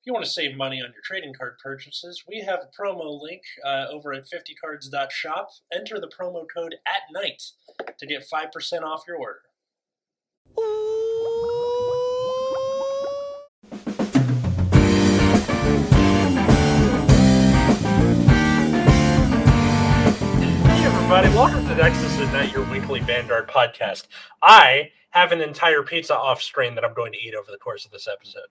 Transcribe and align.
If 0.00 0.06
you 0.06 0.14
want 0.14 0.24
to 0.24 0.30
save 0.30 0.56
money 0.56 0.80
on 0.80 0.92
your 0.94 1.02
trading 1.04 1.34
card 1.34 1.58
purchases, 1.62 2.24
we 2.26 2.40
have 2.40 2.60
a 2.60 2.82
promo 2.82 3.20
link 3.20 3.42
uh, 3.62 3.84
over 3.92 4.14
at 4.14 4.24
50cards.shop. 4.24 5.50
Enter 5.70 6.00
the 6.00 6.08
promo 6.08 6.46
code 6.52 6.76
at 6.86 7.02
night 7.12 7.42
to 7.98 8.06
get 8.06 8.24
5% 8.26 8.82
off 8.82 9.02
your 9.06 9.18
order. 9.18 9.40
Hey 10.56 10.99
everybody, 21.12 21.34
welcome 21.34 21.66
to 21.66 21.74
Nexus 21.74 22.20
at 22.20 22.32
Night, 22.32 22.52
your 22.52 22.62
weekly 22.70 23.00
Vanguard 23.00 23.48
podcast. 23.48 24.06
I 24.42 24.92
have 25.10 25.32
an 25.32 25.40
entire 25.40 25.82
pizza 25.82 26.14
off 26.14 26.40
screen 26.40 26.76
that 26.76 26.84
I'm 26.84 26.94
going 26.94 27.10
to 27.10 27.18
eat 27.18 27.34
over 27.34 27.50
the 27.50 27.58
course 27.58 27.84
of 27.84 27.90
this 27.90 28.06
episode. 28.06 28.46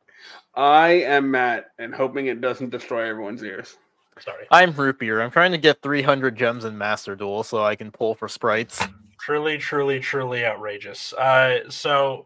I 0.55 0.89
am 0.89 1.31
Matt 1.31 1.71
and 1.79 1.95
hoping 1.95 2.25
it 2.25 2.41
doesn't 2.41 2.69
destroy 2.69 3.07
everyone's 3.07 3.41
ears. 3.43 3.77
Sorry. 4.19 4.45
I'm 4.51 4.73
Root 4.73 4.99
Beer. 4.99 5.21
I'm 5.21 5.31
trying 5.31 5.53
to 5.53 5.57
get 5.57 5.81
300 5.81 6.35
gems 6.35 6.65
in 6.65 6.77
Master 6.77 7.15
Duel 7.15 7.43
so 7.43 7.63
I 7.63 7.77
can 7.77 7.91
pull 7.91 8.13
for 8.13 8.27
sprites. 8.27 8.83
Truly, 9.21 9.57
truly, 9.57 10.01
truly 10.01 10.45
outrageous. 10.45 11.13
Uh, 11.13 11.59
so 11.69 12.25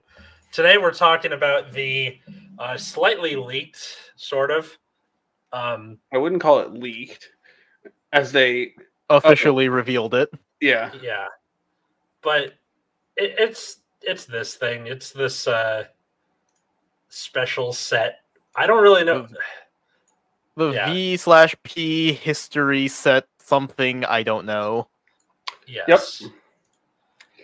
today 0.52 0.80
we're 0.80 0.95
talking 0.95 1.34
about 1.34 1.73
the 1.73 2.18
uh, 2.58 2.76
slightly 2.76 3.36
leaked, 3.36 3.86
sort 4.16 4.50
of. 4.50 4.80
Um, 5.52 6.00
I 6.12 6.18
wouldn't 6.18 6.42
call 6.42 6.62
it 6.62 6.73
leaked, 6.73 7.30
as 8.12 8.31
they, 8.31 8.73
Officially 9.10 9.70
revealed 9.70 10.14
it. 10.14 10.32
yeah, 10.62 10.92
yeah, 11.02 11.28
but 12.22 12.54
it, 13.18 13.36
it's 13.38 13.78
it's 14.02 14.26
this 14.26 14.56
thing. 14.56 14.88
It's 14.88 15.12
this 15.12 15.48
uh, 15.48 15.86
special 17.10 17.74
set. 17.74 18.22
I 18.56 18.68
don't 18.68 18.82
really 18.84 19.04
know. 19.04 19.28
The 20.56 20.72
Yeah. 20.72 20.92
V 20.92 21.18
slash 21.18 21.56
P 21.64 22.14
history 22.14 22.88
set 22.88 23.28
something 23.40 24.06
I 24.06 24.23
don't 24.23 24.45
know. 24.45 24.88
Yes. 25.67 26.23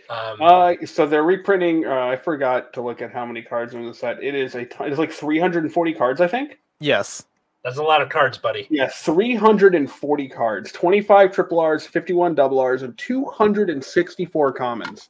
Um, 0.10 0.42
Uh, 0.42 0.74
so 0.86 1.06
they're 1.06 1.24
reprinting. 1.24 1.86
Uh, 1.86 2.08
I 2.08 2.16
forgot 2.16 2.74
to 2.74 2.82
look 2.82 3.02
at 3.02 3.12
how 3.12 3.26
many 3.26 3.42
cards 3.42 3.74
are 3.76 3.80
in 3.80 3.86
the 3.86 3.94
set. 3.94 4.22
It 4.24 4.36
is 4.36 4.56
a. 4.56 4.66
T- 4.66 4.76
it's 4.82 4.98
like 4.98 5.12
340 5.12 5.94
cards, 5.94 6.20
I 6.22 6.28
think. 6.28 6.60
Yes. 6.80 7.26
That's 7.64 7.78
a 7.78 7.84
lot 7.84 8.02
of 8.02 8.10
cards, 8.10 8.38
buddy. 8.38 8.68
Yeah, 8.70 8.88
340 8.88 10.30
cards. 10.30 10.72
25 10.72 11.32
triple 11.32 11.60
R's, 11.60 11.86
51 11.86 12.36
double 12.36 12.60
R's, 12.60 12.84
and 12.84 12.98
264 12.98 14.54
commons. 14.54 15.10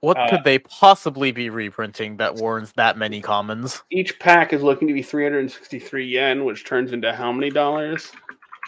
What 0.00 0.18
Uh, 0.18 0.28
could 0.28 0.44
they 0.44 0.58
possibly 0.58 1.32
be 1.32 1.50
reprinting 1.50 2.18
that 2.18 2.34
warrants 2.36 2.72
that 2.72 2.96
many 2.96 3.20
commons? 3.20 3.82
Each 3.90 4.16
pack 4.18 4.52
is 4.52 4.62
looking 4.62 4.86
to 4.88 4.94
be 4.94 5.02
363 5.02 6.06
yen, 6.06 6.44
which 6.44 6.64
turns 6.64 6.92
into 6.92 7.12
how 7.12 7.32
many 7.32 7.50
dollars? 7.50 8.12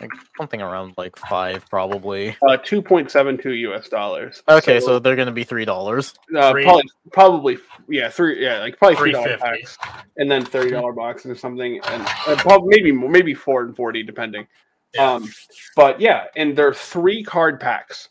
Like 0.01 0.11
something 0.37 0.63
around 0.63 0.95
like 0.97 1.17
five, 1.17 1.69
probably. 1.69 2.31
Uh, 2.49 2.57
2.72 2.57 3.59
US 3.73 3.89
dollars. 3.89 4.43
Okay, 4.49 4.79
so, 4.81 4.99
they're 4.99 5.17
gonna 5.17 5.33
be 5.33 5.45
three 5.45 5.65
dollars. 5.65 6.15
uh, 6.37 6.53
Three- 6.53 6.65
probably, 6.65 6.85
probably, 7.13 7.59
yeah, 7.89 8.09
three, 8.09 8.43
yeah, 8.43 8.61
like 8.61 8.79
probably 8.79 8.97
three 8.97 9.13
dollar 9.13 9.37
350. 9.39 9.77
packs, 9.83 10.07
and 10.17 10.31
then 10.31 10.45
thirty 10.45 10.71
dollar 10.71 10.93
boxes 10.93 11.31
or 11.31 11.35
something, 11.35 11.81
and 11.85 12.03
uh, 12.27 12.37
probably 12.37 12.69
maybe 12.69 12.93
maybe 12.93 13.35
four 13.35 13.63
and 13.63 13.75
forty 13.75 14.03
depending. 14.03 14.47
Yeah. 14.95 15.13
Um, 15.15 15.33
but 15.77 16.01
yeah, 16.01 16.25
and 16.37 16.57
they're 16.57 16.75
three 16.75 17.23
card 17.25 17.59
packs. 17.61 18.09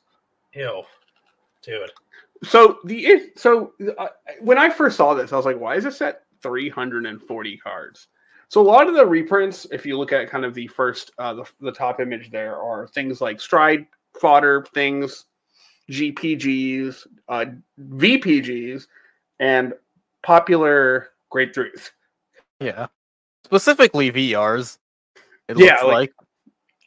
Ew, 0.54 0.84
dude. 1.64 1.92
So 2.44 2.80
the 2.84 3.32
so 3.36 3.74
uh, 3.98 4.08
when 4.42 4.58
I 4.58 4.70
first 4.70 4.98
saw 4.98 5.14
this, 5.14 5.32
I 5.32 5.38
was 5.38 5.46
like, 5.46 5.60
why 5.60 5.76
is 5.76 5.84
this 5.86 6.02
at 6.02 6.24
three 6.44 6.70
hundred 6.70 7.06
and 7.06 7.22
forty 7.22 7.58
cards? 7.58 8.08
So 8.50 8.62
a 8.62 8.64
lot 8.64 8.88
of 8.88 8.96
the 8.96 9.06
reprints, 9.06 9.68
if 9.72 9.86
you 9.86 9.98
look 9.98 10.14
at 10.14 10.30
kind 10.30 10.46
of 10.46 10.54
the 10.54 10.68
first, 10.68 11.12
uh, 11.18 11.34
the, 11.34 11.44
the 11.60 11.72
top 11.72 12.00
image 12.00 12.32
there, 12.32 12.56
are 12.62 12.88
things 12.88 13.20
like 13.20 13.42
stride 13.42 13.86
fodder 14.22 14.66
things, 14.74 15.26
GPGs, 15.92 17.06
uh, 17.30 17.46
VPGs, 17.80 18.88
and 19.40 19.74
popular 20.24 21.10
grade 21.30 21.54
threes. 21.54 21.92
Yeah. 22.60 22.88
Specifically 23.46 24.12
VRs. 24.12 24.78
It 25.50 25.58
Yeah, 25.58 25.72
looks 25.74 25.84
like- 25.84 25.94
like. 25.94 26.14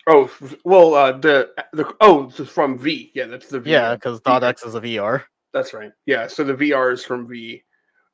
Oh 0.06 0.30
well, 0.64 0.94
uh, 0.94 1.12
the 1.12 1.50
the 1.74 1.94
oh 2.00 2.32
it's 2.36 2.50
from 2.50 2.78
V. 2.78 3.12
Yeah, 3.14 3.26
that's 3.26 3.48
the 3.48 3.60
V. 3.60 3.70
Yeah, 3.70 3.94
because 3.94 4.20
Dot 4.22 4.42
X 4.42 4.64
is 4.64 4.74
a 4.74 4.80
VR. 4.80 5.22
That's 5.52 5.74
right. 5.74 5.92
Yeah, 6.06 6.26
so 6.26 6.42
the 6.42 6.54
VR 6.54 6.92
is 6.92 7.04
from 7.04 7.28
V. 7.28 7.62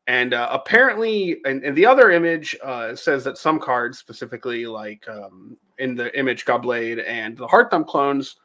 And 0.09 0.35
uh, 0.35 0.49
apparently, 0.53 1.39
and, 1.45 1.65
and 1.65 1.77
the 1.77 1.85
other 1.85 2.13
image 2.13 2.57
uh, 2.63 2.95
says 2.95 3.25
that 3.25 3.39
some 3.39 3.59
cards, 3.59 3.99
specifically 3.99 4.67
like 4.67 5.09
um, 5.09 5.57
in 5.79 5.97
the 5.97 6.17
image 6.19 6.45
Godblade 6.45 7.03
and 7.07 7.37
the 7.37 7.47
Heart 7.47 7.73
Thumb 7.73 7.85
clones, 7.85 8.37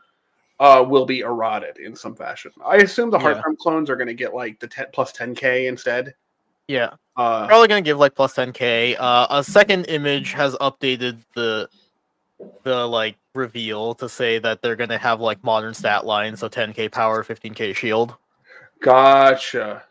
uh, 0.59 0.83
will 0.87 1.05
be 1.05 1.19
eroded 1.19 1.77
in 1.77 1.95
some 1.95 2.15
fashion. 2.15 2.51
I 2.65 2.77
assume 2.77 3.11
the 3.11 3.19
Heart 3.19 3.37
Yeah. 3.37 3.41
Thumb 3.43 3.57
clones 3.57 3.89
are 3.89 3.95
going 3.95 4.07
to 4.07 4.13
get 4.15 4.33
like 4.33 4.59
the 4.59 4.67
10, 4.67 4.87
plus 4.91 5.11
10k 5.11 5.67
instead. 5.67 6.15
Yeah. 6.67 6.91
Uh, 7.17 7.47
probably 7.47 7.67
gonna 7.67 7.81
give 7.81 7.97
like 7.97 8.15
plus 8.15 8.33
10k. 8.33 8.95
Uh, 8.97 9.27
a 9.29 9.43
second 9.43 9.85
image 9.89 10.31
has 10.31 10.55
updated 10.55 11.17
the 11.35 11.67
the 12.63 12.87
like 12.87 13.17
reveal 13.35 13.93
to 13.95 14.07
say 14.07 14.39
that 14.39 14.61
they're 14.61 14.77
gonna 14.77 14.97
have 14.97 15.19
like 15.19 15.43
modern 15.43 15.73
stat 15.73 16.05
lines, 16.05 16.39
so 16.39 16.47
10k 16.47 16.89
power, 16.91 17.23
15k 17.23 17.75
shield. 17.75 18.15
gotcha. 18.79 19.83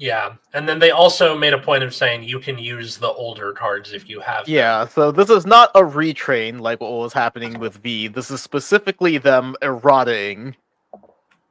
Yeah, 0.00 0.34
and 0.54 0.68
then 0.68 0.78
they 0.78 0.92
also 0.92 1.36
made 1.36 1.52
a 1.54 1.58
point 1.58 1.82
of 1.82 1.92
saying 1.92 2.22
you 2.22 2.38
can 2.38 2.56
use 2.56 2.98
the 2.98 3.08
older 3.10 3.52
cards 3.52 3.92
if 3.92 4.08
you 4.08 4.20
have. 4.20 4.46
them. 4.46 4.54
Yeah, 4.54 4.86
so 4.86 5.10
this 5.10 5.28
is 5.28 5.44
not 5.44 5.72
a 5.74 5.80
retrain 5.80 6.60
like 6.60 6.80
what 6.80 6.92
was 6.92 7.12
happening 7.12 7.58
with 7.58 7.78
V. 7.78 8.06
This 8.06 8.30
is 8.30 8.40
specifically 8.40 9.18
them 9.18 9.56
eroding. 9.60 10.54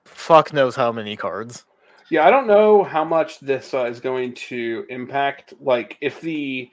Fuck 0.06 0.54
knows 0.54 0.76
how 0.78 0.92
many 0.94 1.18
cards. 1.18 1.66
Yeah, 2.10 2.26
I 2.26 2.32
don't 2.32 2.48
know 2.48 2.84
how 2.86 3.04
much 3.04 3.40
this 3.42 3.74
uh, 3.74 3.84
is 3.86 4.00
going 4.00 4.34
to 4.36 4.86
impact. 4.90 5.54
Like, 5.60 5.98
if 6.00 6.22
the 6.22 6.72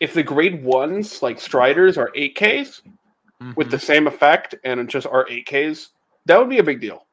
if 0.00 0.14
the 0.14 0.22
grade 0.24 0.64
ones 0.64 1.22
like 1.22 1.38
Striders 1.40 1.96
are 1.96 2.10
8ks, 2.16 2.82
with 3.54 3.68
Mhm. 3.68 3.70
the 3.70 3.78
same 3.78 4.06
effect 4.08 4.56
and 4.64 4.88
just 4.90 5.06
are 5.06 5.26
8Ks, 5.30 5.90
that 6.26 6.38
would 6.38 6.48
be 6.48 6.58
a 6.58 6.62
big 6.64 6.80
deal. 6.80 7.06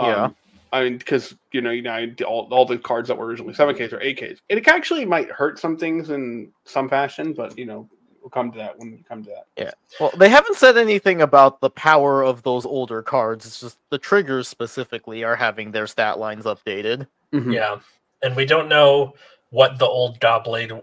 Yeah. 0.00 0.30
I 0.72 0.84
mean, 0.84 0.98
because 0.98 1.34
you 1.52 1.60
know, 1.60 1.70
you 1.70 1.82
know, 1.82 2.06
all, 2.26 2.48
all 2.50 2.64
the 2.64 2.78
cards 2.78 3.08
that 3.08 3.16
were 3.16 3.26
originally 3.26 3.54
7Ks 3.54 3.92
or 3.92 3.98
8Ks. 3.98 4.38
It 4.48 4.66
actually 4.68 5.04
might 5.04 5.30
hurt 5.30 5.58
some 5.58 5.76
things 5.76 6.10
in 6.10 6.52
some 6.64 6.88
fashion, 6.88 7.32
but 7.32 7.56
you 7.58 7.66
know, 7.66 7.88
we'll 8.20 8.30
come 8.30 8.52
to 8.52 8.58
that 8.58 8.78
when 8.78 8.92
we 8.92 9.04
come 9.08 9.24
to 9.24 9.30
that. 9.30 9.46
Yeah. 9.56 9.70
Well, 10.00 10.12
they 10.16 10.28
haven't 10.28 10.56
said 10.56 10.76
anything 10.76 11.22
about 11.22 11.60
the 11.60 11.70
power 11.70 12.22
of 12.22 12.42
those 12.42 12.66
older 12.66 13.02
cards. 13.02 13.46
It's 13.46 13.60
just 13.60 13.78
the 13.90 13.98
triggers 13.98 14.48
specifically 14.48 15.24
are 15.24 15.36
having 15.36 15.72
their 15.72 15.86
stat 15.86 16.18
lines 16.18 16.44
updated. 16.44 17.06
Mm-hmm. 17.32 17.52
Yeah, 17.52 17.78
and 18.22 18.36
we 18.36 18.44
don't 18.44 18.68
know 18.68 19.14
what 19.50 19.78
the 19.78 19.86
old 19.86 20.20
Godblade 20.20 20.82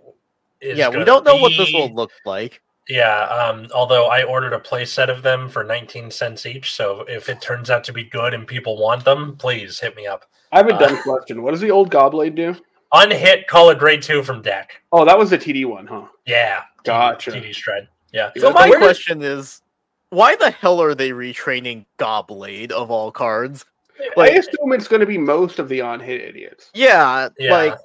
is. 0.62 0.78
yeah, 0.78 0.90
we 0.90 1.04
don't 1.04 1.26
know 1.26 1.36
what 1.36 1.54
this 1.58 1.72
will 1.74 1.94
look 1.94 2.12
like. 2.26 2.62
Yeah, 2.88 3.24
um, 3.26 3.68
although 3.74 4.08
I 4.08 4.24
ordered 4.24 4.54
a 4.54 4.60
play 4.60 4.86
set 4.86 5.10
of 5.10 5.24
them 5.24 5.50
for 5.50 5.64
19 5.64 6.12
cents 6.12 6.46
each, 6.46 6.74
so 6.74 7.04
if 7.08 7.30
it 7.30 7.42
turns 7.42 7.70
out 7.72 7.84
to 7.86 7.94
be 7.94 8.04
good 8.04 8.34
and 8.34 8.46
people 8.46 8.78
want 8.78 9.04
them, 9.04 9.36
please 9.38 9.80
hit 9.80 9.96
me 9.96 10.06
up. 10.06 10.26
I 10.52 10.58
have 10.58 10.70
a 10.70 10.76
Uh, 10.76 10.80
dumb 10.80 11.02
question. 11.02 11.42
What 11.42 11.52
does 11.52 11.62
the 11.62 11.72
old 11.72 11.90
Godblade 11.92 12.36
do? 12.36 12.56
Unhit, 12.94 13.48
call 13.48 13.72
it 13.72 13.80
grade 13.80 14.02
two 14.04 14.22
from 14.24 14.42
deck. 14.44 14.82
Oh, 14.92 15.04
that 15.04 15.18
was 15.18 15.32
the 15.32 15.38
TD 15.38 15.66
one, 15.66 15.88
huh? 15.88 16.04
Yeah, 16.28 16.60
TD 16.84 16.86
Gotcha. 16.86 17.32
TD 17.32 17.54
Stride. 17.56 17.88
Yeah. 18.14 18.30
So 18.38 18.52
my 18.52 18.70
where 18.70 18.80
did- 18.80 18.86
question 18.86 19.22
is, 19.24 19.62
why 20.12 20.36
the 20.36 20.52
hell 20.52 20.80
are 20.82 20.94
they 20.96 21.10
retraining 21.10 21.86
Gobblade 21.98 22.72
of 22.72 22.92
all 22.92 23.12
cards? 23.12 23.66
I 24.18 24.30
assume 24.30 24.72
it's 24.74 24.88
going 24.88 25.00
to 25.00 25.06
be 25.06 25.18
most 25.18 25.58
of 25.58 25.68
the 25.70 25.82
on-hit 25.82 26.22
idiots. 26.22 26.70
yeah, 26.74 27.30
Yeah. 27.40 27.52
like 27.52 27.76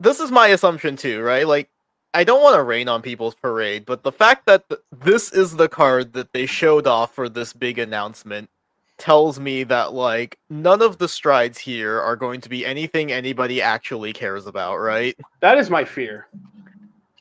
this 0.00 0.18
is 0.18 0.30
my 0.32 0.48
assumption 0.48 0.96
too, 0.96 1.22
right? 1.22 1.46
Like, 1.46 1.70
I 2.14 2.24
don't 2.24 2.42
want 2.42 2.56
to 2.56 2.62
rain 2.62 2.88
on 2.88 3.00
people's 3.00 3.34
parade, 3.34 3.86
but 3.86 4.02
the 4.02 4.12
fact 4.12 4.46
that 4.46 4.68
th- 4.68 4.80
this 4.92 5.32
is 5.32 5.56
the 5.56 5.68
card 5.68 6.12
that 6.12 6.32
they 6.32 6.46
showed 6.46 6.86
off 6.86 7.14
for 7.14 7.28
this 7.28 7.52
big 7.52 7.78
announcement 7.78 8.50
tells 8.98 9.40
me 9.40 9.64
that 9.64 9.92
like 9.94 10.38
none 10.50 10.82
of 10.82 10.98
the 10.98 11.08
strides 11.08 11.58
here 11.58 12.00
are 12.00 12.14
going 12.14 12.40
to 12.40 12.48
be 12.48 12.64
anything 12.66 13.10
anybody 13.10 13.62
actually 13.62 14.12
cares 14.12 14.46
about, 14.46 14.76
right? 14.76 15.16
That 15.40 15.58
is 15.58 15.70
my 15.70 15.84
fear. 15.84 16.28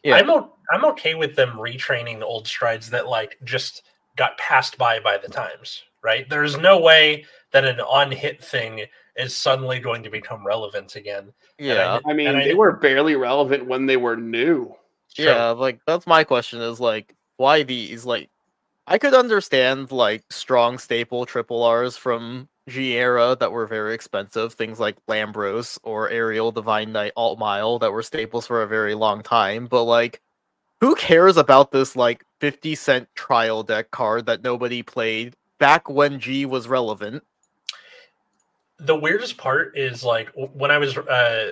Yeah. 0.03 0.15
I'm 0.15 0.29
o- 0.29 0.53
I'm 0.71 0.85
okay 0.85 1.15
with 1.15 1.35
them 1.35 1.51
retraining 1.51 2.21
old 2.21 2.47
strides 2.47 2.89
that 2.89 3.07
like 3.07 3.37
just 3.43 3.83
got 4.15 4.37
passed 4.37 4.77
by 4.77 4.99
by 4.99 5.17
the 5.17 5.29
times, 5.29 5.83
right? 6.03 6.29
There's 6.29 6.57
no 6.57 6.79
way 6.79 7.25
that 7.51 7.65
an 7.65 7.79
on-hit 7.79 8.43
thing 8.43 8.85
is 9.15 9.35
suddenly 9.35 9.79
going 9.79 10.03
to 10.03 10.09
become 10.09 10.45
relevant 10.45 10.95
again. 10.95 11.33
Yeah. 11.57 11.99
I 12.05 12.13
mean, 12.13 12.35
I 12.35 12.43
they 12.43 12.53
were 12.53 12.73
barely 12.73 13.15
relevant 13.15 13.65
when 13.65 13.85
they 13.85 13.97
were 13.97 14.15
new. 14.15 14.75
So- 15.15 15.23
Yeah, 15.23 15.49
like 15.49 15.79
that's 15.85 16.07
my 16.07 16.23
question 16.23 16.61
is 16.61 16.79
like 16.79 17.15
why 17.37 17.63
these 17.63 18.05
like 18.05 18.29
I 18.87 18.97
could 18.97 19.13
understand 19.13 19.91
like 19.91 20.23
strong 20.29 20.77
staple 20.77 21.25
triple 21.25 21.63
R's 21.63 21.97
from 21.97 22.49
G 22.67 22.93
era 22.97 23.35
that 23.39 23.51
were 23.51 23.67
very 23.67 23.93
expensive, 23.93 24.53
things 24.53 24.79
like 24.79 24.97
Lambros 25.07 25.79
or 25.83 26.09
Aerial 26.09 26.51
Divine 26.51 26.91
Knight 26.91 27.13
Altmile 27.17 27.79
that 27.79 27.91
were 27.91 28.03
staples 28.03 28.47
for 28.47 28.61
a 28.61 28.67
very 28.67 28.95
long 28.95 29.21
time, 29.23 29.67
but 29.67 29.83
like 29.83 30.21
who 30.79 30.95
cares 30.95 31.37
about 31.37 31.71
this 31.71 31.95
like 31.95 32.23
50 32.39 32.75
cent 32.75 33.07
trial 33.15 33.61
deck 33.63 33.91
card 33.91 34.25
that 34.25 34.43
nobody 34.43 34.81
played 34.81 35.35
back 35.59 35.89
when 35.89 36.19
G 36.19 36.45
was 36.45 36.67
relevant? 36.67 37.23
the 38.83 38.95
weirdest 38.95 39.37
part 39.37 39.77
is 39.77 40.03
like 40.03 40.31
when 40.35 40.71
I 40.71 40.79
was 40.79 40.97
uh, 40.97 41.51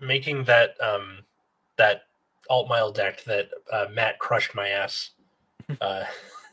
making 0.00 0.44
that 0.44 0.80
um, 0.80 1.18
that 1.76 2.04
Altmile 2.50 2.94
deck 2.94 3.22
that 3.24 3.48
uh, 3.72 3.86
Matt 3.92 4.18
crushed 4.18 4.54
my 4.54 4.68
ass. 4.68 5.10
Uh, 5.80 6.04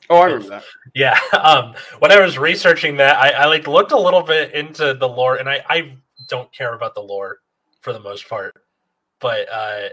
Oh, 0.10 0.20
I 0.20 0.26
remember 0.26 0.48
that. 0.50 0.64
yeah, 0.96 1.20
um, 1.38 1.74
when 2.00 2.14
I 2.14 2.22
was 2.22 2.38
researching 2.38 2.96
that, 2.98 3.18
I, 3.18 3.32
I 3.32 3.46
like 3.48 3.68
looked 3.68 3.92
a 3.92 4.00
little 4.00 4.22
bit 4.22 4.54
into 4.54 4.94
the 4.94 5.10
lore, 5.10 5.36
and 5.36 5.50
I, 5.50 5.62
I 5.68 5.98
don't 6.30 6.50
care 6.54 6.76
about 6.76 6.96
the 6.96 7.02
lore 7.02 7.40
for 7.82 7.92
the 7.92 8.00
most 8.00 8.30
part, 8.30 8.56
but 9.20 9.52
uh, 9.52 9.90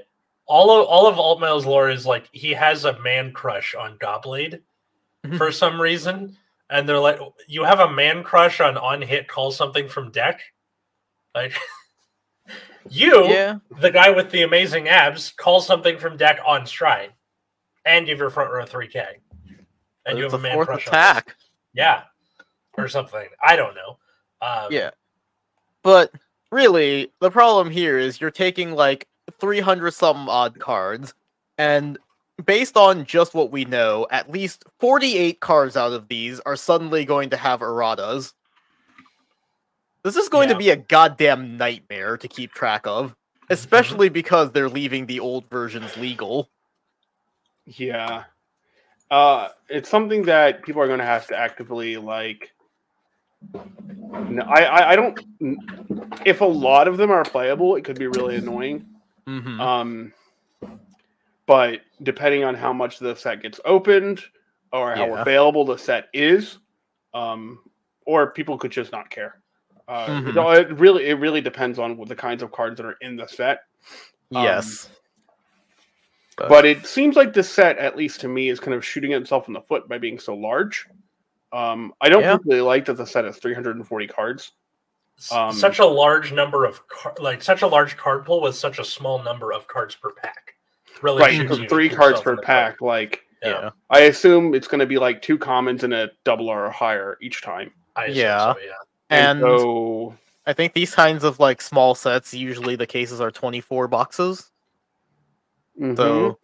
all 0.47 0.71
of 0.71 0.87
all 0.87 1.09
of 1.09 1.17
Altmile's 1.17 1.67
lore 1.67 1.91
is 1.91 2.07
like 2.07 2.29
he 2.31 2.53
has 2.53 2.85
a 2.85 3.01
man 3.01 3.33
crush 3.33 3.75
on 3.75 3.99
Goblade 3.99 4.61
for 5.37 5.51
some 5.51 5.81
reason 5.81 6.37
and 6.71 6.89
they're 6.89 6.99
like, 6.99 7.19
"You 7.47 7.65
have 7.65 7.81
a 7.81 7.91
man 7.91 8.23
crush 8.23 8.61
on 8.61 8.77
on 8.77 9.03
hit 9.03 9.29
call 9.29 9.51
something 9.53 9.89
from 9.89 10.11
deck." 10.11 10.41
Like, 11.35 11.55
you, 12.91 13.27
Yeah. 13.29 13.59
the 13.81 13.91
guy 13.91 14.11
with 14.11 14.31
the 14.31 14.43
amazing 14.43 14.89
abs, 14.89 15.33
call 15.33 15.61
something 15.61 15.99
from 15.99 16.17
deck 16.17 16.39
on 16.47 16.67
stride, 16.67 17.13
and 17.85 18.07
give 18.07 18.19
your 18.19 18.31
front 18.31 18.51
row 18.53 18.65
three 18.65 18.89
K, 18.89 19.05
and 20.07 20.19
you 20.19 20.25
have 20.25 20.35
a 20.35 20.39
man 20.39 20.55
fourth 20.55 20.69
crush 20.69 20.87
attack. 20.87 21.27
this. 21.27 21.35
yeah, 21.73 22.03
or 22.77 22.89
something. 22.89 23.29
I 23.47 23.57
don't 23.57 23.75
know. 23.75 23.99
Um, 24.43 24.69
Yeah. 24.71 24.91
But 25.83 26.13
really, 26.51 27.13
the 27.21 27.31
problem 27.31 27.71
here 27.71 27.99
is 27.99 28.21
you're 28.21 28.31
taking 28.31 28.73
like 28.73 29.07
300 29.41 29.93
some 29.93 30.29
odd 30.29 30.59
cards, 30.59 31.15
and 31.59 31.99
based 32.45 32.77
on 32.77 33.05
just 33.05 33.35
what 33.35 33.51
we 33.53 33.65
know, 33.65 34.07
at 34.11 34.31
least 34.31 34.65
48 34.81 35.41
cards 35.41 35.77
out 35.77 35.93
of 35.93 36.09
these 36.09 36.41
are 36.41 36.57
suddenly 36.57 37.05
going 37.05 37.31
to 37.31 37.37
have 37.37 37.61
erratas. 37.61 38.33
This 40.05 40.17
is 40.17 40.29
going 40.29 40.49
Yeah. 40.49 40.53
to 40.55 40.59
be 40.59 40.71
a 40.71 40.77
goddamn 40.77 41.57
nightmare 41.57 42.17
to 42.19 42.29
keep 42.29 42.53
track 42.53 42.87
of, 42.87 43.17
especially 43.51 44.11
because 44.11 44.53
they're 44.53 44.69
leaving 44.69 45.07
the 45.07 45.19
old 45.19 45.49
versions 45.51 45.97
legal. 45.97 46.51
Yeah. 47.65 48.25
Uh, 49.11 49.49
it's 49.69 49.89
something 49.89 50.23
that 50.25 50.63
people 50.63 50.83
are 50.83 50.87
going 50.87 50.99
to 50.99 51.05
have 51.05 51.27
to 51.29 51.37
actively 51.37 51.97
like. 51.97 52.51
No, 53.53 54.43
I, 54.43 54.63
I, 54.63 54.91
I 54.93 54.97
don't. 54.97 55.19
If 56.25 56.41
a 56.41 56.47
lot 56.47 56.89
of 56.89 56.97
them 56.97 57.11
are 57.11 57.25
playable, 57.25 57.77
it 57.77 57.85
could 57.85 57.99
be 57.99 58.07
really 58.07 58.37
annoying. 58.37 58.87
Mm-hmm. 59.27 59.61
Um, 59.61 60.13
but 61.47 61.81
depending 62.03 62.45
on 62.45 62.55
how 62.55 62.73
much 62.73 62.99
the 62.99 63.15
set 63.15 63.43
gets 63.43 63.61
opened 63.65 64.23
or 64.73 64.95
how 64.95 65.07
Yeah. 65.09 65.21
available 65.23 65.65
the 65.65 65.77
set 65.79 66.09
is, 66.13 66.59
um, 67.13 67.59
or 68.07 68.31
people 68.33 68.59
could 68.59 68.73
just 68.73 68.93
not 68.93 69.11
care. 69.11 69.41
Uh, 69.87 70.07
Mhm. 70.07 70.29
it, 70.31 70.37
all- 70.39 70.53
it 70.53 70.71
really, 70.79 71.07
it 71.07 71.15
really 71.15 71.41
depends 71.41 71.79
on 71.79 71.97
what 71.97 72.09
the 72.09 72.17
kinds 72.17 72.43
of 72.43 72.51
cards 72.53 72.77
that 72.79 72.87
are 72.87 72.97
in 73.01 73.17
the 73.17 73.27
set. 73.27 73.65
um, 74.35 74.43
yes. 74.45 74.89
But- 76.37 76.49
But 76.49 76.65
it 76.67 76.87
seems 76.87 77.15
like 77.17 77.33
this 77.33 77.49
set, 77.51 77.79
at 77.79 77.97
least 77.97 78.21
to 78.23 78.29
me, 78.29 78.49
is 78.49 78.59
kind 78.59 78.75
of 78.75 78.85
shooting 78.85 79.13
itself 79.13 79.47
in 79.47 79.55
the 79.55 79.61
foot 79.61 79.89
by 79.89 79.99
being 79.99 80.19
so 80.19 80.35
large. 80.35 80.87
Um, 81.53 81.95
I 82.01 82.09
don't 82.09 82.23
Yeah. 82.23 82.33
particularly 82.33 82.63
like 82.63 82.87
that 82.87 82.95
the 82.95 83.07
set 83.07 83.25
is 83.25 83.37
340 83.37 84.09
cards. 84.09 84.53
Um, 85.31 85.53
such 85.53 85.79
a 85.79 85.85
large 85.87 86.33
number 86.33 86.65
of 86.65 86.89
car- 86.89 87.15
like 87.21 87.41
such 87.41 87.63
a 87.63 87.69
large 87.69 87.97
card 87.97 88.25
pool 88.25 88.41
with 88.41 88.57
such 88.57 88.81
a 88.81 88.85
small 88.85 89.23
number 89.23 89.53
of 89.53 89.69
cards 89.69 89.95
per 89.95 90.11
pack. 90.11 90.57
Really, 91.03 91.21
right, 91.21 91.39
because 91.41 91.61
three 91.69 91.89
cards 91.89 92.21
per 92.21 92.33
the 92.33 92.37
foot. 92.39 92.45
pack. 92.47 92.81
Like, 92.81 93.25
Yeah, 93.43 93.51
yeah. 93.51 93.71
I 93.91 94.01
assume 94.01 94.55
it's 94.55 94.67
going 94.67 94.81
to 94.81 94.87
be 94.87 94.99
like 94.99 95.23
two 95.23 95.39
commons 95.39 95.85
and 95.85 95.93
a 95.95 96.11
double 96.25 96.49
or 96.49 96.69
higher 96.71 97.17
each 97.21 97.43
time. 97.43 97.73
I 97.95 98.07
Yeah. 98.07 98.55
so, 98.55 98.59
yeah. 98.61 98.73
And 99.11 99.41
so, 99.41 100.17
I 100.47 100.53
think 100.53 100.73
these 100.75 100.95
kinds 100.95 101.25
of 101.25 101.39
like 101.39 101.61
small 101.61 101.95
sets, 101.95 102.35
usually 102.35 102.77
the 102.77 102.87
cases 102.87 103.21
are 103.21 103.31
24 103.31 103.89
boxes. 103.89 104.51
mhm. 105.81 105.97
So, 105.97 106.39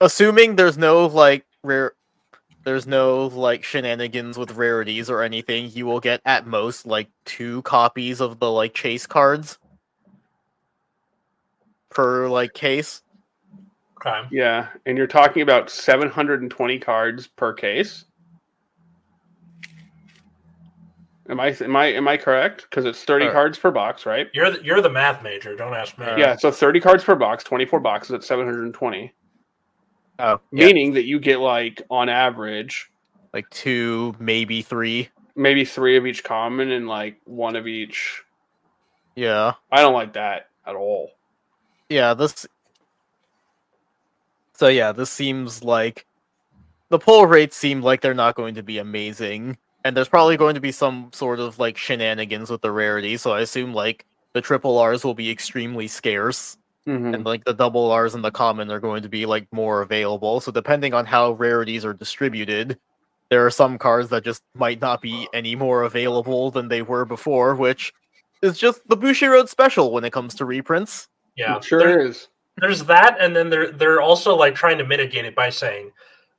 assuming 0.00 0.56
there's 0.56 0.78
no 0.78 1.06
like 1.06 1.46
rare, 1.62 1.92
there's 2.64 2.86
no 2.86 3.26
like 3.26 3.64
shenanigans 3.64 4.38
with 4.38 4.52
rarities 4.52 5.10
or 5.10 5.22
anything, 5.22 5.70
you 5.72 5.86
will 5.86 6.00
get 6.00 6.20
at 6.24 6.46
most 6.46 6.86
like 6.86 7.10
two 7.24 7.62
copies 7.62 8.20
of 8.20 8.38
the 8.38 8.50
like 8.50 8.74
chase 8.74 9.06
cards 9.06 9.58
per 11.90 12.28
like 12.28 12.54
case. 12.54 13.02
Okay. 13.98 14.22
yeah, 14.30 14.68
and 14.84 14.98
you're 14.98 15.06
talking 15.06 15.42
about 15.42 15.70
720 15.70 16.78
cards 16.78 17.26
per 17.26 17.54
case. 17.54 18.04
Am 21.28 21.40
I 21.40 21.48
am 21.60 21.74
I 21.76 21.86
am 21.86 22.06
I 22.06 22.16
correct? 22.16 22.66
Because 22.68 22.84
it's 22.84 23.02
30 23.04 23.26
Uh, 23.26 23.32
cards 23.32 23.58
per 23.58 23.70
box, 23.70 24.04
right? 24.04 24.28
You're 24.34 24.50
the, 24.50 24.62
you're 24.64 24.80
the 24.82 24.90
math 24.90 25.22
major. 25.22 25.56
Don't 25.56 25.72
ask 25.74 25.96
me. 25.98 26.04
Yeah, 26.18 26.36
so 26.36 26.50
30 26.50 26.80
cards 26.80 27.02
per 27.04 27.14
box, 27.14 27.42
24 27.44 27.80
boxes 27.80 28.12
at 28.12 28.24
720. 28.24 29.12
Oh, 30.18 30.40
yeah, 30.52 30.66
Meaning 30.66 30.92
that 30.94 31.04
you 31.04 31.18
get 31.18 31.40
like 31.40 31.82
on 31.90 32.08
average 32.08 32.90
like 33.32 33.48
two, 33.50 34.14
maybe 34.18 34.62
three. 34.62 35.08
maybe 35.34 35.64
three 35.64 35.96
of 35.96 36.06
each 36.06 36.22
common 36.22 36.70
and 36.72 36.86
like 36.86 37.16
one 37.24 37.56
of 37.56 37.66
each. 37.66 38.22
Yeah, 39.16 39.54
I 39.72 39.80
don't 39.80 39.94
like 39.94 40.12
that 40.12 40.50
at 40.66 40.74
all. 40.76 41.10
yeah. 41.88 42.14
This. 42.14 42.46
So 44.52 44.68
yeah, 44.68 44.92
this 44.92 45.10
seems 45.10 45.64
like 45.64 46.06
the 46.90 46.98
pull 46.98 47.26
rates 47.26 47.56
seem 47.56 47.80
like 47.82 48.00
they're 48.00 48.14
not 48.14 48.36
going 48.36 48.54
to 48.56 48.62
be 48.62 48.78
amazing, 48.78 49.56
and 49.84 49.96
there's 49.96 50.08
probably 50.08 50.36
going 50.36 50.54
to 50.54 50.60
be 50.60 50.72
some 50.72 51.10
sort 51.12 51.38
of 51.40 51.58
like 51.58 51.76
shenanigans 51.76 52.50
with 52.50 52.62
the 52.62 52.72
rarity. 52.72 53.16
So 53.16 53.32
I 53.32 53.40
assume 53.40 53.74
like 53.74 54.06
the 54.32 54.40
triple 54.40 54.78
R's 54.78 55.04
will 55.04 55.14
be 55.14 55.30
extremely 55.30 55.86
scarce. 55.88 56.56
Mhm. 56.86 57.14
and 57.14 57.24
like 57.24 57.42
the 57.44 57.54
double 57.54 57.90
R's 57.90 58.14
and 58.14 58.22
the 58.22 58.30
common 58.30 58.70
are 58.70 58.78
going 58.78 59.02
to 59.04 59.08
be 59.08 59.24
like 59.24 59.46
more 59.52 59.80
available. 59.80 60.40
So 60.42 60.52
depending 60.52 60.92
on 60.92 61.06
how 61.06 61.32
rarities 61.32 61.82
are 61.82 61.94
distributed, 61.94 62.78
there 63.30 63.46
are 63.46 63.50
some 63.50 63.78
cards 63.78 64.10
that 64.10 64.22
just 64.22 64.42
might 64.54 64.82
not 64.82 65.00
be 65.00 65.26
any 65.32 65.56
more 65.56 65.84
available 65.84 66.50
than 66.50 66.68
they 66.68 66.82
were 66.82 67.06
before, 67.06 67.54
which 67.54 67.94
is 68.42 68.58
just 68.58 68.86
the 68.86 68.96
Bushi 68.98 69.24
Road 69.24 69.48
special 69.48 69.92
when 69.92 70.04
it 70.04 70.12
comes 70.12 70.34
to 70.34 70.44
reprints. 70.44 71.08
Yeah. 71.36 71.56
It 71.56 71.64
sure 71.64 71.78
There- 71.78 72.00
is. 72.00 72.28
there's 72.58 72.84
that, 72.84 73.16
and 73.18 73.34
then 73.34 73.48
they're 73.48 73.70
they're 73.72 74.02
also 74.02 74.36
like 74.36 74.54
trying 74.54 74.76
to 74.76 74.84
mitigate 74.84 75.24
it 75.24 75.34
by 75.34 75.48
saying, 75.48 75.90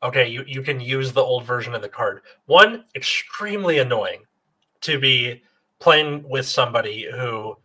okay, 0.03 0.27
you, 0.27 0.43
you 0.47 0.61
can 0.61 0.79
use 0.79 1.11
the 1.11 1.21
old 1.21 1.45
version 1.45 1.73
of 1.73 1.81
the 1.81 1.89
card. 1.89 2.21
One, 2.45 2.85
extremely 2.95 3.79
annoying 3.79 4.23
to 4.81 4.99
be 4.99 5.43
playing 5.79 6.27
with 6.29 6.45
somebody 6.45 7.07
who 7.11 7.57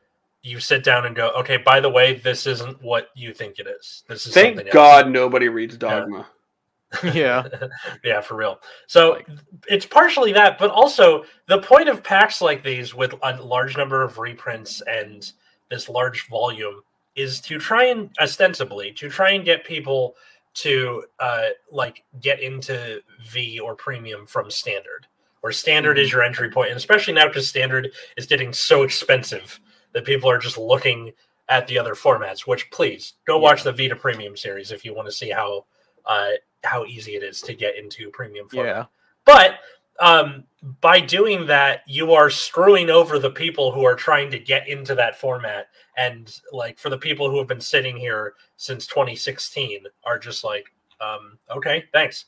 you 0.43 0.59
sit 0.59 0.83
down 0.83 1.07
and 1.07 1.15
go, 1.15 1.31
okay, 1.39 1.59
by 1.59 1.81
the 1.81 1.91
way, 1.91 2.15
this 2.15 2.47
isn't 2.47 2.83
what 2.83 3.09
you 3.15 3.35
think 3.35 3.59
it 3.59 3.67
is. 3.67 4.05
This 4.09 4.27
is 4.27 4.35
Thank 4.35 4.57
something 4.57 4.73
God 4.73 5.11
nobody 5.11 5.49
reads 5.49 5.77
Dogma. 5.77 6.27
yeah. 7.05 7.47
else. 7.53 7.73
yeah, 8.05 8.21
for 8.21 8.37
real. 8.37 8.61
So 8.87 9.21
it's 9.69 9.87
partially 9.87 10.33
that, 10.33 10.59
but 10.59 10.71
also 10.71 11.25
the 11.47 11.61
point 11.61 11.89
of 11.89 12.03
packs 12.03 12.41
like 12.41 12.65
these 12.65 12.95
with 12.95 13.15
a 13.23 13.43
large 13.43 13.77
number 13.77 14.03
of 14.03 14.19
reprints 14.19 14.83
and 14.87 15.31
this 15.69 15.89
large 15.89 16.27
volume 16.29 16.83
is 17.15 17.41
to 17.43 17.59
try 17.59 17.87
and 17.87 18.11
ostensibly 18.21 18.93
to 18.93 19.09
try 19.09 19.31
and 19.31 19.45
get 19.45 19.65
people 19.65 20.15
to 20.53 21.05
uh 21.19 21.49
like 21.71 22.05
get 22.21 22.41
into 22.41 23.01
V 23.29 23.61
or 23.61 23.75
premium 23.75 24.27
from 24.27 24.51
standard. 24.51 25.07
Where 25.41 25.53
standard 25.53 25.99
is 25.99 26.13
your 26.13 26.23
entry 26.23 26.51
point, 26.51 26.71
and 26.71 26.77
especially 26.77 27.15
now 27.15 27.27
because 27.27 27.49
standard 27.49 27.91
is 28.17 28.27
getting 28.27 28.53
so 28.53 28.83
expensive 28.83 29.59
that 29.93 30.05
people 30.05 30.31
are 30.31 30.39
just 30.39 30.59
looking 30.59 31.13
at 31.49 31.67
the 31.67 31.79
other 31.79 31.95
formats. 31.95 32.47
Which 32.47 32.71
please 32.71 33.15
go 33.27 33.39
watch 33.39 33.63
the 33.63 33.73
V 33.73 33.89
to 33.89 33.97
Premium 33.97 34.37
series 34.37 34.71
if 34.71 34.85
you 34.85 34.95
want 34.95 35.09
to 35.09 35.13
see 35.13 35.31
how 35.31 35.65
uh 36.05 36.31
how 36.65 36.85
easy 36.85 37.17
it 37.17 37.23
is 37.23 37.41
to 37.43 37.55
get 37.55 37.79
into 37.79 38.11
premium 38.11 38.49
format. 38.49 38.77
Yeah. 38.77 38.85
But 39.25 39.61
um, 40.01 40.45
by 40.81 41.01
doing 41.01 41.47
that, 41.47 41.83
you 41.87 42.13
are 42.13 42.31
screwing 42.31 42.91
over 42.91 43.19
the 43.19 43.31
people 43.31 43.73
who 43.73 43.85
are 43.85 43.95
trying 43.95 44.31
to 44.31 44.39
get 44.39 44.69
into 44.69 44.95
that 44.95 45.19
format. 45.19 45.69
And 45.97 46.35
like 46.53 46.79
for 46.79 46.91
the 46.91 46.99
people 46.99 47.31
who 47.31 47.39
have 47.39 47.49
been 47.49 47.61
sitting 47.61 47.97
here 47.97 48.35
since 48.57 48.87
2016 48.87 49.85
are 50.05 50.19
just 50.19 50.45
like, 50.45 50.73
um, 51.01 51.39
okay, 51.51 51.85
thanks. 51.93 52.27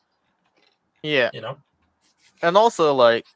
Yeah. 1.03 1.31
You 1.33 1.41
know, 1.41 1.59
And 2.43 2.57
also 2.57 2.95
like 2.95 3.27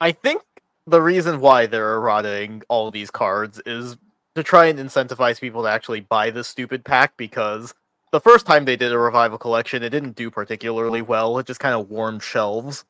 I 0.00 0.12
think 0.12 0.42
the 0.86 1.00
reason 1.00 1.40
why 1.40 1.66
they're 1.66 1.94
eroding 1.94 2.62
all 2.68 2.90
these 2.90 3.10
cards 3.10 3.60
is 3.66 3.96
to 4.34 4.42
try 4.42 4.66
and 4.66 4.78
incentivize 4.78 5.40
people 5.40 5.62
to 5.62 5.68
actually 5.68 6.00
buy 6.00 6.30
this 6.30 6.48
stupid 6.48 6.84
pack 6.84 7.16
because 7.16 7.74
the 8.12 8.20
first 8.20 8.46
time 8.46 8.64
they 8.64 8.76
did 8.76 8.92
a 8.92 8.98
revival 8.98 9.38
collection, 9.38 9.82
it 9.82 9.90
didn't 9.90 10.14
do 10.16 10.30
particularly 10.30 11.02
well. 11.02 11.38
It 11.38 11.46
just 11.46 11.60
kind 11.60 11.74
of 11.74 11.90
warmed 11.90 12.22
shelves. 12.22 12.84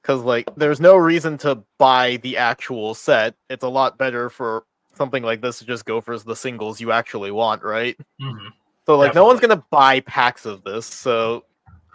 Because, 0.00 0.22
like, 0.22 0.48
there's 0.56 0.80
no 0.80 0.96
reason 0.96 1.38
to 1.38 1.62
buy 1.78 2.18
the 2.22 2.36
actual 2.36 2.94
set. 2.94 3.34
It's 3.50 3.62
a 3.64 3.68
lot 3.68 3.98
better 3.98 4.28
for 4.30 4.64
something 4.94 5.22
like 5.22 5.40
this 5.40 5.58
to 5.60 5.64
just 5.64 5.84
go 5.84 6.00
for 6.00 6.18
the 6.18 6.36
singles 6.36 6.80
you 6.80 6.92
actually 6.92 7.30
want, 7.30 7.62
right? 7.62 7.96
Mhm. 8.20 8.48
So 8.84 8.96
like 8.98 9.14
no 9.14 9.24
one's 9.24 9.40
gonna 9.40 9.64
buy 9.70 10.00
packs 10.00 10.44
of 10.44 10.64
this. 10.64 10.86
So 10.86 11.44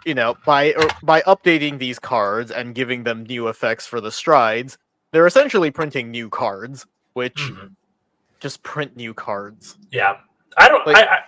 you 0.06 0.14
know, 0.14 0.36
by 0.46 0.72
or 0.72 0.88
by 1.02 1.20
updating 1.22 1.78
these 1.78 1.98
cards 1.98 2.50
and 2.50 2.74
giving 2.74 3.04
them 3.04 3.24
new 3.24 3.48
effects 3.48 3.86
for 3.86 4.00
the 4.00 4.10
strides, 4.10 4.78
they're 5.12 5.26
essentially 5.26 5.70
printing 5.70 6.10
new 6.10 6.28
cards, 6.30 6.86
which 7.12 7.36
Mhm. 7.36 7.74
just 8.40 8.62
print 8.62 8.96
new 8.96 9.12
cards. 9.14 9.76
Yeah, 9.92 10.16
I 10.56 10.68
don't. 10.68 10.86
Like- 10.86 10.96
I, 10.96 11.02
I 11.02 11.24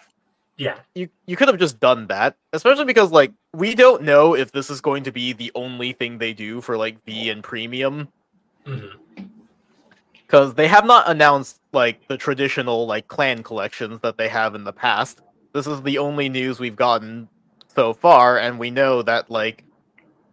yeah, 0.60 0.76
You 0.94 1.08
you 1.24 1.36
could 1.36 1.48
have 1.48 1.58
just 1.58 1.80
done 1.80 2.06
that, 2.08 2.36
especially 2.52 2.84
because 2.84 3.10
like 3.10 3.32
we 3.54 3.74
don't 3.74 4.02
know 4.02 4.36
if 4.36 4.52
this 4.52 4.68
is 4.68 4.82
going 4.82 5.04
to 5.04 5.10
be 5.10 5.32
the 5.32 5.50
only 5.54 5.94
thing 5.94 6.18
they 6.18 6.34
do 6.34 6.60
for 6.60 6.76
like 6.76 7.02
V 7.06 7.30
and 7.30 7.42
premium 7.42 8.08
mhm. 8.66 8.90
because 10.12 10.52
they 10.52 10.68
have 10.68 10.84
not 10.84 11.08
announced 11.08 11.62
like 11.72 12.06
the 12.08 12.18
traditional 12.18 12.86
like 12.86 13.08
clan 13.08 13.42
collections 13.42 14.00
that 14.02 14.18
they 14.18 14.28
have 14.28 14.54
in 14.54 14.64
the 14.64 14.72
past. 14.72 15.22
This 15.54 15.66
is 15.66 15.80
the 15.80 15.96
only 15.96 16.28
news 16.28 16.60
we've 16.60 16.76
gotten 16.76 17.26
so 17.74 17.94
far, 17.94 18.38
and 18.38 18.58
we 18.58 18.70
know 18.70 19.00
that 19.00 19.30
like 19.30 19.64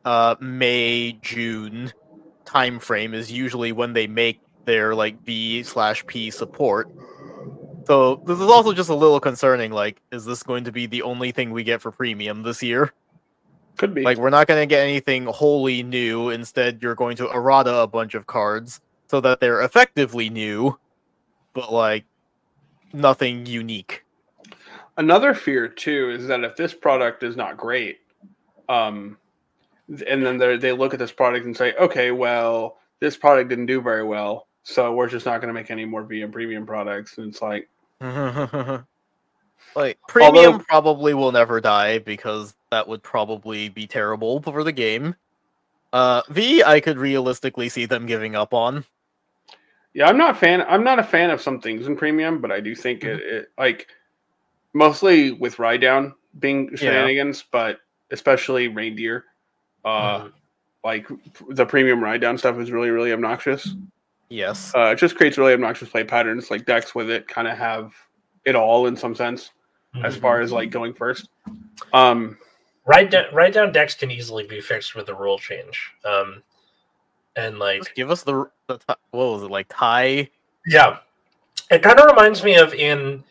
uh 0.04 0.36
May 0.42 1.14
June 1.22 1.94
time 2.44 2.80
frame 2.80 3.14
is 3.14 3.32
usually 3.32 3.72
when 3.72 3.94
they 3.94 4.08
make 4.08 4.42
their 4.66 4.94
like 4.94 5.24
B 5.24 5.64
slash 5.64 6.06
P 6.06 6.30
support. 6.32 6.92
So 7.88 8.22
this 8.26 8.38
is 8.38 8.44
also 8.44 8.74
just 8.74 8.90
a 8.90 8.96
little 8.96 9.22
concerning. 9.22 9.72
Like, 9.72 10.02
is 10.12 10.26
this 10.26 10.44
going 10.44 10.66
to 10.66 10.74
be 10.74 10.88
the 10.88 11.04
only 11.04 11.32
thing 11.32 11.52
we 11.52 11.64
get 11.64 11.82
for 11.82 11.90
premium 11.90 12.44
this 12.44 12.62
year? 12.62 12.92
Could 13.78 13.94
be. 13.94 14.02
Like, 14.02 14.18
we're 14.18 14.30
not 14.30 14.46
going 14.46 14.62
to 14.62 14.66
get 14.66 14.84
anything 14.84 15.26
wholly 15.26 15.84
new. 15.84 16.30
Instead, 16.30 16.80
you're 16.82 16.96
going 16.96 17.16
to 17.16 17.30
errata 17.32 17.78
a 17.78 17.88
bunch 17.88 18.14
of 18.14 18.28
cards 18.28 18.82
so 19.08 19.22
that 19.22 19.40
they're 19.40 19.62
effectively 19.62 20.30
new, 20.30 20.78
but 21.54 21.72
like 21.72 22.04
nothing 22.92 23.46
unique. 23.46 24.04
Another 24.98 25.34
fear 25.34 25.70
too 25.70 26.10
is 26.10 26.28
that 26.28 26.44
if 26.44 26.58
this 26.58 26.74
product 26.74 27.24
is 27.24 27.38
not 27.38 27.56
great, 27.56 28.00
um, 28.68 29.18
and 29.88 30.26
then 30.26 30.38
they 30.38 30.58
they 30.58 30.74
look 30.74 30.94
at 30.94 31.00
this 31.00 31.14
product 31.14 31.46
and 31.46 31.56
say, 31.56 31.74
okay, 31.76 32.12
well, 32.12 32.80
this 33.00 33.16
product 33.16 33.50
didn't 33.50 33.68
do 33.68 33.80
very 33.80 34.04
well, 34.04 34.48
so 34.64 34.94
we're 34.94 35.08
just 35.08 35.26
not 35.26 35.40
going 35.40 35.48
to 35.48 35.54
make 35.54 35.72
any 35.72 35.86
more 35.86 36.04
VM 36.04 36.34
premium 36.34 36.66
products. 36.66 37.18
And 37.18 37.30
it's 37.30 37.42
like, 37.42 37.70
like 39.76 39.98
premium 40.08 40.46
Although- 40.46 40.60
probably 40.68 41.14
will 41.14 41.32
never 41.32 41.60
die 41.62 42.00
because 42.00 42.56
that 42.72 42.88
would 42.88 43.02
probably 43.04 43.70
be 43.70 43.88
terrible 43.88 44.42
for 44.42 44.64
the 44.64 44.72
game. 44.72 45.16
Uh, 45.94 46.22
V, 46.30 46.64
I 46.64 46.80
could 46.80 46.98
realistically 46.98 47.70
see 47.70 47.86
them 47.86 48.06
giving 48.06 48.36
up 48.36 48.54
on. 48.54 48.84
yeah, 49.94 50.08
I'm 50.08 50.18
not 50.18 50.32
a 50.32 50.34
fan. 50.38 50.62
I'm 50.68 50.84
not 50.84 51.00
a 51.00 51.04
fan 51.04 51.30
of 51.30 51.42
some 51.42 51.62
things 51.62 51.88
in 51.88 51.96
premium, 51.96 52.40
but 52.42 52.52
I 52.52 52.60
do 52.60 52.76
think 52.76 53.04
it, 53.04 53.20
it 53.22 53.52
like 53.58 53.88
mostly 54.74 55.32
with 55.32 55.60
ride 55.60 55.82
down 55.82 56.14
being 56.40 56.76
shenanigans, 56.76 57.44
but 57.52 57.80
especially 58.12 58.68
reindeer. 58.68 59.24
Uh, 59.86 60.20
Mhm. 60.26 60.32
like 60.84 61.08
the 61.50 61.66
premium 61.66 62.04
ride 62.04 62.22
down 62.22 62.38
stuff 62.38 62.58
is 62.60 62.70
really 62.72 62.90
really 62.90 63.14
obnoxious. 63.14 63.74
Yes. 64.30 64.74
Uh, 64.76 64.88
it 64.92 64.98
just 64.98 65.16
creates 65.16 65.38
really 65.38 65.54
obnoxious 65.54 65.90
play 65.90 66.04
patterns. 66.04 66.52
Like 66.52 66.66
decks 66.66 66.94
with 66.94 67.10
it 67.10 67.28
kind 67.28 67.48
of 67.48 67.58
have 67.58 67.94
it 68.46 68.56
all 68.56 68.88
in 68.88 68.96
some 68.96 69.16
sense, 69.16 69.52
as 70.04 70.18
Mhm. 70.18 70.22
far 70.22 70.42
as 70.42 70.52
like 70.52 70.70
going 70.72 70.94
first. 70.94 71.30
Um, 71.94 72.38
Write 72.86 73.12
down 73.12 73.26
write 73.34 73.54
down 73.54 73.74
decks 73.74 73.96
can 73.96 74.10
easily 74.12 74.48
be 74.48 74.62
fixed 74.62 74.96
with 74.96 75.10
a 75.10 75.14
rule 75.14 75.38
change. 75.38 75.92
Um, 76.06 76.42
and 77.36 77.60
like 77.60 77.80
Just 77.84 77.96
give 77.96 78.10
us 78.12 78.24
the, 78.24 78.50
the 78.68 78.80
what 79.12 79.26
was 79.32 79.44
it 79.44 79.52
like 79.52 79.68
tie? 79.70 80.30
Yeah, 80.66 81.00
it 81.70 81.84
kind 81.84 82.00
of 82.00 82.06
reminds 82.06 82.44
me 82.44 82.56
of 82.56 82.74
in 82.74 83.24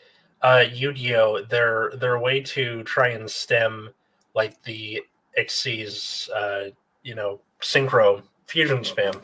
uh, 0.42 0.64
Yu-Gi-Oh. 0.70 1.42
Their 1.44 1.92
their 1.96 2.18
way 2.18 2.40
to 2.42 2.82
try 2.84 3.08
and 3.08 3.30
stem 3.30 3.88
like 4.34 4.62
the 4.64 5.02
Xyz, 5.38 6.28
uh, 6.34 6.70
you 7.02 7.14
know, 7.14 7.40
synchro 7.62 8.22
fusion 8.46 8.78
spam 8.80 9.18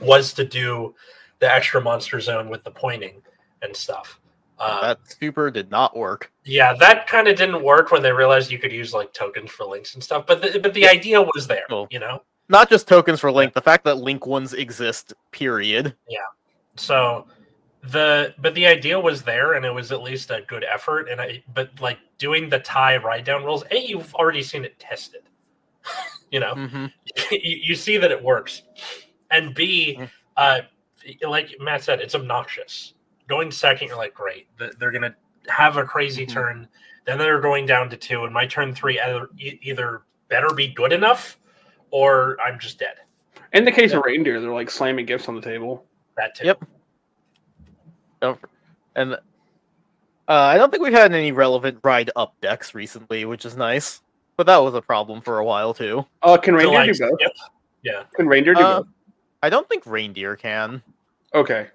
was 0.00 0.32
to 0.34 0.44
do 0.44 0.94
the 1.38 1.52
extra 1.52 1.80
monster 1.80 2.20
zone 2.20 2.48
with 2.48 2.62
the 2.64 2.70
pointing 2.70 3.22
and 3.62 3.74
stuff. 3.74 4.20
Uh, 4.58 4.88
that 4.88 4.98
super 5.18 5.50
did 5.50 5.70
not 5.70 5.96
work. 5.96 6.30
yeah, 6.44 6.74
that 6.74 7.06
kind 7.06 7.28
of 7.28 7.36
didn't 7.36 7.62
work 7.62 7.90
when 7.90 8.02
they 8.02 8.12
realized 8.12 8.50
you 8.50 8.58
could 8.58 8.72
use 8.72 8.92
like 8.92 9.10
tokens 9.14 9.50
for 9.50 9.64
links 9.64 9.94
and 9.94 10.04
stuff. 10.04 10.26
But 10.26 10.42
the, 10.42 10.60
but 10.60 10.74
the 10.74 10.86
idea 10.86 11.20
was 11.22 11.46
there, 11.46 11.64
Cool. 11.70 11.88
you 11.90 11.98
know. 11.98 12.22
Not 12.50 12.68
just 12.68 12.86
tokens 12.88 13.20
for 13.20 13.30
Link, 13.32 13.54
the 13.54 13.60
fact 13.62 13.84
that 13.84 13.98
Link 13.98 14.26
ones 14.26 14.52
exist, 14.54 15.14
period. 15.30 15.94
Yeah. 16.08 16.18
So 16.76 17.26
the 17.82 18.34
but 18.38 18.54
the 18.54 18.66
idea 18.66 19.00
was 19.00 19.22
there 19.22 19.54
and 19.54 19.64
it 19.64 19.70
was 19.72 19.92
at 19.92 20.02
least 20.02 20.30
a 20.30 20.42
good 20.46 20.64
effort 20.64 21.08
and 21.08 21.18
I 21.18 21.42
but 21.54 21.70
like 21.80 21.96
doing 22.18 22.50
the 22.50 22.58
tie 22.58 22.98
ride 22.98 23.24
down 23.24 23.44
rules, 23.44 23.64
Hey, 23.70 23.86
you've 23.86 24.14
already 24.14 24.42
seen 24.42 24.64
it 24.66 24.78
tested. 24.78 25.22
you 26.30 26.40
know, 26.40 26.54
hmm 26.54 26.86
you, 27.30 27.56
you 27.62 27.74
see 27.74 27.96
that 27.96 28.10
it 28.10 28.22
works. 28.22 28.62
And 29.30 29.54
B, 29.54 29.96
Mhm. 29.98 30.10
uh 30.36 30.60
like 31.26 31.56
Matt 31.60 31.82
said, 31.82 32.00
it's 32.00 32.14
obnoxious. 32.14 32.94
Going 33.28 33.50
second, 33.50 33.88
you're 33.88 33.96
like, 33.96 34.14
great. 34.14 34.48
They're 34.78 34.90
gonna 34.90 35.14
have 35.48 35.76
a 35.76 35.84
crazy 35.84 36.26
Mhm. 36.26 36.32
turn. 36.32 36.68
Then 37.06 37.18
they're 37.18 37.40
going 37.40 37.64
down 37.66 37.88
to 37.90 37.96
two, 37.96 38.24
and 38.24 38.34
my 38.34 38.46
turn 38.46 38.74
three 38.74 39.00
either 39.00 39.28
either 39.38 40.02
better 40.28 40.52
be 40.54 40.68
good 40.68 40.92
enough 40.92 41.38
or 41.90 42.36
I'm 42.44 42.58
just 42.58 42.78
dead. 42.78 42.96
in 43.52 43.64
the 43.64 43.72
case 43.72 43.90
Yeah. 43.90 43.98
of 43.98 44.04
reindeer, 44.04 44.40
they're 44.40 44.52
like 44.52 44.70
slamming 44.70 45.06
gifts 45.06 45.28
on 45.28 45.34
the 45.34 45.40
table. 45.42 45.84
That 46.16 46.34
too. 46.36 46.46
Yep. 46.46 46.62
And 48.96 49.14
uh, 49.14 49.18
I 50.28 50.56
don't 50.56 50.70
think 50.70 50.82
we've 50.82 50.92
had 50.92 51.12
any 51.12 51.32
relevant 51.32 51.78
ride 51.82 52.10
up 52.14 52.34
decks 52.40 52.74
recently, 52.74 53.24
which 53.24 53.44
is 53.44 53.56
nice. 53.56 54.02
But 54.36 54.46
that 54.46 54.58
was 54.58 54.74
a 54.74 54.82
problem 54.82 55.20
for 55.20 55.38
a 55.38 55.44
while 55.44 55.74
too. 55.74 56.06
Uh, 56.22 56.36
can 56.36 56.54
reindeer 56.54 56.92
do 56.92 56.98
both? 56.98 57.18
skip. 57.18 57.32
Yeah. 57.82 58.04
Can 58.14 58.26
reindeer 58.28 58.54
do 58.54 58.60
Uh, 58.60 58.78
both? 58.82 58.88
I 59.42 59.50
don't 59.50 59.68
think 59.68 59.86
reindeer 59.86 60.36
can. 60.36 60.82
Okay, 61.34 61.68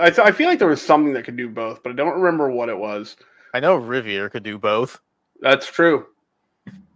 I, 0.00 0.10
th- 0.10 0.18
I 0.18 0.32
feel 0.32 0.48
like 0.48 0.58
there 0.58 0.68
was 0.68 0.80
something 0.80 1.12
that 1.12 1.24
could 1.24 1.36
do 1.36 1.48
both, 1.48 1.82
but 1.82 1.90
I 1.90 1.94
don't 1.94 2.18
remember 2.20 2.50
what 2.50 2.68
it 2.68 2.76
was. 2.78 3.16
I 3.54 3.60
know 3.60 3.76
Rivier 3.78 4.30
could 4.30 4.42
do 4.42 4.56
both, 4.58 4.98
That's 5.40 5.66
true. 5.66 6.06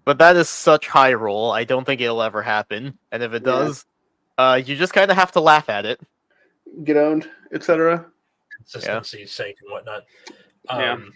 but 0.06 0.16
that 0.18 0.36
is 0.36 0.48
such 0.48 0.88
high 0.88 1.12
roll. 1.12 1.50
I 1.52 1.64
don't 1.64 1.84
think 1.84 2.00
it'll 2.00 2.22
ever 2.22 2.40
happen. 2.42 2.96
And 3.12 3.22
if 3.22 3.32
it 3.34 3.42
Yeah. 3.44 3.52
does, 3.52 3.84
uh, 4.38 4.60
you 4.64 4.76
just 4.76 4.94
kind 4.94 5.10
of 5.10 5.16
have 5.18 5.32
to 5.32 5.40
laugh 5.40 5.68
at 5.68 5.84
it. 5.84 6.00
Get 6.84 6.96
owned, 6.96 7.28
etc. 7.52 8.06
consistency's 8.56 9.30
sake 9.32 9.58
and 9.62 9.70
whatnot. 9.70 10.04
Yeah. 10.64 10.92
Um, 10.94 11.12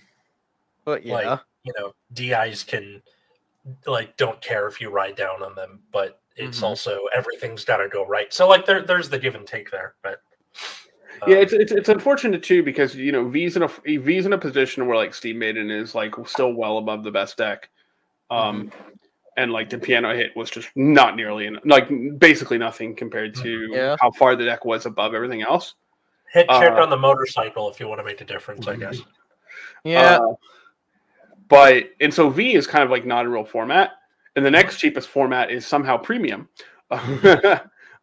But 0.85 1.05
yeah, 1.05 1.15
Like- 1.15 1.41
you 1.65 1.73
know, 1.79 1.95
DIs 2.13 2.63
can 2.65 3.03
like 3.87 4.17
don't 4.17 4.41
care 4.41 4.67
if 4.67 4.81
you 4.81 4.91
ride 4.91 5.17
down 5.17 5.43
on 5.43 5.55
them, 5.55 5.83
but 5.93 6.20
it's 6.37 6.61
Mhm. 6.61 6.65
also 6.65 7.01
everything's 7.15 7.65
got 7.65 7.79
to 7.79 7.89
go 7.89 8.07
right. 8.07 8.33
So 8.33 8.49
like 8.49 8.67
there, 8.67 8.83
there's 8.83 9.09
the 9.09 9.19
give 9.19 9.35
and 9.35 9.47
take 9.47 9.71
there. 9.71 9.95
But 10.03 10.21
yeah, 11.27 11.37
um, 11.37 11.43
it's, 11.43 11.53
it's 11.53 11.73
it's 11.73 11.89
unfortunate 11.89 12.43
too 12.43 12.63
because 12.63 12.95
you 12.95 13.13
know 13.13 13.29
V's 13.29 13.57
in 13.57 13.63
a 13.63 13.69
V's 13.99 14.27
in 14.27 14.33
a 14.33 14.39
position 14.39 14.87
where 14.87 14.97
like 14.97 15.13
Steam 15.15 15.39
Maiden 15.39 15.71
is 15.71 15.95
like 15.95 16.15
still 16.27 16.53
well 16.55 16.79
above 16.79 17.05
the 17.05 17.11
best 17.11 17.37
deck, 17.37 17.69
um, 18.31 18.71
and 19.37 19.53
like 19.53 19.69
the 19.69 19.79
piano 19.79 20.15
hit 20.15 20.35
was 20.37 20.51
just 20.51 20.69
not 20.77 21.17
nearly 21.17 21.47
en- 21.47 21.59
like 21.65 21.89
basically 22.19 22.59
nothing 22.59 22.95
compared 22.97 23.35
to 23.37 23.69
Yeah. 23.71 23.97
how 24.01 24.11
far 24.13 24.35
the 24.37 24.45
deck 24.45 24.65
was 24.65 24.87
above 24.87 25.15
everything 25.15 25.43
else. 25.43 25.75
hit 26.33 26.49
check 26.49 26.73
uh, 26.73 26.83
on 26.83 26.89
the 26.91 26.97
motorcycle 26.97 27.69
if 27.69 27.81
you 27.81 27.89
want 27.89 27.99
to 27.99 28.05
make 28.05 28.21
a 28.21 28.25
difference. 28.25 28.67
I 28.69 28.77
guess. 28.77 29.01
yeah. 29.85 30.19
Uh, 30.21 30.35
but 31.49 31.91
and 32.01 32.15
so 32.15 32.31
V 32.31 32.55
is 32.55 32.67
kind 32.67 32.85
of 32.85 32.91
like 32.91 33.05
not 33.05 33.27
a 33.27 33.29
real 33.29 33.45
format, 33.45 33.91
and 34.37 34.45
the 34.45 34.51
next 34.51 34.79
cheapest 34.79 35.09
format 35.09 35.51
is 35.51 35.67
somehow 35.67 35.97
premium, 35.97 36.49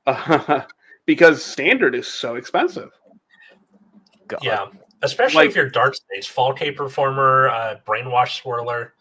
Uh, 0.08 0.62
because 1.06 1.44
standard 1.44 1.94
is 1.94 2.08
so 2.08 2.36
expensive. 2.36 2.90
God. 4.28 4.40
Yeah, 4.42 4.66
especially 5.02 5.38
Like- 5.44 5.50
if 5.50 5.56
you're 5.56 5.70
dark 5.70 5.96
space, 5.96 6.26
fall 6.28 6.54
cape 6.54 6.78
performer, 6.78 7.50
uh, 7.50 7.76
brainwash 7.86 8.42
swirler. 8.42 8.92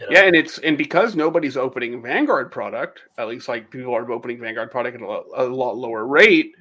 you 0.00 0.06
know. 0.06 0.12
Yeah, 0.20 0.24
and 0.24 0.34
it's 0.34 0.56
and 0.58 0.78
because 0.78 1.14
nobody's 1.14 1.56
opening 1.58 2.00
Vanguard 2.02 2.50
product, 2.50 3.02
at 3.18 3.28
least 3.28 3.46
like 3.48 3.70
people 3.70 3.94
are 3.94 4.10
opening 4.10 4.40
Vanguard 4.40 4.70
product 4.70 4.96
at 4.96 5.02
a, 5.02 5.06
lo- 5.06 5.26
a 5.36 5.44
lot 5.44 5.76
lower 5.76 6.06
rate. 6.06 6.52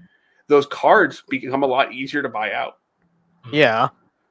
Those 0.48 0.66
cards 0.66 1.24
become 1.30 1.64
a 1.64 1.68
lot 1.68 1.94
easier 1.94 2.22
to 2.22 2.30
buy 2.30 2.52
out. 2.52 2.78
yeah. 3.54 3.88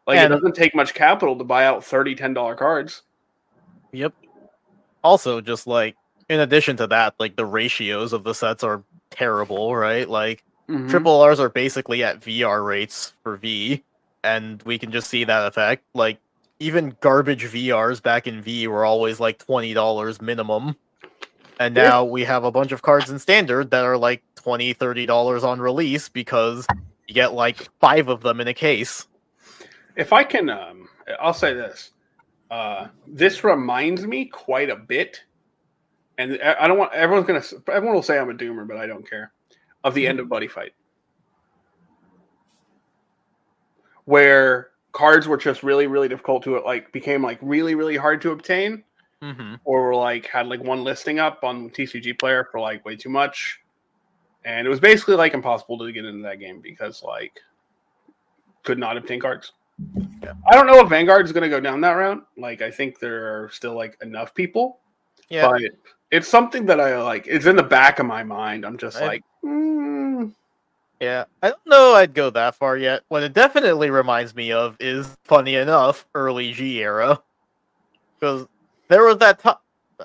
Like 0.07 0.19
And- 0.19 0.33
it 0.33 0.37
doesn't 0.37 0.55
take 0.55 0.75
much 0.75 0.93
capital 0.93 1.37
to 1.39 1.45
buy 1.45 1.65
out 1.65 1.83
30 1.85 2.15
10 2.15 2.35
dollar 2.35 2.55
cards. 2.55 3.03
Yep. 3.93 4.13
Also, 5.03 5.41
just 5.41 5.67
like 5.67 5.97
in 6.29 6.41
addition 6.41 6.77
to 6.79 6.87
that, 6.89 7.15
like 7.19 7.37
the 7.37 7.47
ratios 7.47 8.13
of 8.13 8.25
the 8.25 8.35
sets 8.35 8.63
are 8.65 8.83
terrible, 9.11 9.75
right? 9.77 10.09
Like 10.09 10.45
Mhm. 10.69 10.89
triple 10.89 11.21
R's 11.21 11.41
are 11.41 11.49
basically 11.49 12.05
at 12.05 12.21
VR 12.21 12.65
rates 12.65 13.15
for 13.23 13.37
V, 13.37 13.83
and 14.25 14.63
we 14.65 14.79
can 14.79 14.93
just 14.93 15.09
see 15.09 15.25
that 15.25 15.47
effect. 15.47 15.85
Like 15.95 16.19
even 16.61 16.97
garbage 17.01 17.45
VRs 17.45 18.03
back 18.03 18.27
in 18.27 18.43
V 18.43 18.69
were 18.69 18.85
always 18.85 19.21
like 19.21 19.39
twenty 19.39 19.75
dollars 19.75 20.21
minimum. 20.21 20.77
And 21.59 21.75
Yeah. 21.77 21.83
now 21.83 22.05
we 22.05 22.25
have 22.25 22.45
a 22.45 22.51
bunch 22.51 22.73
of 22.73 22.83
cards 22.83 23.11
in 23.11 23.19
standard 23.19 23.71
that 23.71 23.85
are 23.85 23.99
like 23.99 24.23
20 24.37 25.07
dollars 25.07 25.45
on 25.45 25.61
release 25.61 26.09
because 26.09 26.69
you 27.07 27.15
get 27.15 27.35
like 27.35 27.69
five 27.81 28.09
of 28.09 28.23
them 28.23 28.41
in 28.41 28.49
a 28.49 28.55
case. 28.55 29.07
if 29.97 30.13
I 30.13 30.25
can, 30.25 30.49
um, 30.49 30.89
I'll 31.21 31.35
say 31.35 31.53
this: 31.53 31.91
Uh, 32.51 32.89
this 33.07 33.45
reminds 33.45 34.07
me 34.07 34.25
quite 34.25 34.71
a 34.71 34.77
bit, 34.77 35.23
and 36.19 36.39
I 36.43 36.57
I 36.61 36.69
don't 36.69 36.79
want 36.79 36.93
everyone's 36.93 37.27
gonna 37.27 37.45
everyone 37.73 37.95
will 37.95 38.03
say 38.03 38.19
I'm 38.19 38.31
a 38.31 38.35
doomer, 38.35 38.67
but 38.67 38.77
I 38.77 38.87
don't 38.87 39.09
care. 39.09 39.33
Of 39.85 39.95
the 39.95 40.07
end 40.07 40.21
of 40.21 40.29
Buddy 40.29 40.49
Fight, 40.49 40.73
where 44.05 44.71
cards 44.93 45.29
were 45.29 45.37
just 45.37 45.63
really 45.63 45.87
really 45.87 46.09
difficult 46.09 46.43
to 46.45 46.59
like 46.61 46.93
became 46.93 47.23
like 47.23 47.39
really 47.41 47.75
really 47.75 47.97
hard 47.97 48.21
to 48.23 48.33
obtain, 48.33 48.83
Mm-hmm. 49.23 49.57
or 49.65 49.85
were 49.85 49.95
like 49.95 50.27
had 50.27 50.47
like 50.47 50.63
one 50.63 50.83
listing 50.83 51.19
up 51.19 51.45
on 51.45 51.71
TCG 51.71 52.19
Player 52.19 52.49
for 52.51 52.59
like 52.59 52.85
way 52.85 52.97
too 52.97 53.11
much, 53.11 53.61
and 54.45 54.67
it 54.67 54.71
was 54.71 54.81
basically 54.81 55.15
like 55.15 55.35
impossible 55.35 55.79
to 55.79 55.93
get 55.93 56.05
into 56.05 56.23
that 56.23 56.41
game 56.41 56.61
because 56.61 57.03
like 57.03 57.39
could 58.65 58.79
not 58.79 58.97
obtain 58.97 59.21
cards. 59.21 59.53
Yeah. 60.23 60.35
I 60.51 60.55
don't 60.55 60.67
know 60.67 60.81
if 60.81 60.89
Vanguard 60.89 61.27
is 61.27 61.33
going 61.33 61.43
to 61.43 61.49
go 61.49 61.61
down 61.61 61.81
that 61.83 61.93
route. 61.93 62.27
Like, 62.37 62.63
I 62.63 62.71
think 62.71 62.99
there 62.99 63.45
are 63.45 63.51
still 63.51 63.75
like 63.75 63.97
enough 64.03 64.35
people, 64.35 64.81
Yeah, 65.29 65.49
but 65.49 65.63
it's 66.11 66.29
something 66.29 66.67
that 66.67 66.81
I 66.81 67.03
like. 67.03 67.27
It's 67.27 67.47
in 67.47 67.57
the 67.57 67.63
back 67.63 67.99
of 67.99 68.07
my 68.07 68.23
mind. 68.23 68.65
I'm 68.65 68.77
just 68.77 68.99
I- 68.99 69.07
like, 69.07 69.23
mm, 69.45 70.33
yeah. 71.01 71.25
I 71.43 71.49
don't 71.49 71.67
know 71.67 71.95
I'd 71.95 72.15
go 72.15 72.31
that 72.31 72.55
far 72.55 72.77
yet. 72.77 73.03
What 73.09 73.23
it 73.23 73.33
definitely 73.33 73.91
reminds 73.91 74.35
me 74.35 74.53
of 74.53 74.77
is, 74.81 75.17
funny 75.25 75.55
enough, 75.57 76.07
early 76.15 76.53
G 76.53 76.83
era. 76.83 77.21
Because 78.19 78.47
there 78.89 79.05
was 79.05 79.17
that 79.19 79.39
time, 79.39 79.57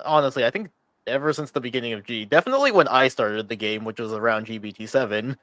honestly, 0.04 0.46
I 0.46 0.50
think 0.50 0.70
ever 1.06 1.32
since 1.32 1.50
the 1.50 1.60
beginning 1.60 1.92
of 1.92 2.04
G, 2.04 2.24
definitely 2.24 2.72
when 2.72 2.88
I 2.88 3.08
started 3.08 3.48
the 3.48 3.56
game, 3.56 3.84
which 3.84 4.00
was 4.00 4.12
around 4.12 4.46
GBT7, 4.46 5.36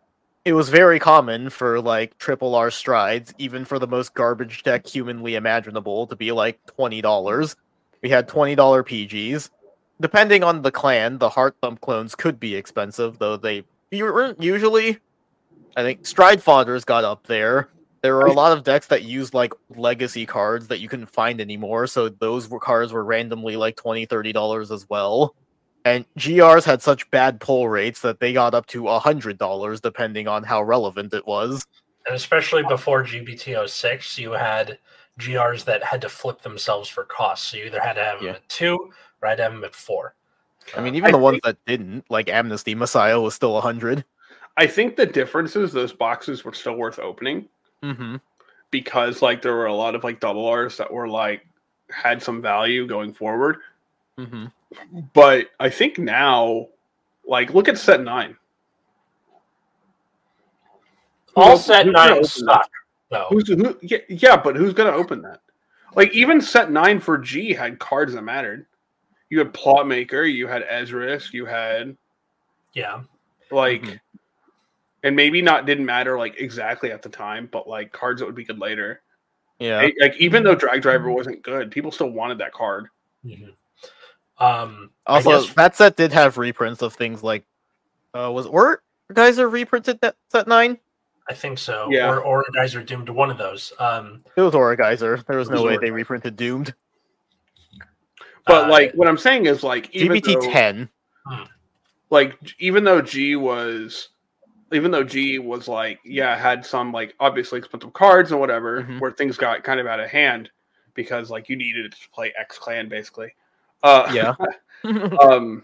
it 0.45 0.53
was 0.53 0.69
very 0.69 0.99
common 0.99 1.49
for 1.49 1.79
like 1.79 2.17
triple 2.17 2.55
R 2.55 2.69
strides, 2.69 3.33
even 3.37 3.63
for 3.63 3.79
the 3.79 3.87
most 3.87 4.13
garbage 4.13 4.63
deck 4.63 4.85
humanly 4.85 5.35
imaginable, 5.35 6.05
to 6.07 6.15
be 6.15 6.31
like 6.31 6.59
$20. 6.77 7.55
We 8.01 8.09
had 8.09 8.27
$20 8.27 8.57
PGs. 8.57 9.49
Depending 10.01 10.43
on 10.43 10.61
the 10.61 10.71
clan, 10.71 11.17
the 11.17 11.29
Heart 11.29 11.55
Thump 11.61 11.79
clones 11.79 12.15
could 12.15 12.39
be 12.39 12.55
expensive, 12.55 13.19
though 13.19 13.37
they 13.37 13.63
weren't 13.91 14.41
usually. 14.41 14.97
I 15.77 15.83
think 15.83 16.05
Stride 16.05 16.43
Fodders 16.43 16.85
got 16.85 17.05
up 17.05 17.25
there. 17.25 17.69
There 18.01 18.15
were 18.15 18.25
a 18.25 18.33
lot 18.33 18.51
of 18.51 18.65
decks 18.65 18.87
that 18.87 19.03
used 19.03 19.33
like 19.33 19.53
legacy 19.77 20.25
cards 20.25 20.67
that 20.67 20.81
you 20.81 20.89
couldn't 20.89 21.05
find 21.05 21.39
anymore, 21.39 21.87
so 21.87 22.09
those 22.09 22.49
were 22.49 22.59
cards 22.59 22.91
were 22.91 23.05
randomly 23.05 23.55
like 23.55 23.77
20 23.77 24.05
$30 24.07 24.71
as 24.71 24.89
well. 24.89 25.35
And 25.85 26.05
GRs 26.17 26.63
had 26.63 26.81
such 26.81 27.09
bad 27.11 27.39
pull 27.39 27.67
rates 27.67 28.01
that 28.01 28.19
they 28.19 28.31
got 28.33 28.53
up 28.53 28.65
to 28.67 28.83
$100 28.83 29.81
depending 29.81 30.27
on 30.27 30.43
how 30.43 30.63
relevant 30.63 31.13
it 31.13 31.27
was. 31.27 31.65
And 32.05 32.15
especially 32.15 32.63
before 32.63 33.03
GBT 33.03 33.67
06, 33.69 34.17
you 34.17 34.31
had 34.31 34.77
GRs 35.19 35.65
that 35.65 35.83
had 35.83 36.01
to 36.01 36.09
flip 36.09 36.41
themselves 36.41 36.87
for 36.89 37.03
cost. 37.03 37.45
So 37.45 37.57
you 37.57 37.65
either 37.65 37.81
had 37.81 37.93
to 37.93 38.03
have 38.03 38.21
Yeah. 38.21 38.27
them 38.33 38.35
at 38.35 38.49
two 38.49 38.91
or 39.21 39.29
had 39.29 39.35
to 39.37 39.43
have 39.43 39.51
them 39.53 39.63
at 39.63 39.75
four. 39.75 40.15
I 40.77 40.81
mean, 40.81 40.95
even 40.95 41.09
I 41.09 41.11
the 41.11 41.17
ones 41.17 41.39
that 41.43 41.57
didn't, 41.65 42.05
like 42.09 42.29
Amnesty 42.29 42.73
Messiah, 42.75 43.19
was 43.19 43.33
still 43.33 43.55
100. 43.55 44.05
I 44.55 44.67
think 44.67 44.95
the 44.95 45.05
difference 45.05 45.55
is 45.55 45.73
those 45.73 45.91
boxes 45.93 46.45
were 46.45 46.53
still 46.53 46.75
worth 46.75 46.99
opening 46.99 47.47
Mm-hmm. 47.83 48.15
because 48.71 49.21
like 49.21 49.41
there 49.41 49.53
were 49.55 49.65
a 49.65 49.73
lot 49.73 49.93
of 49.95 50.05
like 50.05 50.21
double 50.21 50.45
R's 50.47 50.77
that 50.77 50.91
were 50.91 51.09
like 51.09 51.45
had 51.89 52.23
some 52.23 52.41
value 52.41 52.87
going 52.87 53.13
forward. 53.13 53.57
Mm-hmm. 54.17 54.45
But 55.13 55.49
I 55.59 55.69
think 55.69 55.97
now, 55.97 56.67
like, 57.25 57.53
look 57.53 57.67
at 57.67 57.77
set 57.77 58.01
nine. 58.01 58.35
all 61.35 61.51
Who's- 61.51 61.65
set 61.65 61.85
who's 61.85 61.93
nine 61.93 62.11
open 62.11 62.23
suck. 62.25 62.69
No. 63.11 63.25
Who's 63.29 63.47
who? 63.47 63.77
Yeah, 63.81 63.97
yeah, 64.09 64.37
but 64.37 64.55
who's 64.55 64.73
gonna 64.73 64.91
open 64.91 65.21
that? 65.23 65.41
Like 65.95 66.11
even 66.13 66.41
set 66.41 66.71
nine 66.71 66.99
for 66.99 67.17
G 67.17 67.53
had 67.53 67.79
cards 67.79 68.13
that 68.13 68.21
mattered. 68.23 68.65
You 69.29 69.39
had 69.39 69.53
Plot 69.53 69.87
Maker, 69.87 70.23
you 70.23 70.47
had 70.47 70.63
Ezris, 70.67 71.33
you 71.33 71.45
had 71.45 71.95
Yeah. 72.73 73.03
like, 73.51 73.81
Mhm. 73.83 73.99
and 75.03 75.15
maybe 75.15 75.41
not 75.41 75.65
didn't 75.65 75.85
matter 75.85 76.17
like 76.17 76.39
exactly 76.39 76.91
at 76.91 77.01
the 77.01 77.09
time, 77.09 77.47
but 77.51 77.67
like 77.67 77.91
cards 77.91 78.19
that 78.19 78.25
would 78.25 78.35
be 78.35 78.43
good 78.45 78.59
later. 78.59 79.01
Yeah. 79.59 79.77
Like- 79.77 79.95
Like 79.99 80.17
even 80.17 80.43
though 80.43 80.55
Drag 80.55 80.81
Driver 80.81 81.09
wasn't 81.11 81.41
good, 81.43 81.71
people 81.71 81.91
still 81.91 82.09
wanted 82.09 82.37
that 82.39 82.51
card. 82.53 82.87
Mhm. 83.25 83.53
Um, 84.39 84.89
Also, 85.05 85.41
guess- 85.41 85.53
that 85.55 85.75
set 85.75 85.95
did 85.95 86.11
have 86.13 86.37
reprints 86.37 86.81
of 86.81 86.93
things 86.93 87.23
like, 87.23 87.43
uh, 88.13 88.31
was 88.31 88.45
or 88.47 88.81
guys 89.13 89.39
are 89.39 89.47
reprinted 89.49 89.99
that 90.01 90.15
set 90.31 90.47
nine? 90.47 90.79
I 91.29 91.33
think 91.33 91.57
so. 91.57 91.87
Yeah. 91.89 92.09
Or, 92.09 92.19
or 92.21 92.45
guys 92.53 92.75
are 92.75 92.83
doomed 92.83 93.05
to 93.07 93.13
one 93.13 93.29
of 93.31 93.37
those. 93.37 93.71
Um, 93.79 94.23
It 94.35 94.41
was 94.41 94.53
Orgeyser. 94.53 95.25
There 95.25 95.37
was 95.37 95.49
It 95.49 95.53
no 95.53 95.63
was 95.63 95.71
way 95.71 95.77
they 95.77 95.91
reprinted 95.91 96.35
Doomed. 96.35 96.73
But 98.45 98.65
uh, 98.65 98.69
like 98.69 98.91
what 98.93 99.07
I'm 99.07 99.17
saying 99.17 99.45
is 99.45 99.63
like 99.63 99.89
even 99.95 100.17
GBT 100.17 100.33
though, 100.41 100.51
ten. 100.51 100.89
like 102.09 102.37
even 102.59 102.83
though 102.83 103.01
G 103.01 103.35
was 103.37 104.09
even 104.73 104.91
though 104.91 105.03
G 105.05 105.39
was 105.39 105.67
like 105.69 105.99
yeah 106.03 106.35
had 106.37 106.65
some 106.65 106.91
like 106.91 107.13
obviously 107.21 107.59
expensive 107.59 107.93
cards 107.93 108.31
and 108.31 108.39
whatever 108.41 108.83
Mhm. 108.83 108.99
where 108.99 109.11
things 109.11 109.37
got 109.37 109.63
kind 109.63 109.79
of 109.79 109.87
out 109.87 110.01
of 110.01 110.09
hand 110.09 110.49
because 110.93 111.29
like 111.31 111.47
you 111.47 111.55
needed 111.55 111.85
it 111.85 111.91
to 111.93 112.09
play 112.09 112.33
X 112.37 112.57
clan 112.59 112.89
basically 112.89 113.33
uh 113.83 114.09
Yeah. 114.13 114.35
um 115.21 115.63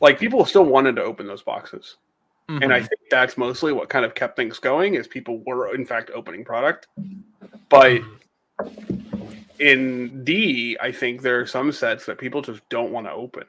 like 0.00 0.18
people 0.18 0.44
still 0.44 0.64
wanted 0.64 0.96
to 0.96 1.02
open 1.02 1.26
those 1.26 1.42
boxes. 1.42 1.96
And 2.48 2.72
I 2.72 2.78
Mhm. 2.80 2.88
think 2.88 3.00
that's 3.10 3.36
mostly 3.36 3.72
what 3.72 3.88
kind 3.88 4.04
of 4.04 4.14
kept 4.14 4.36
things 4.36 4.58
going 4.58 4.94
is 4.94 5.08
people 5.08 5.42
were 5.46 5.74
in 5.74 5.84
fact 5.86 6.10
opening 6.14 6.44
product. 6.44 6.86
But 7.68 8.02
in 9.58 10.22
D 10.24 10.76
I 10.80 10.92
think 10.92 11.22
there 11.22 11.40
are 11.40 11.46
some 11.46 11.72
sets 11.72 12.04
that 12.06 12.18
people 12.18 12.42
just 12.42 12.66
don't 12.68 12.92
want 12.92 13.06
to 13.06 13.12
open. 13.12 13.44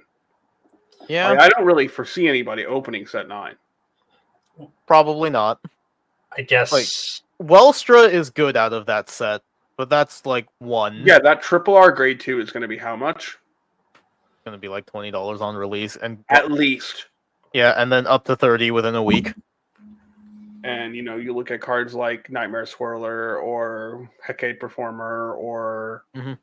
Yeah, 1.09 1.29
Like, 1.29 1.39
I 1.41 1.49
don't 1.49 1.65
really 1.65 1.87
foresee 1.87 2.27
anybody 2.27 2.65
opening 2.65 3.05
set 3.07 3.27
nine. 3.27 3.55
Probably 4.87 5.29
not. 5.29 5.59
I 6.35 6.41
guess 6.41 6.71
like- 6.71 7.47
Welstra 7.49 8.09
is 8.09 8.29
good 8.29 8.57
out 8.57 8.73
of 8.73 8.87
that 8.87 9.09
set, 9.09 9.41
but 9.77 9.89
that's 9.89 10.25
like 10.25 10.47
one. 10.59 11.03
Yeah, 11.05 11.19
that 11.19 11.41
triple 11.41 11.75
R 11.75 11.91
grade 11.91 12.19
two 12.19 12.39
is 12.41 12.51
going 12.51 12.61
to 12.63 12.67
be 12.67 12.77
how 12.77 12.95
much? 12.95 13.37
It's 13.93 14.01
gonna 14.45 14.57
be 14.57 14.67
like 14.69 14.85
twenty 14.85 15.11
dollars 15.11 15.39
on 15.41 15.55
release, 15.55 15.95
and 15.97 16.23
At 16.29 16.51
least. 16.51 17.07
yeah, 17.53 17.73
and 17.81 17.91
then 17.91 18.07
up 18.07 18.25
to 18.25 18.35
thirty 18.35 18.71
within 18.71 18.95
a 18.95 19.03
week. 19.03 19.33
And 20.63 20.95
you 20.95 21.03
know, 21.03 21.17
you 21.17 21.33
look 21.33 21.51
at 21.51 21.61
cards 21.61 21.93
like 21.93 22.29
Nightmare 22.29 22.65
Swirler 22.65 23.41
or 23.41 24.09
Hecate 24.25 24.59
Performer 24.59 25.33
or 25.35 26.03
Mhm. 26.15 26.37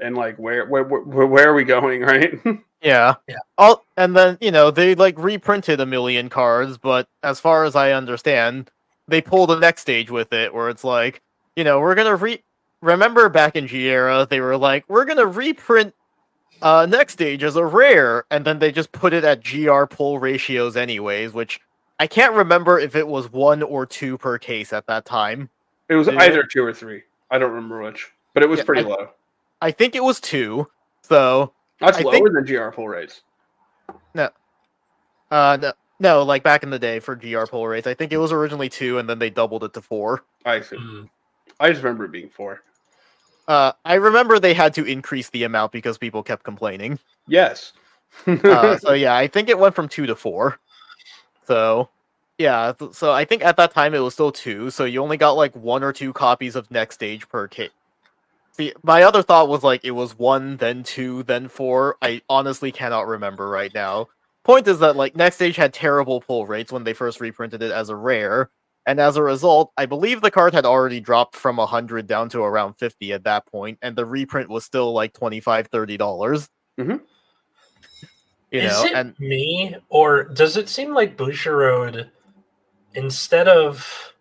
and 0.00 0.16
like 0.16 0.36
where 0.36 0.66
where 0.66 0.84
where, 0.84 1.26
where 1.26 1.48
are 1.48 1.54
we 1.54 1.64
going, 1.64 2.00
right? 2.12 2.38
Yeah. 2.82 3.14
Yeah. 3.28 3.36
All 3.58 3.84
and 3.96 4.14
then 4.16 4.38
you 4.40 4.50
know 4.50 4.70
they 4.70 4.94
like 4.94 5.18
reprinted 5.18 5.80
a 5.80 5.86
million 5.86 6.28
cards, 6.28 6.78
but 6.78 7.08
as 7.22 7.40
far 7.40 7.64
as 7.64 7.74
I 7.76 7.92
understand, 7.92 8.70
they 9.08 9.20
pulled 9.22 9.50
the 9.50 9.58
next 9.58 9.82
stage 9.82 10.10
with 10.10 10.32
it, 10.32 10.52
where 10.54 10.68
it's 10.68 10.84
like, 10.84 11.22
you 11.56 11.64
know, 11.64 11.80
we're 11.80 11.94
gonna 11.94 12.16
re. 12.16 12.42
Remember 12.80 13.28
back 13.28 13.54
in 13.54 13.68
G 13.68 13.88
era, 13.88 14.26
they 14.28 14.40
were 14.40 14.56
like, 14.56 14.84
we're 14.88 15.04
gonna 15.04 15.26
reprint 15.26 15.94
uh 16.62 16.86
next 16.88 17.12
stage 17.14 17.42
as 17.44 17.56
a 17.56 17.64
rare, 17.64 18.24
and 18.30 18.44
then 18.44 18.58
they 18.58 18.72
just 18.72 18.90
put 18.92 19.12
it 19.12 19.24
at 19.24 19.44
GR 19.44 19.84
pull 19.84 20.18
ratios 20.18 20.76
anyways, 20.76 21.32
which 21.32 21.60
I 22.00 22.06
can't 22.08 22.34
remember 22.34 22.78
if 22.80 22.96
it 22.96 23.06
was 23.06 23.30
one 23.30 23.62
or 23.62 23.86
two 23.86 24.18
per 24.18 24.38
case 24.38 24.72
at 24.72 24.86
that 24.86 25.04
time. 25.04 25.48
it 25.88 25.94
was 25.94 26.08
Yeah. 26.08 26.20
either 26.22 26.42
two 26.42 26.64
or 26.64 26.72
three. 26.72 27.02
I 27.30 27.38
don't 27.38 27.50
remember 27.52 27.82
which, 27.82 28.10
but 28.34 28.42
it 28.42 28.48
was 28.48 28.58
Yeah, 28.60 28.64
pretty 28.64 28.82
I- 28.82 28.88
low. 28.88 29.10
I 29.60 29.70
think 29.70 29.94
it 29.94 30.02
was 30.02 30.20
two. 30.20 30.68
So 31.02 31.52
That's 31.80 31.98
I 31.98 32.00
lower 32.00 32.12
think- 32.12 32.32
than 32.32 32.44
GR 32.44 32.70
pull 32.70 32.88
rates. 32.88 33.22
No, 34.14 34.30
uh 35.30 35.58
no, 35.60 35.72
no, 36.00 36.22
like 36.24 36.42
back 36.42 36.62
in 36.64 36.70
the 36.70 36.78
day 36.78 36.98
for 36.98 37.14
GR 37.14 37.44
pull 37.46 37.66
rates, 37.68 37.86
I 37.86 37.94
think 37.94 38.12
it 38.12 38.16
was 38.18 38.32
originally 38.32 38.68
two, 38.68 38.98
and 38.98 39.08
then 39.08 39.18
they 39.20 39.30
doubled 39.30 39.62
it 39.64 39.72
to 39.74 39.80
four. 39.82 40.24
I 40.44 40.60
see. 40.60 40.76
mm, 40.76 41.08
I 41.60 41.70
just 41.70 41.82
remember 41.82 42.04
it 42.04 42.12
being 42.12 42.28
four. 42.28 42.62
Uh, 43.48 43.72
I 43.84 43.94
remember 43.94 44.38
they 44.38 44.54
had 44.54 44.74
to 44.74 44.84
increase 44.84 45.30
the 45.30 45.44
amount 45.44 45.72
because 45.72 45.98
people 45.98 46.22
kept 46.22 46.44
complaining. 46.44 46.98
Yes. 47.26 47.72
Uh, 48.26 48.76
so 48.76 48.92
yeah, 48.92 49.16
I 49.16 49.26
think 49.26 49.48
it 49.48 49.58
went 49.58 49.74
from 49.74 49.88
two 49.88 50.04
to 50.04 50.14
four. 50.14 50.58
So 51.46 51.88
yeah, 52.36 52.72
so 52.92 53.12
I 53.12 53.24
think 53.24 53.42
at 53.42 53.56
that 53.56 53.72
time 53.72 53.94
it 53.94 54.00
was 54.00 54.14
still 54.14 54.32
two. 54.32 54.68
So 54.70 54.84
you 54.84 55.02
only 55.02 55.16
got 55.16 55.32
like 55.32 55.54
one 55.56 55.82
or 55.82 55.92
two 55.92 56.12
copies 56.12 56.56
of 56.56 56.70
next 56.70 56.96
stage 56.96 57.28
per 57.28 57.48
case. 57.48 57.70
See, 58.52 58.74
my 58.82 59.02
other 59.04 59.22
thought 59.22 59.48
was 59.48 59.62
like 59.62 59.84
it 59.84 59.92
was 59.92 60.18
one, 60.18 60.58
then 60.58 60.82
two, 60.82 61.22
then 61.22 61.48
four. 61.48 61.96
I 62.02 62.20
honestly 62.28 62.70
cannot 62.70 63.06
remember 63.06 63.48
right 63.48 63.72
now. 63.72 64.08
Point 64.44 64.68
is 64.68 64.80
that 64.80 64.96
like 64.96 65.16
next 65.16 65.36
stage 65.36 65.56
had 65.56 65.72
terrible 65.72 66.20
pull 66.20 66.46
rates 66.46 66.72
when 66.72 66.84
they 66.84 66.92
first 66.92 67.20
reprinted 67.20 67.62
it 67.62 67.70
as 67.70 67.88
a 67.88 67.96
rare, 67.96 68.50
and 68.86 69.00
as 69.00 69.16
a 69.16 69.22
result, 69.22 69.72
I 69.76 69.86
believe 69.86 70.20
the 70.20 70.30
card 70.30 70.54
had 70.54 70.64
already 70.66 71.00
dropped 71.00 71.36
from 71.36 71.56
100 71.56 72.06
down 72.06 72.28
to 72.30 72.40
around 72.42 72.74
50 72.74 73.12
at 73.12 73.24
that 73.24 73.46
point, 73.46 73.78
and 73.82 73.94
the 73.96 74.04
reprint 74.06 74.48
was 74.48 74.64
still 74.64 74.92
like 74.92 75.12
25 75.12 75.68
30 75.68 75.96
dollars. 75.96 76.48
Mm-hmm. 76.78 76.96
You 78.50 78.60
is 78.60 78.72
know, 78.72 78.84
it 78.84 78.92
and 78.94 79.18
me 79.20 79.76
or 79.88 80.24
does 80.24 80.56
it 80.56 80.68
seem 80.68 80.92
like 80.92 81.16
Bushiroad, 81.16 82.10
instead 82.94 83.48
of 83.48 84.14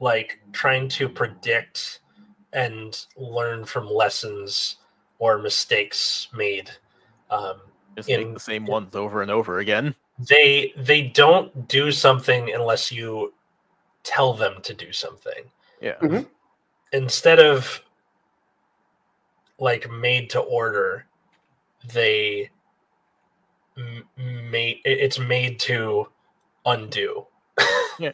like 0.00 0.40
trying 0.52 0.88
to 0.88 1.08
predict 1.08 2.00
and 2.52 3.06
learn 3.16 3.64
from 3.64 3.88
lessons 3.88 4.76
or 5.18 5.38
mistakes 5.38 6.28
made. 6.34 6.70
Um, 7.30 7.60
Just 7.96 8.08
in- 8.08 8.20
make 8.20 8.34
the 8.34 8.40
same 8.40 8.66
ones 8.66 8.94
over 8.94 9.22
and 9.22 9.30
over 9.30 9.58
again. 9.60 9.94
they 10.28 10.72
they 10.76 11.02
don't 11.02 11.66
do 11.68 11.90
something 11.90 12.52
unless 12.52 12.92
you 12.92 13.32
tell 14.04 14.32
them 14.34 14.60
to 14.62 14.74
do 14.74 14.92
something. 14.92 15.44
Yeah. 15.80 15.96
Mhm. 16.00 16.28
Instead 16.92 17.38
of 17.40 17.82
like 19.58 19.90
made 19.90 20.30
to 20.30 20.40
order, 20.40 21.06
they 21.92 22.50
made 24.16 24.80
it's 24.84 25.18
made 25.18 25.58
to 25.60 26.08
undo. 26.66 27.26
yeah. 27.98 28.12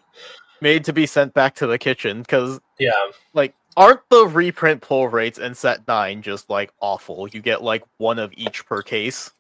Made 0.61 0.85
to 0.85 0.93
be 0.93 1.07
sent 1.07 1.35
back 1.35 1.55
to 1.57 1.67
the 1.67 1.79
kitchen 1.79 2.21
because 2.23 2.61
Yeah, 2.79 2.93
like 3.33 3.55
aren't 3.77 4.01
the 4.09 4.27
reprint 4.27 4.83
pull 4.83 5.09
rates 5.09 5.39
in 5.39 5.55
set 5.55 5.87
nine 5.89 6.23
just 6.23 6.51
like 6.51 6.73
awful? 6.81 7.29
You 7.29 7.41
get 7.41 7.63
like 7.63 7.85
one 7.99 8.19
of 8.19 8.33
each 8.37 8.67
per 8.67 8.83
case. 8.83 9.31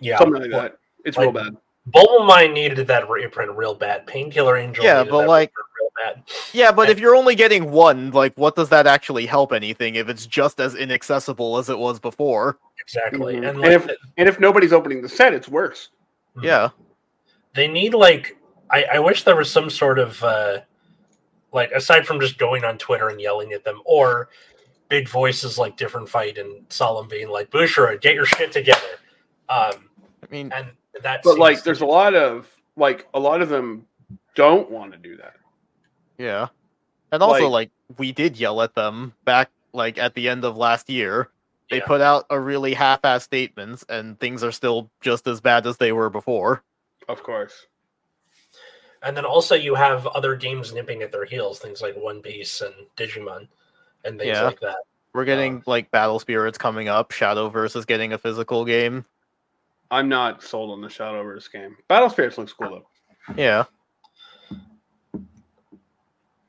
yeah. 0.00 0.18
Something 0.18 0.42
like 0.42 0.50
that. 0.50 0.78
It's 1.04 1.16
real 1.18 1.32
like- 1.32 1.44
bad. 1.44 1.56
Bulma 1.90 2.26
Mine 2.26 2.52
needed 2.52 2.86
that 2.88 3.08
reprint 3.08 3.50
real 3.56 3.74
bad. 3.74 4.06
Painkiller 4.06 4.58
Angel, 4.58 4.84
Yeah, 4.84 4.98
needed 4.98 5.10
but, 5.10 5.20
that 5.22 5.28
like- 5.28 5.52
reprint 5.98 6.16
real 6.16 6.24
bad. 6.24 6.34
Yeah, 6.52 6.72
but 6.72 6.88
I- 6.88 6.90
if 6.92 6.98
you're 7.00 7.14
only 7.16 7.34
getting 7.34 7.70
one, 7.70 8.10
like 8.10 8.34
what 8.36 8.56
does 8.56 8.68
that 8.70 8.86
actually 8.86 9.26
help 9.26 9.52
anything 9.52 9.94
if 9.96 10.08
it's 10.08 10.26
just 10.26 10.60
as 10.60 10.74
inaccessible 10.74 11.58
as 11.58 11.68
it 11.68 11.78
was 11.78 11.98
before? 11.98 12.58
Exactly, 12.80 13.34
Mhm. 13.36 13.48
and 13.50 13.64
And 13.64 13.72
if- 13.74 13.88
And 14.16 14.28
if 14.28 14.40
nobody's 14.40 14.72
opening 14.72 15.02
the 15.02 15.08
set, 15.08 15.34
it's 15.34 15.48
worse. 15.48 15.90
Mhm. 16.36 16.44
Yeah. 16.44 16.68
they 17.54 17.66
need 17.66 17.94
like 17.94 18.36
I, 18.70 18.84
I 18.94 18.98
wish 19.00 19.24
there 19.24 19.34
was 19.34 19.50
some 19.50 19.68
sort 19.70 19.98
of 19.98 20.22
uh 20.22 20.58
like 21.52 21.72
aside 21.72 22.06
from 22.06 22.20
just 22.20 22.38
going 22.38 22.62
on 22.64 22.78
Twitter 22.78 23.08
and 23.08 23.20
yelling 23.20 23.52
at 23.52 23.64
them 23.64 23.80
or 23.84 24.28
big 24.90 25.08
voices 25.08 25.58
like 25.58 25.76
different 25.76 26.08
fight 26.08 26.38
and 26.38 26.64
solemn 26.68 27.08
being 27.08 27.28
like 27.30 27.50
Bushra, 27.50 27.98
get 28.00 28.14
your 28.14 28.26
shit 28.26 28.52
together. 28.52 28.86
Um 29.48 29.88
I 30.22 30.26
mean, 30.30 30.52
and 30.54 30.68
that 31.02 31.22
But 31.24 31.38
like, 31.38 31.62
there's 31.64 31.78
be- 31.80 31.86
a 31.86 31.88
lot 31.88 32.14
of 32.14 32.46
like 32.76 33.08
a 33.14 33.18
lot 33.18 33.40
of 33.42 33.48
them 33.48 33.86
don't 34.36 34.70
want 34.70 34.92
to 34.92 34.98
do 34.98 35.16
that. 35.16 35.34
Yeah. 36.18 36.48
And 37.12 37.22
also, 37.22 37.48
Like- 37.48 37.70
like, 37.88 37.98
we 37.98 38.12
did 38.12 38.36
yell 38.36 38.60
at 38.60 38.74
them 38.74 39.14
back, 39.24 39.50
like, 39.72 39.96
at 39.98 40.14
the 40.14 40.28
end 40.28 40.44
of 40.44 40.56
last 40.58 40.90
year. 40.90 41.30
They 41.70 41.78
Yeah. 41.78 41.86
put 41.86 42.00
out 42.00 42.26
a 42.30 42.38
really 42.40 42.74
half-ass 42.74 43.24
statements, 43.24 43.84
and 43.88 44.18
things 44.20 44.42
are 44.44 44.52
still 44.52 44.90
just 45.00 45.26
as 45.26 45.40
bad 45.40 45.66
as 45.66 45.76
they 45.78 45.92
were 45.92 46.10
before. 46.10 46.62
Of 47.08 47.22
course. 47.22 47.66
and 49.02 49.16
then 49.16 49.24
also 49.24 49.54
you 49.54 49.76
have 49.76 50.08
other 50.08 50.34
games 50.34 50.74
nipping 50.74 51.02
at 51.02 51.12
their 51.12 51.24
heels, 51.24 51.60
things 51.60 51.80
like 51.80 51.94
One 51.96 52.20
Piece 52.20 52.60
and 52.60 52.74
Digimon 52.96 53.46
and 54.04 54.18
things 54.18 54.36
Yeah. 54.36 54.42
like 54.42 54.58
that. 54.58 54.78
We're 55.12 55.24
getting 55.24 55.56
um, 55.58 55.62
like 55.66 55.88
Battle 55.92 56.18
Spirits 56.18 56.58
coming 56.58 56.88
up. 56.88 57.10
Shadowverse 57.12 57.76
is 57.76 57.84
getting 57.84 58.12
a 58.12 58.18
physical 58.18 58.64
game. 58.64 59.04
I'm 59.92 60.08
not 60.08 60.42
sold 60.42 60.72
on 60.72 60.80
the 60.80 60.88
Shadowverse 60.88 61.50
game. 61.52 61.76
Battle 61.86 62.10
Spirits 62.10 62.38
looks 62.38 62.52
cool 62.52 62.70
though. 63.28 63.34
Yeah. 63.36 63.64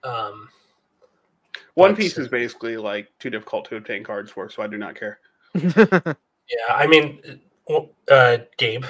Um 0.04 0.50
One 1.76 1.96
Piece 1.96 2.18
is 2.18 2.28
basically 2.28 2.78
like 2.78 3.08
too 3.20 3.30
difficult 3.30 3.66
to 3.70 3.76
obtain 3.78 4.04
cards 4.04 4.32
for, 4.32 4.50
so 4.50 4.64
I 4.64 4.68
do 4.68 4.78
not 4.78 4.96
care. 4.96 5.20
Yeah, 6.52 6.74
I 6.74 6.88
mean, 6.88 7.22
uh, 8.10 8.38
Gabe, 8.58 8.86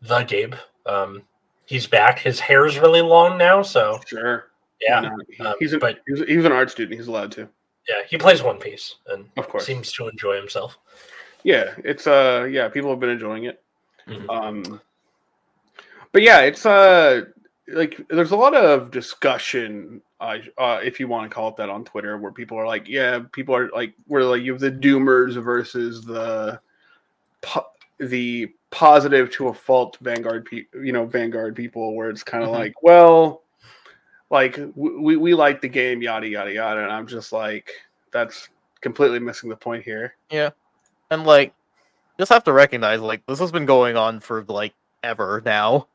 the 0.00 0.22
Gabe, 0.22 0.54
um, 0.86 1.22
he's 1.66 1.86
back. 1.86 2.18
His 2.18 2.40
hair's 2.40 2.78
really 2.78 3.02
long 3.02 3.36
now, 3.36 3.60
so 3.60 4.00
Sure. 4.06 4.48
yeah, 4.80 5.02
Why 5.02 5.08
not? 5.10 5.20
He- 5.28 5.44
um, 5.44 5.54
he's, 5.58 5.72
a, 5.74 5.78
but- 5.78 5.98
he's, 6.06 6.20
he's 6.26 6.44
an 6.46 6.52
art 6.52 6.70
student. 6.70 6.98
He's 6.98 7.08
allowed 7.08 7.30
to. 7.32 7.46
yeah, 7.86 7.96
he 8.08 8.16
plays 8.16 8.42
One 8.42 8.56
Piece 8.58 8.94
and 9.08 9.28
Of 9.36 9.46
course. 9.48 9.66
seems 9.66 9.92
to 9.92 10.08
enjoy 10.08 10.36
himself. 10.36 10.78
Yeah, 11.44 11.74
it's 11.84 12.06
uh 12.06 12.48
yeah, 12.50 12.68
people 12.70 12.88
have 12.88 13.00
been 13.00 13.10
enjoying 13.10 13.44
it. 13.44 13.60
Mhm. 14.08 14.30
Um 14.30 14.80
but 16.12 16.22
yeah, 16.22 16.40
it's 16.42 16.64
uh 16.64 17.24
like 17.68 18.00
there's 18.08 18.32
a 18.32 18.36
lot 18.36 18.54
of 18.54 18.90
discussion 18.90 20.02
uh, 20.20 20.38
uh 20.58 20.80
if 20.82 20.98
you 20.98 21.06
want 21.06 21.30
to 21.30 21.34
call 21.34 21.48
it 21.48 21.56
that 21.56 21.68
on 21.70 21.84
Twitter 21.84 22.18
where 22.18 22.32
people 22.32 22.58
are 22.58 22.66
like, 22.66 22.88
yeah, 22.88 23.20
people 23.32 23.54
are 23.54 23.70
like 23.70 23.94
where 24.06 24.24
like 24.24 24.42
you 24.42 24.52
have 24.52 24.60
the 24.60 24.70
doomers 24.70 25.40
versus 25.42 26.04
the 26.04 26.60
po- 27.40 27.68
the 27.98 28.52
positive 28.70 29.30
to 29.30 29.48
a 29.48 29.54
fault 29.54 29.98
vanguard 30.00 30.44
pe- 30.46 30.64
you 30.82 30.92
know 30.92 31.04
vanguard 31.06 31.54
people 31.54 31.94
where 31.94 32.08
it's 32.10 32.22
kind 32.22 32.42
of 32.42 32.50
Mhm. 32.50 32.54
like 32.54 32.82
well 32.82 33.42
like 34.30 34.56
w- 34.56 35.00
we 35.00 35.16
we 35.16 35.34
like 35.34 35.60
the 35.60 35.68
game 35.68 36.02
yada 36.02 36.26
yada 36.26 36.52
yada 36.52 36.82
and 36.82 36.90
I'm 36.90 37.06
just 37.06 37.32
like 37.32 37.70
that's 38.12 38.48
completely 38.80 39.18
missing 39.18 39.48
the 39.48 39.56
point 39.56 39.84
here. 39.84 40.16
Yeah. 40.30 40.50
And 41.10 41.24
like, 41.24 41.54
just 42.18 42.32
have 42.32 42.44
to 42.44 42.52
recognize 42.52 43.00
like 43.00 43.24
this 43.26 43.38
has 43.38 43.52
been 43.52 43.66
going 43.66 43.96
on 43.96 44.20
for 44.20 44.44
like 44.44 44.74
ever 45.02 45.42
now. 45.44 45.86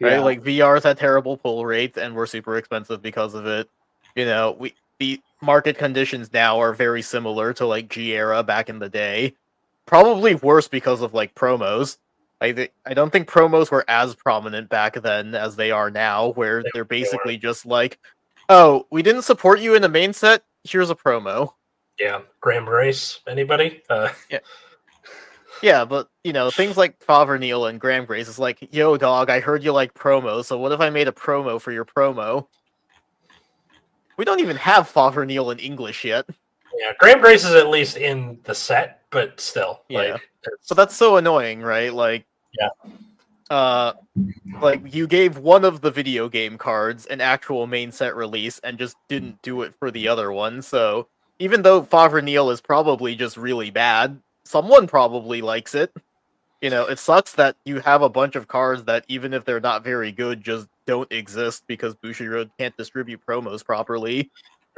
Right? 0.00 0.12
Yeah. 0.12 0.20
Like 0.20 0.42
VR's 0.42 0.84
had 0.84 0.98
terrible 0.98 1.36
pull 1.36 1.64
rates 1.66 1.98
and 1.98 2.14
were 2.14 2.26
super 2.26 2.56
expensive 2.56 3.02
because 3.02 3.34
of 3.34 3.46
it. 3.46 3.68
You 4.14 4.24
know, 4.24 4.56
we 4.58 4.74
the 4.98 5.20
market 5.42 5.76
conditions 5.76 6.32
now 6.32 6.58
are 6.60 6.72
very 6.72 7.02
similar 7.02 7.52
to 7.54 7.66
like 7.66 7.88
G 7.88 8.12
era 8.14 8.42
back 8.42 8.68
in 8.68 8.78
the 8.78 8.88
day. 8.88 9.34
Probably 9.84 10.34
worse 10.36 10.68
because 10.68 11.02
of 11.02 11.14
like 11.14 11.34
promos. 11.34 11.98
I 12.40 12.52
th- 12.52 12.72
I 12.84 12.94
don't 12.94 13.10
think 13.10 13.28
promos 13.28 13.70
were 13.70 13.84
as 13.88 14.14
prominent 14.14 14.68
back 14.68 14.94
then 15.00 15.34
as 15.34 15.56
they 15.56 15.70
are 15.70 15.90
now, 15.90 16.28
where 16.32 16.62
They- 16.62 16.70
they're 16.74 16.84
they 16.84 17.00
basically 17.00 17.36
just 17.36 17.64
like, 17.66 17.98
"Oh, 18.48 18.86
we 18.90 19.02
didn't 19.02 19.22
support 19.22 19.60
you 19.60 19.74
in 19.74 19.82
the 19.82 19.88
main 19.88 20.12
set. 20.12 20.42
Here's 20.64 20.90
a 20.90 20.94
promo." 20.94 21.54
Yeah, 21.98 22.20
Graham 22.40 22.66
Grace, 22.66 23.20
anybody? 23.26 23.82
Uh, 23.88 24.08
Yeah, 24.30 24.40
but 25.62 26.08
you 26.24 26.32
know, 26.32 26.50
things 26.50 26.76
like 26.76 27.02
Father 27.02 27.38
Neil 27.38 27.66
and 27.66 27.80
Graham 27.80 28.04
Grace 28.04 28.28
is 28.28 28.38
like, 28.38 28.58
yo, 28.72 28.96
dog, 28.96 29.30
I 29.30 29.40
heard 29.40 29.62
you 29.64 29.72
like 29.72 29.94
promo, 29.94 30.44
so 30.44 30.58
what 30.58 30.72
if 30.72 30.80
I 30.80 30.90
made 30.90 31.08
a 31.08 31.12
promo 31.12 31.60
for 31.60 31.72
your 31.72 31.84
promo? 31.84 32.46
We 34.16 34.24
don't 34.24 34.40
even 34.40 34.56
have 34.56 34.88
Father 34.88 35.24
Neil 35.26 35.50
in 35.50 35.58
English 35.58 36.04
yet. 36.04 36.26
yeah, 36.78 36.92
Graham 36.98 37.20
Grace 37.20 37.44
is 37.44 37.54
at 37.54 37.68
least 37.68 37.96
in 37.96 38.38
the 38.44 38.54
set, 38.54 39.02
but 39.10 39.40
still, 39.40 39.82
Yeah. 39.88 40.12
like, 40.12 40.30
So 40.62 40.74
that's 40.74 40.96
so 40.96 41.16
annoying, 41.16 41.60
right? 41.60 41.92
Like 41.92 42.26
Yeah. 42.58 42.68
Uh 43.50 43.92
like 44.62 44.94
you 44.94 45.06
gave 45.06 45.36
one 45.38 45.64
of 45.64 45.82
the 45.82 45.90
video 45.90 46.28
game 46.28 46.56
cards 46.56 47.04
an 47.06 47.20
actual 47.20 47.66
main 47.66 47.92
set 47.92 48.16
release 48.16 48.58
and 48.60 48.78
just 48.78 48.96
didn't 49.08 49.42
do 49.42 49.62
it 49.62 49.74
for 49.78 49.90
the 49.90 50.08
other 50.08 50.32
one. 50.32 50.62
So 50.62 51.08
even 51.38 51.62
though 51.62 51.82
Father 51.82 52.22
Neil 52.22 52.50
is 52.50 52.62
probably 52.62 53.14
just 53.14 53.36
really 53.36 53.70
bad, 53.70 54.18
someone 54.46 54.86
probably 54.86 55.42
likes 55.42 55.74
it. 55.74 55.92
You 56.62 56.70
know, 56.70 56.86
it 56.86 56.98
sucks 56.98 57.32
that 57.34 57.56
you 57.66 57.80
have 57.80 58.00
a 58.02 58.08
bunch 58.08 58.34
of 58.34 58.48
cards 58.48 58.84
that 58.84 59.04
even 59.08 59.34
if 59.34 59.44
they're 59.44 59.60
not 59.60 59.84
very 59.84 60.10
good, 60.10 60.42
just 60.42 60.68
don't 60.86 61.10
exist 61.12 61.64
because 61.66 61.94
Bushiroad 61.96 62.50
can't 62.58 62.76
distribute 62.76 63.20
promos 63.26 63.64
properly. 63.64 64.16
you 64.16 64.24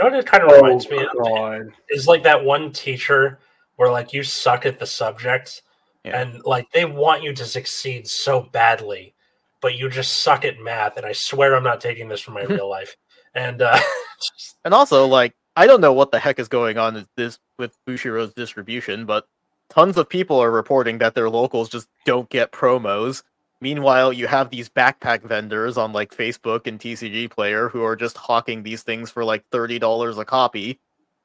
know 0.01 0.11
what 0.11 0.15
it 0.19 0.27
kind 0.27 0.43
of 0.43 0.51
Oh, 0.53 0.57
reminds 0.63 0.89
me 0.91 0.99
of 0.99 1.69
is 1.91 2.09
like 2.09 2.23
that 2.25 2.43
one 2.45 2.73
teacher 2.73 3.39
where 3.77 3.91
like 3.93 4.13
you 4.13 4.23
suck 4.25 4.67
at 4.67 4.79
the 4.79 4.87
subject 4.87 5.63
Yeah. 6.05 6.21
and 6.21 6.43
like 6.45 6.69
they 6.73 6.85
want 6.85 7.23
you 7.23 7.33
to 7.35 7.45
succeed 7.45 8.09
so 8.09 8.41
badly 8.53 9.15
but 9.61 9.77
you 9.77 9.89
just 9.91 10.19
suck 10.23 10.45
at 10.45 10.59
math 10.61 10.97
and 10.97 11.05
i 11.07 11.13
swear 11.13 11.55
i'm 11.55 11.63
not 11.65 11.81
taking 11.81 12.09
this 12.09 12.21
from 12.21 12.35
my 12.35 12.43
real 12.55 12.69
life 12.69 12.97
and 13.35 13.63
uh 13.63 13.79
And 14.65 14.75
also, 14.75 15.07
like, 15.07 15.35
I 15.57 15.67
don't 15.67 15.81
know 15.81 15.93
what 15.93 16.11
the 16.11 16.19
heck 16.19 16.39
is 16.39 16.49
going 16.49 16.77
on 16.79 16.95
with 16.95 17.09
this 17.17 17.39
with 17.59 17.77
Bushiroad's 17.89 18.35
distribution, 18.35 19.07
but 19.07 19.27
tons 19.71 19.97
of 19.97 20.09
people 20.09 20.39
are 20.39 20.51
reporting 20.51 20.99
that 20.99 21.15
their 21.15 21.31
locals 21.31 21.69
just 21.69 21.89
don't 22.05 22.29
get 22.29 22.53
promos. 22.53 23.23
Meanwhile, 23.61 24.13
you 24.13 24.27
have 24.29 24.51
these 24.51 24.69
backpack 24.69 25.23
vendors 25.23 25.77
on 25.77 25.93
like 25.93 26.15
Facebook 26.15 26.67
and 26.67 26.79
TCG 26.79 27.31
Player 27.31 27.69
who 27.69 27.83
are 27.83 27.97
just 27.97 28.17
hawking 28.17 28.63
these 28.63 28.83
things 28.83 29.11
for 29.11 29.25
like 29.25 29.45
thirty 29.51 29.79
dollars 29.79 30.17
a 30.19 30.25
copy, 30.25 30.79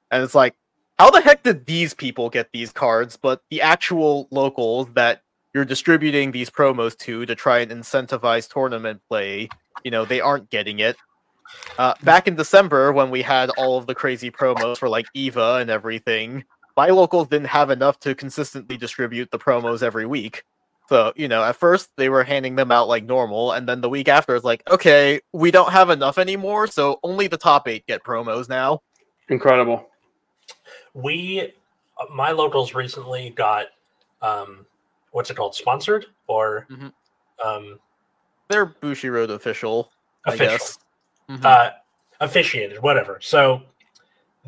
and 0.10 0.24
it's 0.24 0.36
like, 0.36 0.56
how 0.98 1.12
the 1.12 1.22
heck 1.22 1.44
did 1.44 1.66
these 1.66 1.94
people 1.94 2.30
get 2.30 2.52
these 2.52 2.72
cards, 2.72 3.18
but 3.18 3.42
the 3.50 3.62
actual 3.62 4.28
locals 4.32 4.88
that 4.94 5.22
you're 5.54 5.66
distributing 5.66 6.32
these 6.32 6.50
promos 6.50 6.98
to 6.98 7.26
to 7.26 7.36
try 7.36 7.60
and 7.60 7.72
incentivize 7.72 8.52
tournament 8.52 9.02
play, 9.08 9.48
you 9.84 9.92
know, 9.92 10.06
they 10.06 10.22
aren't 10.22 10.50
getting 10.50 10.80
it. 10.80 10.96
Uh, 11.78 11.94
back 12.04 12.28
in 12.28 12.36
December, 12.36 12.92
when 12.92 13.12
we 13.12 13.22
had 13.22 13.50
all 13.52 13.78
of 13.78 13.86
the 13.86 13.94
crazy 13.94 14.32
promos 14.32 14.78
for 14.78 14.90
like 14.90 15.06
Eva 15.14 15.58
and 15.62 15.70
everything, 15.70 16.44
my 16.76 16.88
locals 16.88 17.28
didn't 17.28 17.48
have 17.48 17.70
enough 17.70 18.00
to 18.00 18.16
consistently 18.16 18.78
distribute 18.78 19.30
the 19.32 19.40
promos 19.40 19.84
every 19.84 20.06
week. 20.06 20.44
So, 20.90 21.14
you 21.16 21.28
know, 21.28 21.44
at 21.44 21.56
first 21.56 21.90
they 21.96 22.10
were 22.10 22.24
handing 22.24 22.56
them 22.56 22.72
out 22.72 22.88
like 22.88 23.06
normal, 23.06 23.54
and 23.54 23.68
then 23.70 23.80
the 23.82 23.90
week 23.90 24.08
after 24.10 24.36
it's 24.36 24.44
like, 24.44 24.64
okay, 24.70 25.22
we 25.32 25.50
don't 25.50 25.72
have 25.72 25.90
enough 25.90 26.18
anymore, 26.18 26.68
so 26.68 27.00
only 27.04 27.28
the 27.28 27.38
top 27.38 27.68
eight 27.68 27.86
get 27.88 28.04
promos 28.04 28.50
now. 28.50 28.82
Incredible. 29.30 29.88
we 30.94 31.54
uh, 32.00 32.06
my 32.14 32.32
locals 32.32 32.74
recently 32.74 33.30
got 33.32 33.68
um 34.22 34.66
what's 35.12 35.30
it 35.30 35.36
called 35.36 35.56
sponsored 35.56 36.06
or 36.28 36.68
Mhm. 36.70 36.92
um 37.44 37.80
They're 38.50 38.66
Bushiroad 38.68 39.30
official, 39.30 39.92
I 40.26 40.34
official 40.34 40.58
guess. 40.58 40.80
Mhm. 41.30 41.46
uh 41.46 41.72
officiated 42.20 42.82
whatever 42.82 43.20
so 43.22 43.62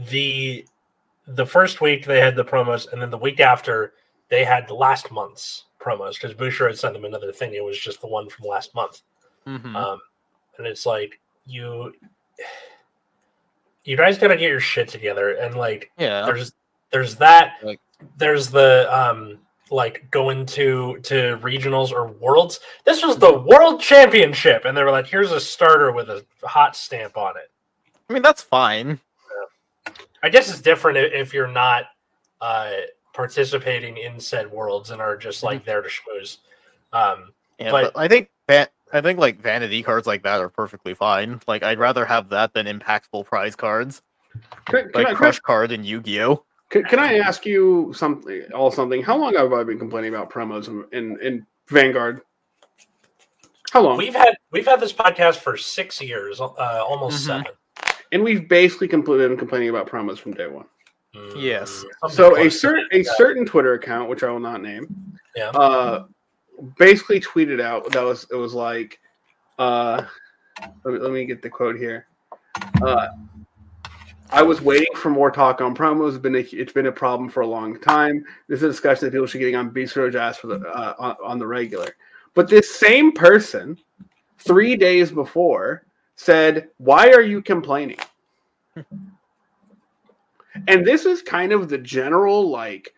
the 0.10 0.66
the 1.28 1.46
first 1.46 1.82
week 1.82 2.06
they 2.06 2.20
had 2.20 2.36
the 2.36 2.46
promos, 2.46 2.92
and 2.92 3.02
then 3.02 3.10
the 3.10 3.18
week 3.18 3.40
after 3.40 3.94
they 4.30 4.44
had 4.44 4.70
last 4.72 5.12
month's 5.12 5.66
promos 5.80 6.14
because 6.14 6.34
Boucher 6.34 6.68
had 6.68 6.78
sent 6.78 6.94
them 6.94 7.06
another 7.06 7.32
thing. 7.32 7.54
It 7.54 7.64
was 7.64 7.78
just 7.80 8.02
the 8.02 8.08
one 8.08 8.30
from 8.30 8.48
last 8.48 8.74
month, 8.76 9.02
Mhm. 9.48 9.76
um, 9.76 10.00
and 10.58 10.66
it's 10.68 10.86
like 10.86 11.20
you, 11.46 11.94
you 13.84 13.98
guys 13.98 14.18
got 14.18 14.30
to 14.30 14.36
get 14.38 14.50
your 14.50 14.60
shit 14.60 14.88
together, 14.88 15.32
and 15.34 15.56
like 15.56 15.92
yeah. 15.98 16.26
there's 16.26 16.54
there's 16.92 17.16
that 17.18 17.54
Like- 17.64 17.80
there's 18.18 18.50
the 18.50 18.88
um 18.92 19.40
like 19.72 20.10
going 20.12 20.46
to 20.46 21.00
to 21.02 21.38
regionals 21.42 21.92
or 21.92 22.08
worlds 22.08 22.60
this 22.86 23.04
was 23.04 23.18
the 23.18 23.34
world 23.34 23.82
championship 23.82 24.64
and 24.64 24.78
they 24.78 24.84
were 24.84 24.92
like 24.92 25.08
here's 25.08 25.32
a 25.32 25.40
starter 25.40 25.92
with 25.92 26.08
a 26.10 26.24
hot 26.44 26.76
stamp 26.76 27.18
on 27.18 27.36
it 27.36 27.50
I 28.08 28.14
mean, 28.14 28.22
that's 28.22 28.44
fine. 28.44 29.00
I 30.26 30.30
guess 30.30 30.50
it's 30.50 30.62
different 30.62 30.98
if 30.98 31.34
you're 31.34 31.48
not 31.48 31.86
uh 32.42 32.72
participating 33.14 33.98
in 33.98 34.20
said 34.20 34.52
worlds 34.52 34.90
and 34.92 35.02
are 35.02 35.16
just 35.16 35.44
like 35.44 35.64
there 35.64 35.82
to 35.82 35.90
schmooze 35.90 36.38
um 36.94 37.32
Yeah, 37.60 37.72
But- 37.72 37.94
but, 37.94 38.00
I 38.00 38.08
think 38.08 38.30
that 38.48 38.72
I 38.92 39.02
think 39.02 39.20
like 39.20 39.40
vanity 39.40 39.82
cards 39.84 40.06
like 40.08 40.24
that 40.24 40.40
are 40.42 40.50
perfectly 40.50 40.94
fine. 40.94 41.42
Like 41.48 41.64
I'd 41.64 41.80
rather 41.80 42.06
have 42.06 42.30
that 42.30 42.54
than 42.54 42.66
impactful 42.68 43.26
prize 43.26 43.56
cards 43.56 44.02
Can, 44.66 44.90
can 44.90 44.92
like 44.94 45.08
I, 45.08 45.14
Crush 45.14 45.40
Card 45.40 45.72
and 45.72 45.86
Yu-Gi-Oh. 45.86 46.44
can, 46.70 46.84
can 46.84 47.00
I 47.00 47.16
ask 47.20 47.46
you 47.46 47.94
something? 47.96 48.44
All 48.54 48.72
something. 48.72 49.02
How 49.02 49.18
long 49.18 49.34
have 49.36 49.54
I 49.54 49.64
been 49.64 49.80
complaining 49.80 50.14
about 50.14 50.30
promos 50.30 50.68
in 50.68 50.86
in, 50.92 51.20
in 51.22 51.46
Vanguard? 51.70 52.22
How 53.72 53.82
long? 53.82 53.98
we've 53.98 54.16
had 54.16 54.36
we've 54.52 54.66
had 54.68 54.80
this 54.80 54.94
podcast 54.94 55.38
for 55.38 55.58
six 55.58 56.02
years 56.02 56.40
uh 56.40 56.54
almost 56.88 57.24
Mhm. 57.24 57.26
seven 57.26 57.46
and 58.16 58.24
we've 58.24 58.48
basically 58.48 58.88
completely 58.88 59.28
been 59.28 59.38
complaining 59.38 59.68
about 59.68 59.90
promos 59.90 60.20
from 60.20 60.34
day 60.34 60.48
one. 60.48 60.66
Mm, 61.14 61.34
Yes. 61.36 61.84
So 62.10 62.38
a 62.38 62.50
certain 62.50 62.88
a 62.94 63.04
certain 63.04 63.46
Twitter 63.46 63.74
account, 63.74 64.10
which 64.10 64.24
I 64.24 64.32
will 64.32 64.40
not 64.40 64.62
name, 64.62 64.88
Yeah. 65.36 65.50
uh, 65.50 66.06
basically 66.78 67.20
tweeted 67.20 67.60
out 67.60 67.92
that 67.92 68.02
was 68.02 68.26
it 68.32 68.36
was 68.36 68.54
like, 68.54 69.02
uh, 69.60 70.06
let 70.86 70.94
me, 70.94 71.00
let 71.00 71.12
me 71.12 71.26
get 71.26 71.42
the 71.42 71.50
quote 71.50 71.76
here. 71.76 72.08
Uh, 72.82 73.08
I 74.32 74.42
was 74.42 74.62
waiting 74.62 74.96
for 74.96 75.10
more 75.10 75.30
talk 75.30 75.60
on 75.60 75.76
promos. 75.76 76.12
It's 76.12 76.18
been 76.18 76.36
a, 76.36 76.46
it's 76.54 76.72
been 76.72 76.88
a 76.88 76.92
problem 76.94 77.28
for 77.28 77.42
a 77.42 77.48
long 77.48 77.78
time. 77.82 78.24
This 78.48 78.60
is 78.60 78.64
a 78.64 78.68
discussion 78.70 79.06
that 79.06 79.12
people 79.12 79.28
should 79.28 79.40
be 79.40 79.44
getting 79.44 79.58
on 79.58 79.72
Beast 79.72 79.98
Road 79.98 80.16
ass 80.16 80.38
for 80.38 80.48
the 80.48 80.62
uh, 80.70 80.96
on, 80.98 81.18
on 81.22 81.38
the 81.38 81.48
regular. 81.48 81.90
But 82.34 82.48
this 82.48 82.74
same 82.74 83.12
person, 83.12 83.78
three 84.40 84.78
days 84.78 85.12
before, 85.12 85.85
said, 86.16 86.70
"Why 86.78 87.10
are 87.10 87.22
you 87.22 87.42
complaining?" 87.42 88.00
and 90.68 90.86
this 90.86 91.06
is 91.06 91.22
kind 91.22 91.52
of 91.52 91.70
the 91.70 91.78
general 91.78 92.50
like 92.50 92.94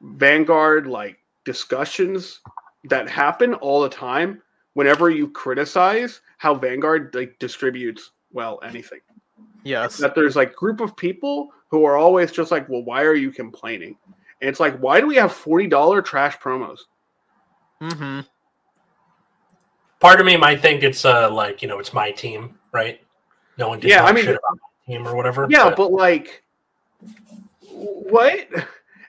Vanguard 0.00 0.86
like 0.86 1.18
discussions 1.44 2.40
that 2.84 3.08
happen 3.08 3.54
all 3.54 3.82
the 3.82 3.88
time 3.88 4.42
whenever 4.74 5.10
you 5.10 5.28
criticize 5.30 6.20
how 6.38 6.54
Vanguard 6.54 7.14
like 7.14 7.38
distributes 7.38 8.12
well 8.32 8.58
anything. 8.64 9.00
Yes. 9.64 9.98
That 9.98 10.14
there's 10.14 10.36
like 10.36 10.54
group 10.54 10.80
of 10.80 10.96
people 10.96 11.50
who 11.68 11.84
are 11.84 11.96
always 11.96 12.32
just 12.32 12.50
like, 12.50 12.68
well, 12.68 12.82
why 12.82 13.02
are 13.02 13.14
you 13.14 13.30
complaining? 13.30 13.96
And 14.40 14.48
it's 14.48 14.60
like, 14.60 14.76
why 14.78 15.00
do 15.00 15.06
we 15.06 15.16
have 15.16 15.32
forty 15.32 15.66
dollar 15.66 16.02
trash 16.02 16.36
promos? 16.38 16.80
Mm-hmm. 17.80 18.20
Part 20.02 20.20
of 20.20 20.26
me 20.26 20.36
might 20.36 20.60
think 20.60 20.82
it's 20.82 21.04
uh 21.04 21.30
like 21.30 21.62
you 21.62 21.68
know 21.68 21.78
it's 21.78 21.94
my 21.94 22.10
team 22.10 22.58
right 22.72 23.00
no 23.56 23.68
one 23.68 23.80
did 23.80 23.88
Yeah, 23.88 24.04
I 24.04 24.12
mean- 24.12 24.24
shit 24.24 24.34
about 24.36 24.58
my 24.60 24.92
team 24.92 25.06
or 25.08 25.14
whatever 25.16 25.46
Yeah, 25.48 25.72
but 25.74 25.92
like, 25.92 26.42
what? 27.70 28.48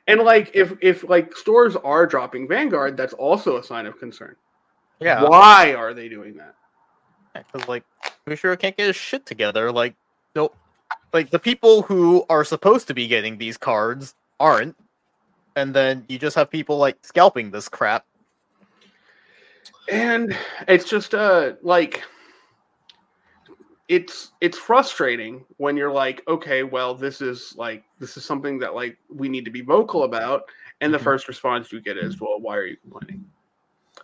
And 0.07 0.19
like, 0.21 0.51
if 0.53 0.73
if 0.81 1.07
like 1.07 1.35
stores 1.35 1.75
are 1.77 2.05
dropping 2.05 2.47
Vanguard, 2.47 2.97
that's 2.97 3.13
also 3.13 3.57
a 3.57 3.63
sign 3.63 3.85
of 3.85 3.97
concern. 3.97 4.35
Yeah. 4.99 5.23
Why 5.23 5.73
are 5.73 5.93
they 5.93 6.09
doing 6.09 6.35
that? 6.37 6.55
Because 7.33 7.67
like 7.69 7.83
Bushiro 8.27 8.59
can't 8.59 8.75
get 8.75 8.87
his 8.87 8.95
shit 8.95 9.25
together. 9.25 9.71
Like 9.71 9.95
nope. 10.35 10.55
Like 11.13 11.29
the 11.29 11.39
people 11.39 11.83
who 11.83 12.25
are 12.29 12.43
supposed 12.43 12.87
to 12.87 12.93
be 12.93 13.07
getting 13.07 13.37
these 13.37 13.57
cards 13.57 14.13
aren't. 14.39 14.75
And 15.55 15.73
then 15.73 16.03
you 16.09 16.19
just 16.19 16.35
have 16.35 16.49
people 16.51 16.77
like 16.77 16.97
scalping 17.01 17.51
this 17.51 17.69
crap. 17.69 18.05
And 19.89 20.37
it's 20.67 20.89
just 20.89 21.13
uh 21.13 21.53
like 21.61 22.03
it's 23.89 24.31
it's 24.39 24.57
frustrating 24.57 25.43
when 25.57 25.75
you're 25.75 25.91
like 25.91 26.23
okay 26.27 26.63
well 26.63 26.95
this 26.95 27.21
is 27.21 27.53
like 27.57 27.83
this 27.99 28.15
is 28.17 28.23
something 28.25 28.57
that 28.59 28.73
like 28.73 28.97
we 29.09 29.27
need 29.27 29.45
to 29.45 29.51
be 29.51 29.61
vocal 29.61 30.03
about 30.03 30.43
and 30.81 30.93
the 30.93 30.97
Mhm. 30.97 31.03
first 31.03 31.27
response 31.27 31.71
you 31.71 31.81
get 31.81 31.97
is 31.97 32.19
well 32.21 32.39
why 32.39 32.55
are 32.55 32.65
you 32.65 32.77
complaining 32.77 33.25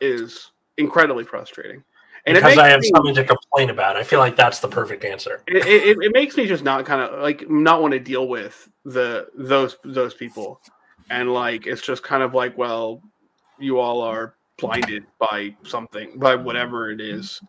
is 0.01 0.51
incredibly 0.77 1.23
frustrating 1.23 1.83
and 2.25 2.35
because 2.35 2.57
I 2.57 2.67
have 2.67 2.81
me, 2.81 2.91
something 2.93 3.15
to 3.15 3.23
complain 3.23 3.69
about. 3.69 3.95
I 3.95 4.03
feel 4.03 4.19
like 4.19 4.35
that's 4.35 4.59
the 4.59 4.67
perfect 4.67 5.05
answer. 5.05 5.41
it, 5.47 5.65
it, 5.65 5.97
it 6.01 6.11
makes 6.13 6.35
me 6.35 6.45
just 6.45 6.63
not 6.65 6.85
kind 6.85 7.01
of 7.01 7.21
like 7.21 7.49
not 7.49 7.81
want 7.81 7.93
to 7.93 7.99
deal 7.99 8.27
with 8.27 8.69
the 8.83 9.27
those 9.35 9.77
those 9.85 10.13
people 10.13 10.59
and 11.09 11.33
like 11.33 11.65
it's 11.65 11.81
just 11.81 12.03
kind 12.03 12.21
of 12.21 12.33
like 12.33 12.57
well 12.57 13.01
you 13.57 13.79
all 13.79 14.01
are 14.01 14.35
blinded 14.59 15.05
by 15.19 15.55
something 15.63 16.17
by 16.19 16.35
whatever 16.35 16.91
it 16.91 17.01
is 17.01 17.41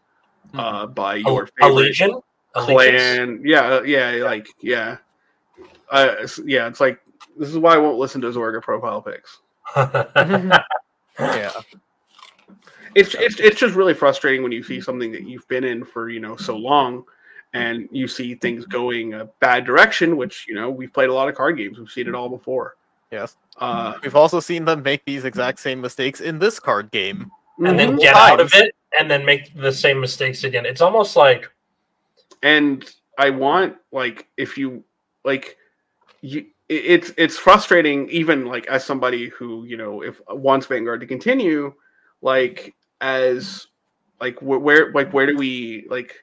uh 0.54 0.86
by 0.86 1.16
your 1.16 1.42
A, 1.42 1.44
a 1.44 1.46
favorite 1.68 1.74
legion, 1.74 2.20
Allegiance? 2.54 2.74
clan. 3.06 3.42
Yeah 3.44 3.60
uh, 3.76 3.82
yeah 3.82 4.10
like 4.24 4.48
yeah. 4.60 4.96
Uh 5.90 6.26
yeah 6.44 6.66
it's 6.66 6.80
like 6.80 7.00
this 7.38 7.48
is 7.48 7.58
why 7.58 7.74
i 7.74 7.78
won't 7.78 7.98
listen 7.98 8.20
to 8.22 8.28
zorga 8.30 8.60
profile 8.62 9.02
picks 9.02 9.40
Yeah. 11.18 11.50
it's 12.94 13.14
it's 13.14 13.38
it's 13.38 13.60
just 13.60 13.74
really 13.74 13.94
frustrating 13.94 14.42
when 14.42 14.52
you 14.52 14.62
see 14.62 14.80
something 14.80 15.12
that 15.12 15.22
you've 15.26 15.46
been 15.48 15.64
in 15.64 15.84
for 15.84 16.08
you 16.08 16.18
know 16.20 16.36
so 16.36 16.56
long 16.56 17.04
and 17.52 17.88
you 17.92 18.08
see 18.08 18.34
things 18.34 18.64
going 18.64 19.14
a 19.14 19.24
bad 19.40 19.64
direction 19.64 20.16
which 20.16 20.46
you 20.48 20.54
know 20.54 20.70
we've 20.70 20.92
played 20.92 21.08
a 21.10 21.14
lot 21.14 21.28
of 21.28 21.34
card 21.34 21.56
games. 21.56 21.78
We've 21.78 21.90
seen 21.90 22.08
it 22.08 22.14
all 22.14 22.28
before 22.28 22.76
Yes. 23.10 23.36
uh 23.58 23.94
We've 24.02 24.16
also 24.16 24.40
seen 24.40 24.64
them 24.64 24.82
make 24.82 25.04
these 25.04 25.24
exact 25.24 25.58
same 25.60 25.80
mistakes 25.80 26.20
in 26.20 26.38
this 26.38 26.60
card 26.60 26.90
game. 26.90 27.30
and 27.58 27.78
then 27.78 27.96
mhm. 27.96 28.00
get 28.00 28.14
out 28.14 28.40
of 28.40 28.52
it 28.54 28.74
and 28.98 29.10
then 29.10 29.24
make 29.24 29.54
the 29.54 29.72
same 29.72 30.00
mistakes 30.00 30.44
again. 30.44 30.66
It's 30.66 30.80
almost 30.80 31.16
like 31.16 31.50
and 32.42 32.88
I 33.18 33.30
want 33.30 33.76
like 33.92 34.28
if 34.36 34.56
you 34.56 34.84
like 35.24 35.56
you 36.22 36.46
it's 36.68 37.12
it's 37.16 37.36
frustrating 37.36 38.08
even 38.10 38.46
like 38.46 38.66
as 38.68 38.84
somebody 38.84 39.28
who 39.28 39.64
you 39.64 39.76
know 39.76 40.02
if 40.02 40.20
wants 40.28 40.66
Vanguard 40.66 41.00
to 41.00 41.06
continue 41.06 41.74
like 42.22 42.74
as 43.00 43.66
like 44.20 44.38
wh- 44.38 44.62
where 44.62 44.92
like 44.92 45.12
where 45.12 45.26
do 45.26 45.36
we 45.36 45.86
like 45.90 46.14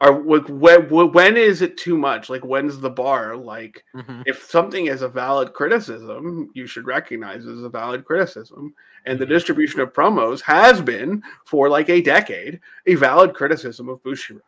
are 0.00 0.22
like 0.22 0.46
when, 0.48 1.12
when 1.12 1.36
is 1.36 1.60
it 1.60 1.76
too 1.76 1.98
much 1.98 2.30
like 2.30 2.44
when's 2.44 2.78
the 2.78 2.90
bar 2.90 3.36
like 3.36 3.84
Mhm. 3.94 4.22
if 4.26 4.44
something 4.44 4.86
is 4.86 5.02
a 5.02 5.08
valid 5.08 5.52
criticism, 5.52 6.50
you 6.54 6.66
should 6.66 6.86
recognize 6.86 7.44
it 7.46 7.52
as 7.52 7.64
a 7.64 7.68
valid 7.68 8.04
criticism. 8.04 8.74
And 9.06 9.18
the 9.18 9.26
Mhm. 9.26 9.30
distribution 9.30 9.80
of 9.80 9.92
promos 9.92 10.40
has 10.42 10.80
been 10.80 11.22
for 11.46 11.68
like 11.68 11.88
a 11.88 12.00
decade 12.00 12.60
a 12.86 12.94
valid 12.94 13.34
criticism 13.34 13.88
of 13.88 14.02
Bushiroad. 14.02 14.42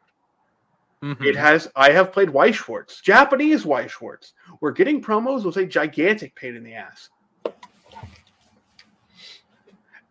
Mhm. 1.03 1.25
It 1.25 1.35
has. 1.35 1.69
I 1.75 1.91
have 1.93 2.13
played 2.13 2.31
Weiss 2.31 2.57
Schwarz, 2.57 3.01
Japanese 3.01 3.65
Weiss 3.65 3.91
Schwarz, 3.91 4.35
where 4.59 4.71
getting 4.71 5.03
promos 5.03 5.45
was 5.45 5.57
a 5.57 5.65
gigantic 5.65 6.35
pain 6.35 6.55
in 6.55 6.63
the 6.63 6.75
ass. 6.75 7.09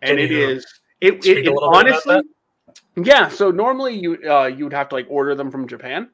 And 0.02 0.20
it. 0.20 0.32
It, 0.32 0.64
it, 1.02 1.26
it 1.26 1.48
about 1.48 1.76
honestly. 1.76 2.22
Yeah. 3.04 3.30
So 3.30 3.52
normally 3.52 3.96
you 3.98 4.18
uh, 4.30 4.46
you 4.46 4.64
would 4.66 4.74
have 4.74 4.90
to 4.90 4.96
like 4.96 5.08
order 5.10 5.36
them 5.36 5.52
from 5.52 5.68
Japan. 5.68 6.10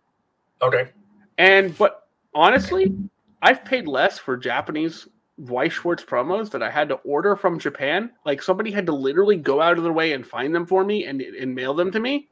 okay, 0.61 0.89
And 1.37 1.77
but 1.77 2.07
honestly, 2.33 2.93
I've 3.41 3.63
paid 3.65 3.87
less 3.87 4.17
for 4.19 4.35
Japanese 4.37 5.07
Weiss 5.37 5.73
Schwarz 5.73 6.03
promos 6.03 6.49
that 6.51 6.63
I 6.63 6.69
had 6.71 6.87
to 6.89 6.95
order 7.03 7.35
from 7.35 7.59
Japan. 7.59 8.11
Like 8.25 8.41
somebody 8.41 8.71
had 8.71 8.85
to 8.85 8.93
literally 8.93 9.37
go 9.37 9.61
out 9.61 9.77
of 9.77 9.83
their 9.83 9.93
way 9.93 10.13
and 10.13 10.25
find 10.25 10.53
them 10.55 10.65
for 10.65 10.83
me 10.85 11.05
and, 11.05 11.21
and 11.21 11.53
mail 11.53 11.73
them 11.73 11.91
to 11.91 11.99
me. 11.99 12.29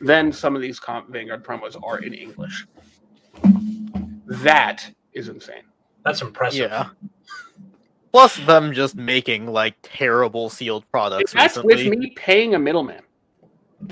Then 0.00 0.32
some 0.32 0.54
of 0.56 0.62
these 0.62 0.78
comp 0.80 1.08
Vanguard 1.10 1.44
promos 1.44 1.76
are 1.82 1.98
in 1.98 2.14
English. 2.14 2.66
That 4.26 4.88
is 5.12 5.28
insane. 5.28 5.62
that's 6.04 6.22
impressive. 6.22 6.70
Yeah. 6.70 6.88
Plus 8.12 8.36
them 8.38 8.72
just 8.72 8.96
making 8.96 9.46
like 9.46 9.74
terrible 9.82 10.48
sealed 10.50 10.84
products 10.90 11.32
That's 11.32 11.56
recently. 11.56 11.88
with 11.90 11.98
me 11.98 12.10
paying 12.16 12.54
a 12.54 12.58
middleman. 12.58 13.02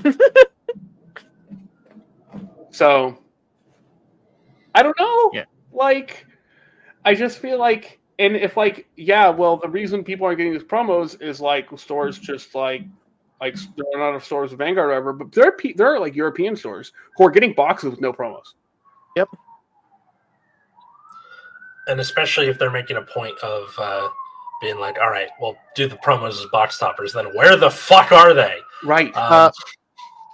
so 2.71 3.17
I 4.75 4.83
don't 4.83 4.97
know. 4.99 5.31
Yeah. 5.33 5.45
Like 5.71 6.25
I 7.05 7.15
just 7.15 7.39
feel 7.39 7.59
like 7.59 7.99
and 8.17 8.35
if 8.35 8.57
like 8.57 8.87
yeah, 8.95 9.29
well 9.29 9.57
the 9.57 9.69
reason 9.69 10.03
people 10.03 10.25
aren't 10.25 10.37
getting 10.37 10.53
these 10.53 10.63
promos 10.63 11.21
is 11.21 11.39
like 11.39 11.67
stores 11.77 12.17
just 12.17 12.55
like 12.55 12.83
like 13.41 13.55
there 13.77 13.85
are 13.95 13.99
not 13.99 14.09
enough 14.09 14.25
stores 14.25 14.51
with 14.51 14.59
Vanguard 14.59 14.87
or 14.87 14.89
whatever, 14.89 15.13
but 15.13 15.31
there 15.31 15.47
are 15.47 15.51
pe- 15.53 15.73
there 15.73 15.93
are 15.93 15.99
like 15.99 16.15
European 16.15 16.55
stores 16.55 16.91
who 17.15 17.25
are 17.25 17.31
getting 17.31 17.53
boxes 17.53 17.91
with 17.91 18.01
no 18.01 18.11
promos. 18.11 18.53
Yep. 19.15 19.29
And 21.87 21.99
especially 21.99 22.47
if 22.47 22.59
they're 22.59 22.69
making 22.69 22.97
a 22.97 23.01
point 23.01 23.37
of 23.39 23.73
uh, 23.79 24.09
being 24.61 24.79
like, 24.79 24.99
all 24.99 25.09
right, 25.09 25.29
well, 25.41 25.57
do 25.73 25.87
the 25.87 25.95
promos 25.95 26.31
as 26.31 26.45
box 26.51 26.77
toppers. 26.77 27.13
Then 27.13 27.25
where 27.35 27.55
the 27.55 27.71
fuck 27.71 28.11
are 28.11 28.33
they? 28.33 28.57
Right. 28.83 29.15
Um, 29.15 29.33
Uh, 29.33 29.51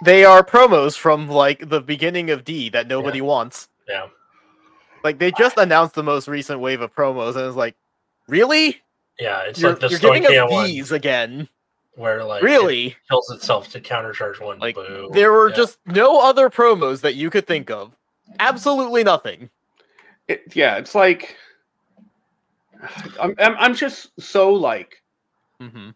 They 0.03 0.25
are 0.25 0.43
promos 0.43 0.97
from 0.97 1.27
like 1.29 1.69
the 1.69 1.81
beginning 1.81 2.29
of 2.29 2.43
D 2.43 2.69
that 2.69 2.87
nobody 2.87 3.21
wants. 3.21 3.69
yeah, 3.87 4.07
Like 5.03 5.19
they 5.19 5.31
just 5.31 5.57
announced 5.57 5.95
the 5.95 6.03
most 6.03 6.27
recent 6.27 6.59
wave 6.59 6.81
of 6.81 6.93
promos, 6.93 7.35
and 7.35 7.45
it's 7.45 7.55
like, 7.55 7.75
really? 8.27 8.81
yeah. 9.19 9.41
It's 9.47 9.59
You're, 9.59 9.71
like 9.71 9.79
the 9.79 9.87
you're 9.87 9.99
giving 9.99 10.23
Stoicheia 10.25 10.45
us 10.45 10.51
one 10.51 10.67
these 10.67 10.91
again? 10.91 11.49
where 11.95 12.23
like 12.23 12.43
it 12.43 12.45
Really? 12.45 12.95
kills 13.09 13.31
itself 13.31 13.69
to 13.69 13.79
countercharge 13.79 14.41
one. 14.41 14.59
Like, 14.59 14.75
Boo. 14.75 15.09
There 15.13 15.31
were 15.31 15.49
Yeah. 15.49 15.55
just 15.55 15.79
no 15.85 16.19
other 16.19 16.49
promos 16.49 17.01
that 17.01 17.15
you 17.15 17.29
could 17.29 17.47
think 17.47 17.71
of. 17.71 17.95
Absolutely 18.39 19.03
nothing. 19.03 19.49
it, 20.27 20.55
yeah, 20.55 20.75
it's 20.75 20.93
like 20.93 21.37
I'm, 23.19 23.33
I'm 23.39 23.55
I'm 23.57 23.75
just 23.75 24.09
so 24.21 24.53
like 24.53 25.01
hmm 25.61 25.91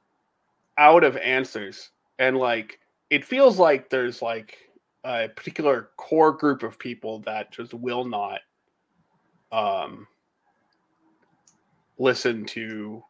out 0.77 1.03
of 1.03 1.17
answers 1.17 1.89
and 2.19 2.37
like 2.37 2.79
it 3.09 3.25
feels 3.25 3.57
like 3.57 3.89
there's 3.89 4.21
like 4.21 4.57
a 5.03 5.29
particular 5.29 5.89
core 5.97 6.31
group 6.31 6.63
of 6.63 6.77
people 6.77 7.19
that 7.19 7.51
just 7.51 7.73
will 7.73 8.05
not 8.05 8.41
um 9.51 10.07
listen 11.97 12.45
to 12.45 13.03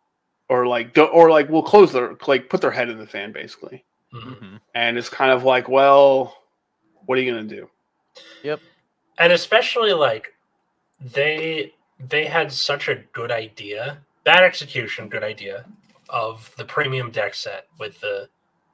or 0.49 0.65
like 0.65 0.93
do, 0.93 1.03
or 1.03 1.29
like 1.29 1.49
will 1.49 1.63
close 1.63 1.91
their 1.91 2.15
like 2.27 2.49
put 2.49 2.61
their 2.61 2.71
head 2.71 2.89
in 2.89 2.97
the 2.97 3.05
fan 3.07 3.31
basically 3.31 3.83
Mhm. 4.13 4.37
hmm 4.39 4.55
and 4.73 4.97
it's 4.97 5.09
kind 5.09 5.31
of 5.31 5.43
like 5.43 5.67
well 5.69 6.35
what 7.05 7.17
are 7.17 7.21
you 7.21 7.31
gonna 7.31 7.43
do 7.43 7.69
Yep. 8.43 8.59
and 9.19 9.33
especially 9.33 9.93
like 9.93 10.33
they 10.99 11.73
they 11.99 12.25
had 12.25 12.51
such 12.51 12.87
a 12.87 12.95
good 13.13 13.31
idea 13.31 13.99
bad 14.23 14.43
execution 14.43 15.09
good 15.09 15.23
idea 15.23 15.65
of 16.09 16.51
the 16.57 16.65
premium 16.65 17.11
deck 17.11 17.35
set 17.35 17.67
with 17.77 17.99
the 17.99 18.27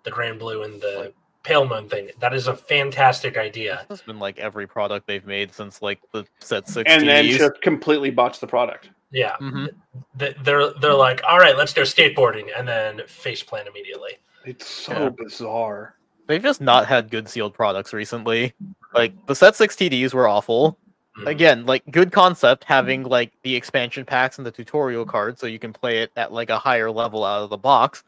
the 0.05 0.11
grand 0.11 0.39
blue 0.39 0.63
and 0.63 0.79
the 0.81 1.11
pale 1.43 1.67
moon 1.67 1.87
thing 1.89 2.09
that 2.19 2.33
is 2.33 2.47
a 2.47 2.55
fantastic 2.55 3.37
idea 3.37 3.85
It's 3.89 4.01
been 4.01 4.17
like 4.19 4.39
every 4.39 4.65
product 4.65 5.05
they've 5.05 5.25
made 5.27 5.53
since 5.53 5.81
like 5.81 5.99
the 6.11 6.25
set 6.39 6.67
six. 6.67 6.89
and 6.91 7.07
then 7.07 7.25
just 7.25 7.61
completely 7.61 8.09
botch 8.09 8.39
the 8.39 8.47
product 8.47 8.89
yeah 9.11 9.35
Mhm. 9.39 9.69
They're 10.15 10.71
they're 10.81 10.93
like 10.93 11.21
all 11.27 11.37
right 11.37 11.55
let's 11.57 11.73
go 11.73 11.83
skateboarding 11.83 12.47
and 12.57 12.67
then 12.67 13.01
face 13.07 13.43
plant 13.43 13.67
immediately 13.67 14.13
it's 14.45 14.65
so 14.67 14.93
Yeah. 14.93 15.09
bizarre 15.09 15.95
They've 16.27 16.41
just 16.41 16.59
not 16.61 16.87
had 16.87 17.11
good 17.11 17.29
sealed 17.29 17.53
products 17.53 17.93
recently. 17.93 18.55
Like 18.95 19.13
the 19.27 19.35
set 19.35 19.55
six 19.55 19.75
TDs 19.75 20.11
were 20.11 20.27
awful. 20.27 20.79
Mhm. 21.19 21.27
Again, 21.27 21.65
like 21.67 21.83
good 21.91 22.11
concept 22.11 22.63
having 22.63 23.03
like 23.03 23.31
the 23.43 23.55
expansion 23.55 24.05
packs 24.05 24.39
and 24.39 24.47
the 24.47 24.49
tutorial 24.49 25.05
cards 25.05 25.39
so 25.39 25.45
you 25.45 25.59
can 25.59 25.71
play 25.71 25.99
it 25.99 26.11
at 26.15 26.33
like 26.33 26.49
a 26.49 26.57
higher 26.57 26.89
level 26.89 27.23
out 27.23 27.43
of 27.43 27.51
the 27.51 27.57
box. 27.59 28.03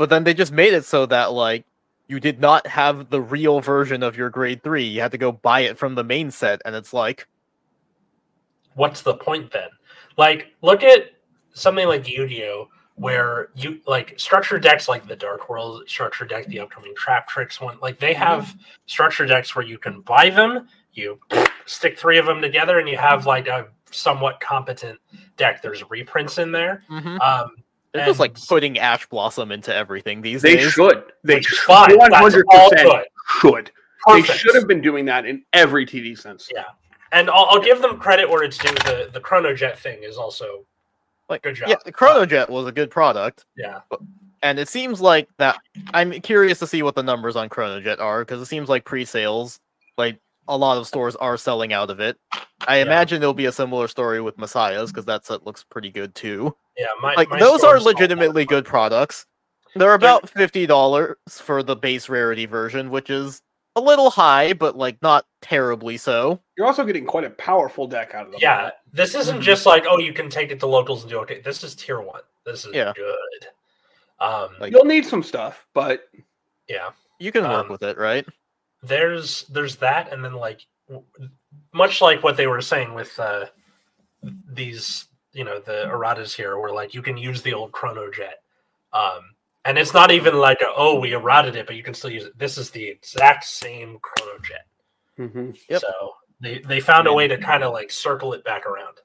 But 0.00 0.08
then 0.08 0.24
they 0.24 0.32
just 0.32 0.50
made 0.50 0.72
it 0.72 0.86
so 0.86 1.04
that 1.04 1.34
like 1.34 1.66
you 2.08 2.20
did 2.20 2.40
not 2.40 2.66
have 2.66 3.10
the 3.10 3.20
real 3.20 3.60
version 3.60 4.02
of 4.02 4.16
your 4.16 4.30
grade 4.30 4.62
three. 4.62 4.84
You 4.84 5.02
had 5.02 5.12
to 5.12 5.18
go 5.18 5.30
buy 5.30 5.60
it 5.60 5.76
from 5.76 5.94
the 5.94 6.02
main 6.02 6.30
set, 6.30 6.62
and 6.64 6.74
it's 6.74 6.94
like 6.94 7.28
what's 8.76 9.02
the 9.02 9.12
point 9.12 9.52
then? 9.52 9.68
Like, 10.16 10.54
look 10.62 10.82
at 10.82 11.10
something 11.52 11.86
like 11.86 12.08
Yu-Gi-Oh, 12.08 12.68
where 12.94 13.50
you 13.54 13.82
like 13.86 14.18
structure 14.18 14.58
decks 14.58 14.88
like 14.88 15.06
the 15.06 15.16
Dark 15.16 15.50
World 15.50 15.82
structure 15.86 16.24
deck, 16.24 16.46
the 16.46 16.60
upcoming 16.60 16.94
Trap 16.96 17.28
Tricks 17.28 17.60
one. 17.60 17.76
Like 17.82 17.98
they 17.98 18.14
have 18.14 18.56
structure 18.86 19.26
decks 19.26 19.54
where 19.54 19.66
you 19.66 19.76
can 19.76 20.00
buy 20.00 20.30
them, 20.30 20.66
you 20.94 21.20
stick 21.66 21.98
three 21.98 22.16
of 22.16 22.24
them 22.24 22.40
together, 22.40 22.78
and 22.78 22.88
you 22.88 22.96
have 22.96 23.26
like 23.26 23.48
a 23.48 23.68
somewhat 23.90 24.40
competent 24.40 24.98
deck. 25.36 25.60
There's 25.60 25.84
reprints 25.90 26.38
in 26.38 26.52
there. 26.52 26.84
Um, 27.20 27.50
they're 27.92 28.06
just 28.06 28.20
like 28.20 28.36
putting 28.48 28.78
Ash 28.78 29.06
Blossom 29.08 29.50
into 29.52 29.74
everything 29.74 30.22
these 30.22 30.42
days. 30.42 30.56
they 30.56 30.56
days. 30.62 30.72
should 30.72 31.04
they 31.24 31.34
which 31.36 31.52
is 31.52 31.58
fine. 31.60 31.96
hundred 32.12 32.46
percent 32.46 33.06
should 33.40 33.70
Perfect. 34.06 34.28
they 34.28 34.34
should 34.34 34.54
have 34.54 34.66
been 34.68 34.80
doing 34.80 35.04
that 35.06 35.26
in 35.26 35.42
every 35.52 35.84
TV 35.86 36.16
sense 36.18 36.48
Yeah. 36.54 36.64
And 37.12 37.28
I'll, 37.28 37.46
I'll 37.50 37.60
give 37.62 37.82
them 37.82 37.98
credit 37.98 38.30
where 38.30 38.44
it's 38.44 38.56
due. 38.56 38.72
The 38.74 39.10
the 39.12 39.20
Chronojet 39.20 39.76
thing 39.76 40.02
is 40.04 40.16
also 40.16 40.64
Like, 41.28 41.42
good 41.42 41.56
job. 41.56 41.68
yeah, 41.68 41.76
the 41.84 41.92
Chronojet 41.92 42.48
was 42.48 42.66
a 42.66 42.72
good 42.72 42.90
product. 42.90 43.44
yeah. 43.56 43.80
and 44.42 44.58
it 44.58 44.68
seems 44.68 45.00
like 45.02 45.28
that 45.38 45.58
i'm 45.92 46.12
curious 46.22 46.58
to 46.60 46.66
see 46.66 46.82
what 46.82 46.94
the 46.94 47.02
numbers 47.02 47.36
on 47.36 47.48
chronojet 47.50 48.00
are 48.00 48.20
because 48.24 48.40
it 48.40 48.46
seems 48.46 48.68
like 48.70 48.84
pre-sales 48.86 49.60
like 49.98 50.18
a 50.48 50.56
lot 50.56 50.78
of 50.78 50.86
stores 50.86 51.14
are 51.16 51.36
selling 51.36 51.74
out 51.74 51.90
of 51.90 52.00
it 52.00 52.16
i 52.66 52.78
Yeah. 52.78 52.84
imagine 52.84 53.20
there'll 53.20 53.34
be 53.34 53.44
a 53.46 53.52
similar 53.52 53.86
story 53.86 54.22
with 54.22 54.38
messiahs 54.38 54.90
because 54.90 55.04
that 55.04 55.26
set 55.26 55.44
looks 55.44 55.62
pretty 55.64 55.90
good 55.90 56.14
too 56.14 56.56
Yeah. 56.80 56.86
My, 57.02 57.14
like 57.14 57.28
my 57.30 57.38
those 57.38 57.62
are 57.62 57.78
legitimately 57.80 58.44
good 58.46 58.64
products 58.64 59.26
they're 59.76 59.94
about 59.94 60.26
$50 60.26 61.14
for 61.30 61.62
the 61.62 61.76
base 61.76 62.08
rarity 62.08 62.46
version 62.46 62.90
which 62.90 63.10
is 63.10 63.42
a 63.76 63.80
little 63.80 64.10
high 64.10 64.52
but 64.54 64.76
like 64.76 65.00
not 65.02 65.26
terribly 65.42 65.96
so 65.96 66.40
you're 66.56 66.66
also 66.66 66.84
getting 66.84 67.04
quite 67.06 67.24
a 67.24 67.30
powerful 67.30 67.86
deck 67.86 68.14
out 68.14 68.26
of 68.26 68.32
them 68.32 68.40
Yeah, 68.42 68.70
this 68.92 69.14
isn't 69.14 69.38
Mhm. 69.40 69.42
just 69.42 69.66
like 69.66 69.84
oh 69.88 69.98
you 69.98 70.12
can 70.12 70.28
take 70.30 70.50
it 70.50 70.58
to 70.60 70.66
locals 70.66 71.02
and 71.02 71.10
do 71.10 71.18
okay. 71.20 71.40
This 71.40 71.62
is 71.62 71.74
tier 71.74 72.00
one. 72.00 72.22
This 72.46 72.64
is 72.64 72.74
Yeah. 72.74 72.92
good. 72.96 73.46
Um, 74.18 74.48
Like- 74.58 74.72
you'll 74.72 74.84
need 74.86 75.06
some 75.06 75.22
stuff 75.22 75.66
but 75.74 76.08
yeah, 76.68 76.90
you 77.18 77.30
can 77.32 77.42
work 77.44 77.66
Um, 77.66 77.68
with 77.68 77.82
it 77.82 77.96
right 77.98 78.26
there's 78.82 79.44
there's 79.48 79.76
that, 79.76 80.10
and 80.12 80.24
then 80.24 80.32
like 80.32 80.66
w- 80.88 81.04
much 81.74 82.00
like 82.00 82.22
what 82.22 82.36
they 82.38 82.46
were 82.46 82.62
saying 82.62 82.94
with 82.94 83.18
uh, 83.20 83.44
these, 84.22 85.06
you 85.32 85.44
know, 85.44 85.60
the 85.60 85.86
erratas 85.86 86.34
here, 86.34 86.58
where 86.58 86.72
like 86.72 86.94
you 86.94 87.02
can 87.02 87.16
use 87.16 87.42
the 87.42 87.54
old 87.54 87.72
Chronojet, 87.72 88.38
um, 88.92 89.20
and 89.64 89.78
it's 89.78 89.94
not 89.94 90.10
even 90.10 90.38
like 90.38 90.60
a, 90.60 90.66
oh 90.76 90.98
we 90.98 91.12
errated 91.14 91.56
it, 91.56 91.66
but 91.66 91.76
you 91.76 91.82
can 91.82 91.94
still 91.94 92.10
use 92.10 92.24
it. 92.24 92.38
This 92.38 92.58
is 92.58 92.70
the 92.70 92.86
exact 92.86 93.44
same 93.44 93.98
Chronojet. 93.98 94.64
Yep. 95.68 95.80
So 95.80 96.12
they 96.40 96.58
they 96.60 96.80
found 96.80 97.06
a 97.06 97.12
way 97.12 97.28
to 97.28 97.36
kind 97.36 97.62
of 97.62 97.72
like 97.72 97.90
circle 97.90 98.32
it 98.32 98.42
back 98.44 98.66
around. 98.66 98.96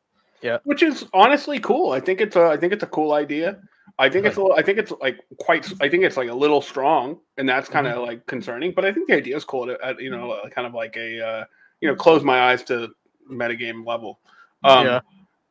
Yeah. 0.42 0.60
Which 0.64 0.84
is 0.84 1.06
honestly 1.14 1.60
cool 1.60 1.92
i 1.92 2.00
think 2.00 2.22
it's 2.22 2.36
a 2.36 2.44
i 2.46 2.58
think 2.58 2.72
it's 2.72 2.84
a 2.84 2.88
cool 2.88 3.14
idea 3.14 3.58
i 3.98 4.08
think 4.10 4.26
it's 4.28 4.38
a, 4.38 4.42
little- 4.42 4.56
i 4.58 4.62
think 4.62 4.78
it's 4.78 4.92
like 5.02 5.18
quite 5.40 5.66
i 5.82 5.90
think 5.90 6.04
it's 6.04 6.18
like 6.18 6.30
a 6.30 6.34
little 6.34 6.62
strong 6.62 7.18
and 7.38 7.50
that's 7.50 7.68
kind 7.68 7.88
of 7.88 8.04
like 8.06 8.24
concerning 8.28 8.72
but 8.72 8.86
i 8.86 8.92
think 8.94 9.08
the 9.08 9.16
idea 9.16 9.36
is 9.36 9.44
cool 9.44 9.68
at, 9.72 9.82
at 9.82 10.00
you 10.00 10.12
know 10.12 10.32
uh, 10.32 10.48
kind 10.50 10.68
of 10.68 10.74
like 10.76 10.96
a 10.98 11.20
uh, 11.26 11.46
you 11.82 11.88
know 11.88 11.96
close 11.96 12.24
my 12.24 12.52
eyes 12.52 12.62
to 12.64 12.90
metagame 13.32 13.84
level 13.88 14.20
um 14.64 14.86
Yeah. 14.86 15.00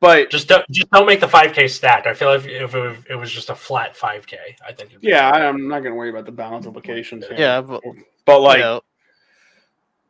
But 0.04 0.30
Just 0.30 0.48
don't, 0.48 0.64
just 0.70 0.90
don't 0.90 1.06
make 1.06 1.20
the 1.20 1.26
5K 1.26 1.68
stack. 1.70 2.06
I 2.06 2.14
feel 2.14 2.28
like 2.28 2.44
if 2.44 2.74
it 2.74 2.78
was, 2.80 2.96
it 3.10 3.14
was 3.14 3.30
just 3.30 3.50
a 3.50 3.54
flat 3.54 3.96
5K, 3.96 4.34
I 4.66 4.72
think. 4.72 4.90
it'd 4.90 5.00
be 5.00 5.08
yeah. 5.08 5.30
I- 5.30 5.46
i'm 5.48 5.68
not 5.68 5.82
gonna 5.82 5.94
worry 5.94 6.10
about 6.10 6.26
the 6.26 6.32
balance 6.32 6.66
implications 6.66 7.26
here. 7.26 7.36
yeah 7.38 7.60
but 7.60 7.82
but 8.24 8.40
like 8.40 8.58
you 8.58 8.64
know, 8.64 8.80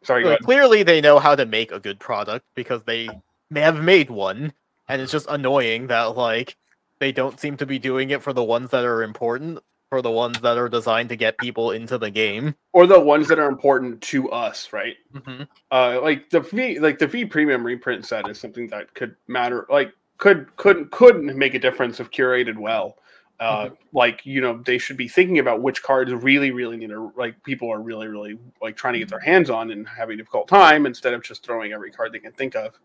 sorry 0.02 0.24
Like, 0.24 0.40
clearly 0.40 0.82
they 0.82 1.00
know 1.00 1.18
how 1.18 1.34
to 1.34 1.46
make 1.46 1.72
a 1.72 1.80
good 1.80 1.98
product 1.98 2.44
because 2.54 2.82
they 2.84 3.08
may 3.50 3.60
have 3.60 3.82
made 3.82 4.10
one 4.10 4.52
and 4.88 5.00
it's 5.00 5.12
just 5.12 5.26
annoying 5.28 5.86
that 5.88 6.16
like 6.16 6.56
they 6.98 7.12
don't 7.12 7.40
seem 7.40 7.56
to 7.58 7.66
be 7.66 7.78
doing 7.78 8.10
it 8.10 8.22
for 8.22 8.32
the 8.32 8.44
ones 8.44 8.70
that 8.70 8.84
are 8.84 9.02
important 9.02 9.58
for 9.94 10.02
the 10.02 10.10
ones 10.10 10.40
that 10.40 10.58
are 10.58 10.68
designed 10.68 11.08
to 11.08 11.14
get 11.14 11.38
people 11.38 11.70
into 11.70 11.96
the 11.98 12.10
game. 12.10 12.52
Or 12.72 12.84
the 12.84 12.98
ones 12.98 13.28
that 13.28 13.38
are 13.38 13.46
important 13.46 14.02
to 14.02 14.28
us 14.28 14.72
right? 14.72 14.96
Mm-hmm. 15.14 15.44
uh 15.70 16.00
like 16.02 16.30
the 16.30 16.40
v 16.40 16.80
like 16.80 16.98
the 16.98 17.06
v 17.06 17.24
premium 17.24 17.64
reprint 17.64 18.04
set 18.04 18.28
is 18.28 18.40
something 18.40 18.66
that 18.68 18.92
could 18.94 19.14
matter 19.28 19.68
like 19.70 19.92
could 20.18 20.48
couldn't 20.56 20.90
couldn't 20.90 21.38
make 21.38 21.54
a 21.54 21.60
difference 21.60 22.00
if 22.00 22.10
curated 22.10 22.58
well. 22.58 22.96
Uh 23.38 23.68
like 23.92 24.26
you 24.26 24.40
know 24.40 24.60
they 24.66 24.78
should 24.78 24.96
be 24.96 25.06
thinking 25.06 25.38
about 25.38 25.62
which 25.62 25.80
cards 25.80 26.12
really 26.12 26.50
really 26.50 26.76
need 26.76 26.90
to 26.90 27.12
like 27.16 27.40
people 27.44 27.72
are 27.72 27.80
really 27.80 28.08
really 28.08 28.36
like 28.60 28.76
trying 28.76 28.94
to 28.94 28.98
get 28.98 29.08
their 29.08 29.20
hands 29.20 29.48
on 29.48 29.70
and 29.70 29.86
having 29.86 30.14
a 30.14 30.16
difficult 30.16 30.48
time 30.48 30.86
instead 30.86 31.14
of 31.14 31.22
just 31.22 31.46
throwing 31.46 31.72
every 31.72 31.92
card 31.92 32.12
they 32.12 32.18
can 32.18 32.32
think 32.32 32.56
of. 32.56 32.80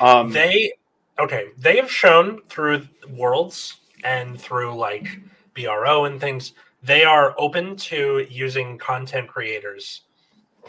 Um 0.00 0.32
they 0.32 0.72
okay 1.18 1.48
they 1.58 1.76
have 1.76 1.92
shown 1.92 2.40
through 2.48 2.88
worlds 3.10 3.80
and 4.02 4.40
through 4.40 4.74
like 4.74 5.06
bro 5.54 6.04
and 6.04 6.20
things 6.20 6.52
they 6.82 7.04
are 7.04 7.34
open 7.38 7.76
to 7.76 8.26
using 8.28 8.78
content 8.78 9.28
creators 9.28 10.02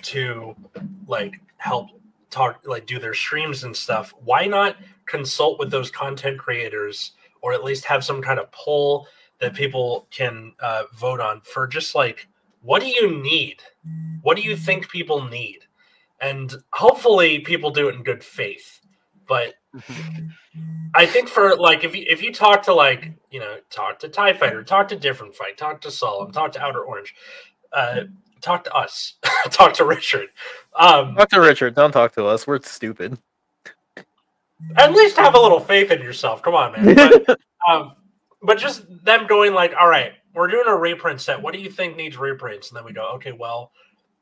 to 0.02 0.56
like 1.08 1.40
help 1.58 1.90
talk 2.30 2.62
like 2.66 2.86
do 2.86 3.00
their 3.00 3.14
streams 3.14 3.64
and 3.64 3.76
stuff. 3.76 4.14
Why 4.24 4.46
not 4.46 4.78
consult 5.06 5.60
with 5.60 5.72
those 5.72 5.92
content 5.92 6.40
creators 6.40 7.14
or 7.42 7.54
at 7.54 7.64
least 7.64 7.86
have 7.86 8.04
some 8.04 8.22
kind 8.22 8.40
of 8.40 8.52
poll 8.52 9.08
that 9.40 9.54
people 9.54 10.08
can 10.12 10.54
uh, 10.60 10.84
vote 10.96 11.20
on 11.20 11.42
for 11.42 11.68
just 11.68 11.96
like 11.96 12.28
what 12.62 12.82
do 12.82 12.88
you 12.88 13.22
need? 13.22 13.62
What 14.22 14.38
do 14.38 14.44
you 14.44 14.56
think 14.56 14.90
people 14.90 15.26
need? 15.26 15.60
And 16.22 16.56
hopefully 16.72 17.40
people 17.40 17.72
do 17.72 17.90
it 17.90 17.96
in 17.96 18.04
good 18.04 18.24
faith 18.24 18.80
but 19.28 19.56
I 20.96 21.06
think 21.06 21.28
for 21.30 21.56
like 21.56 21.84
if 21.84 21.96
you 21.96 22.06
if 22.08 22.22
you 22.22 22.34
talk 22.34 22.64
to 22.64 22.74
like 22.74 23.12
you 23.32 23.40
know 23.40 23.58
talk 23.70 24.00
to 24.00 24.10
Tie 24.10 24.34
Fighter, 24.34 24.64
talk 24.64 24.88
to 24.90 24.96
Different 24.96 25.36
Fight, 25.36 25.58
talk 25.58 25.82
to 25.82 25.92
Solemn, 25.92 26.32
talk 26.32 26.52
to 26.54 26.62
Outer 26.62 26.84
Orange, 26.84 27.16
uh, 27.72 28.02
talk 28.42 28.64
to 28.66 28.74
us, 28.74 29.16
talk 29.50 29.74
to 29.74 29.86
Richard. 29.86 30.28
Um, 30.76 31.16
talk 31.16 31.30
to 31.30 31.40
richard 31.40 31.76
don't 31.76 31.92
talk 31.92 32.14
to 32.14 32.26
us 32.26 32.48
we're 32.48 32.60
stupid 32.62 33.20
at 34.76 34.94
least 34.94 35.18
have 35.18 35.36
a 35.36 35.40
little 35.40 35.60
faith 35.60 35.92
in 35.92 36.02
yourself. 36.02 36.42
Come 36.42 36.56
on, 36.56 36.72
man. 36.72 36.96
But, 36.96 37.40
um, 37.70 37.94
but 38.42 38.58
just 38.58 38.86
them 39.04 39.28
going 39.28 39.54
like, 39.54 39.74
all 39.80 39.88
right, 39.88 40.14
we're 40.34 40.48
doing 40.48 40.68
a 40.68 40.76
reprint 40.76 41.22
set. 41.22 41.42
What 41.42 41.54
do 41.54 41.60
you 41.60 41.70
think 41.70 41.96
needs 41.96 42.18
reprints? 42.18 42.70
And 42.70 42.78
then 42.78 42.86
we 42.86 42.94
go, 42.94 43.12
okay, 43.16 43.32
well, 43.32 43.72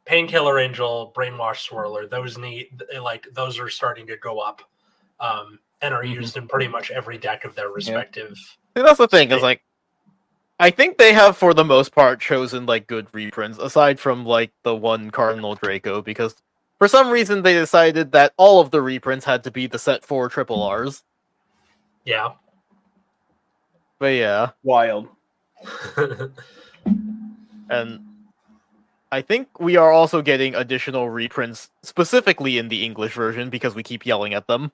Painkiller 0.05 0.59
Angel, 0.59 1.13
Brainwash 1.15 1.69
Swirler, 1.69 2.09
those 2.09 2.37
need 2.37 2.81
like 3.01 3.27
those 3.33 3.59
are 3.59 3.69
starting 3.69 4.07
to 4.07 4.17
go 4.17 4.39
up, 4.39 4.61
um, 5.21 5.59
and 5.81 5.93
are 5.93 6.03
used 6.03 6.35
in 6.35 6.47
pretty 6.47 6.67
much 6.67 6.91
every 6.91 7.17
deck 7.17 7.45
of 7.45 7.55
their 7.55 7.69
respective. 7.69 8.35
See, 8.75 8.83
that's 8.83 8.97
the 8.97 9.07
thing 9.07 9.31
is 9.31 9.41
like 9.41 9.61
I 10.59 10.69
think 10.69 10.97
they 10.97 11.13
have 11.13 11.37
for 11.37 11.53
the 11.55 11.63
most 11.63 11.93
part 11.95 12.19
chosen 12.21 12.67
like 12.67 12.85
good 12.85 13.07
reprints 13.13 13.57
aside 13.57 13.99
from 13.99 14.25
like 14.25 14.51
the 14.63 14.75
one 14.75 15.09
Cardinal 15.09 15.55
Draco 15.55 16.03
because 16.03 16.35
for 16.77 16.87
some 16.87 17.09
reason 17.09 17.41
they 17.41 17.53
decided 17.53 18.11
that 18.11 18.33
all 18.37 18.59
of 18.59 18.69
the 18.69 18.81
reprints 18.81 19.25
had 19.25 19.43
to 19.45 19.51
be 19.51 19.65
the 19.65 19.79
set 19.79 20.05
4 20.05 20.29
triple 20.29 20.71
Rs. 20.71 21.03
Yeah. 22.05 22.33
But 23.97 24.13
yeah, 24.13 24.51
Wild. 24.63 25.07
and 27.69 27.99
I 29.11 29.21
think 29.21 29.59
we 29.59 29.77
are 29.77 29.91
also 29.91 30.21
getting 30.21 30.55
additional 30.55 31.09
reprints 31.09 31.69
specifically 31.83 32.59
in 32.59 32.69
the 32.69 32.85
English 32.85 33.13
version 33.13 33.49
because 33.49 33.73
we 33.73 33.83
keep 33.83 34.05
yelling 34.05 34.35
at 34.35 34.45
them. 34.45 34.71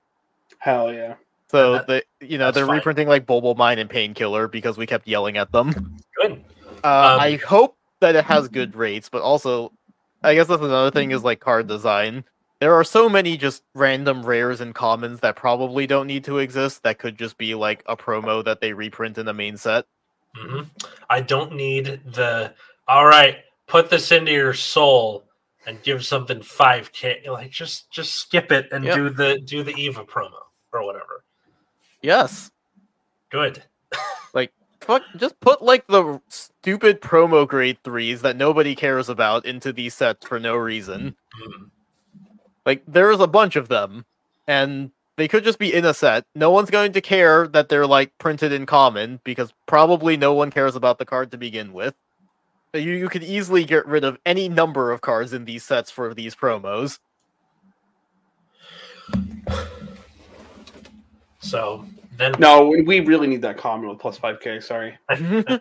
Hell 0.60 0.94
yeah. 0.94 1.16
So 1.50 1.74
that- 1.74 1.88
the 1.88 2.04
you 2.22 2.38
know 2.38 2.52
they're 2.52 2.66
fine. 2.66 2.76
reprinting 2.78 3.08
like 3.08 3.26
Bulbul 3.26 3.56
Mine 3.56 3.80
and 3.80 3.90
Painkiller 3.90 4.48
because 4.48 4.78
we 4.78 4.86
kept 4.86 5.08
yelling 5.08 5.38
at 5.38 5.52
them. 5.52 5.98
Good. 6.22 6.44
Uh, 6.84 7.14
Um, 7.14 7.20
I 7.20 7.40
hope 7.46 7.78
that 8.02 8.16
it 8.16 8.26
has 8.26 8.48
good 8.48 8.76
rates, 8.76 9.10
but 9.10 9.22
also, 9.22 9.72
I 10.24 10.36
guess 10.36 10.48
that's 10.48 10.62
another 10.62 10.92
thing 10.92 11.12
is 11.12 11.24
like 11.24 11.40
card 11.40 11.68
design. 11.68 12.24
There 12.60 12.74
are 12.74 12.84
so 12.84 13.08
many 13.08 13.38
just 13.38 13.64
random 13.76 14.26
rares 14.26 14.62
and 14.62 14.74
commons 14.74 15.20
that 15.22 15.36
probably 15.36 15.86
don't 15.88 16.08
need 16.08 16.24
to 16.26 16.40
exist. 16.40 16.84
That 16.84 16.98
could 16.98 17.18
just 17.18 17.38
be 17.38 17.54
like 17.56 17.84
a 17.86 17.96
promo 17.96 18.44
that 18.44 18.62
they 18.62 18.74
reprint 18.74 19.18
in 19.18 19.26
the 19.26 19.34
main 19.34 19.58
set. 19.58 19.86
hmm 20.36 20.62
I 21.10 21.22
don't 21.22 21.54
need 21.56 22.02
the. 22.06 22.54
All 22.88 23.06
right, 23.06 23.38
put 23.68 23.90
this 23.90 24.12
into 24.12 24.32
your 24.32 24.54
soul 24.54 25.24
and 25.66 25.82
give 25.84 26.06
something 26.06 26.42
five 26.42 26.92
k. 26.92 27.22
Like 27.30 27.52
just 27.52 27.90
just 27.92 28.14
skip 28.14 28.52
it 28.52 28.68
and 28.72 28.84
Yep. 28.84 28.96
do 28.96 29.10
the 29.10 29.40
do 29.40 29.64
the 29.64 29.74
Eva 29.76 30.04
promo 30.04 30.32
or 30.78 30.86
whatever. 30.86 31.24
Yes, 32.02 32.52
Good. 33.30 33.64
Like 34.34 34.52
fuck, 34.82 35.04
just 35.18 35.40
put 35.40 35.62
like 35.62 35.88
the 35.88 36.22
stupid 36.30 37.02
promo 37.02 37.48
grade 37.48 37.78
threes 37.84 38.22
that 38.22 38.38
nobody 38.38 38.76
cares 38.76 39.10
about 39.10 39.46
into 39.46 39.74
these 39.74 39.94
sets 39.94 40.26
for 40.26 40.40
no 40.40 40.56
reason. 40.56 41.16
Mm. 41.42 41.70
Like 42.66 42.84
there's 42.88 43.20
a 43.20 43.28
bunch 43.28 43.56
of 43.56 43.68
them, 43.68 44.06
and 44.48 44.92
they 45.16 45.28
could 45.28 45.44
just 45.44 45.60
be 45.60 45.74
in 45.74 45.86
a 45.86 45.94
set. 45.94 46.26
No 46.36 46.52
one's 46.52 46.70
going 46.70 46.94
to 46.94 47.02
care 47.02 47.48
that 47.48 47.70
they're 47.70 47.88
like 47.88 48.18
printed 48.18 48.52
in 48.52 48.66
common 48.66 49.20
because 49.24 49.54
probably 49.66 50.16
no 50.18 50.34
one 50.34 50.52
cares 50.52 50.76
about 50.76 51.00
the 51.00 51.06
card 51.06 51.32
to 51.32 51.38
begin 51.38 51.74
with. 51.74 51.96
You 52.74 52.94
you 52.94 53.10
could 53.10 53.24
easily 53.24 53.66
get 53.66 53.86
rid 53.86 54.04
of 54.04 54.18
any 54.26 54.48
number 54.48 54.92
of 54.92 55.02
cards 55.02 55.34
in 55.34 55.46
these 55.46 55.64
sets 55.64 55.90
for 55.90 56.14
these 56.14 56.36
promos. 56.36 57.00
So 61.48 61.86
then 62.18 62.34
No, 62.40 62.68
we 62.68 63.00
really 63.00 63.28
need 63.28 63.42
that 63.44 63.58
comment 63.58 63.90
with 63.90 64.00
plus 64.00 64.20
5k. 64.20 64.62
Sorry. 64.64 64.98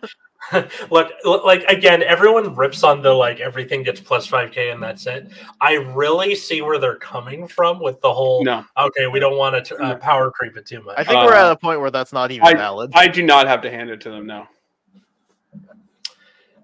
look 0.91 1.11
look, 1.25 1.43
like 1.45 1.63
again 1.63 2.03
everyone 2.03 2.55
rips 2.55 2.83
on 2.83 3.01
the 3.01 3.11
like 3.11 3.39
everything 3.39 3.81
gets 3.81 3.99
plus 3.99 4.27
5k 4.27 4.71
and 4.71 4.81
that's 4.81 5.07
it 5.07 5.27
i 5.61 5.73
really 5.73 6.35
see 6.35 6.61
where 6.61 6.77
they're 6.77 6.99
coming 6.99 7.47
from 7.47 7.81
with 7.81 7.99
the 8.01 8.13
whole 8.13 8.43
No, 8.43 8.63
okay 8.77 9.07
we 9.07 9.19
don't 9.19 9.35
want 9.35 9.65
to 9.65 9.75
uh, 9.77 9.95
power 9.95 10.29
creep 10.29 10.55
it 10.55 10.65
too 10.65 10.81
much 10.83 10.95
I 10.97 11.03
think 11.03 11.23
we're 11.23 11.33
at 11.33 11.47
Uh, 11.47 11.53
a 11.53 11.55
point 11.57 11.81
where 11.81 11.91
that's 11.91 12.13
not 12.13 12.31
even 12.31 12.55
valid. 12.55 12.91
I 12.93 13.07
do 13.07 13.23
not 13.23 13.47
have 13.47 13.61
to 13.63 13.71
hand 13.71 13.89
it 13.89 13.99
to 14.01 14.11
them. 14.11 14.27
No. 14.27 14.47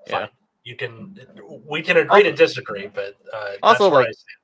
yeah. 0.07 0.27
you 0.63 0.75
can 0.75 1.19
we 1.67 1.81
can 1.81 1.97
agree 1.97 2.23
to 2.23 2.31
disagree 2.31 2.87
but 2.93 3.17
uh 3.33 3.53
Also, 3.63 3.85
that's 3.85 3.91
where 3.91 4.01
like, 4.01 4.07
I 4.07 4.11
stand. 4.11 4.42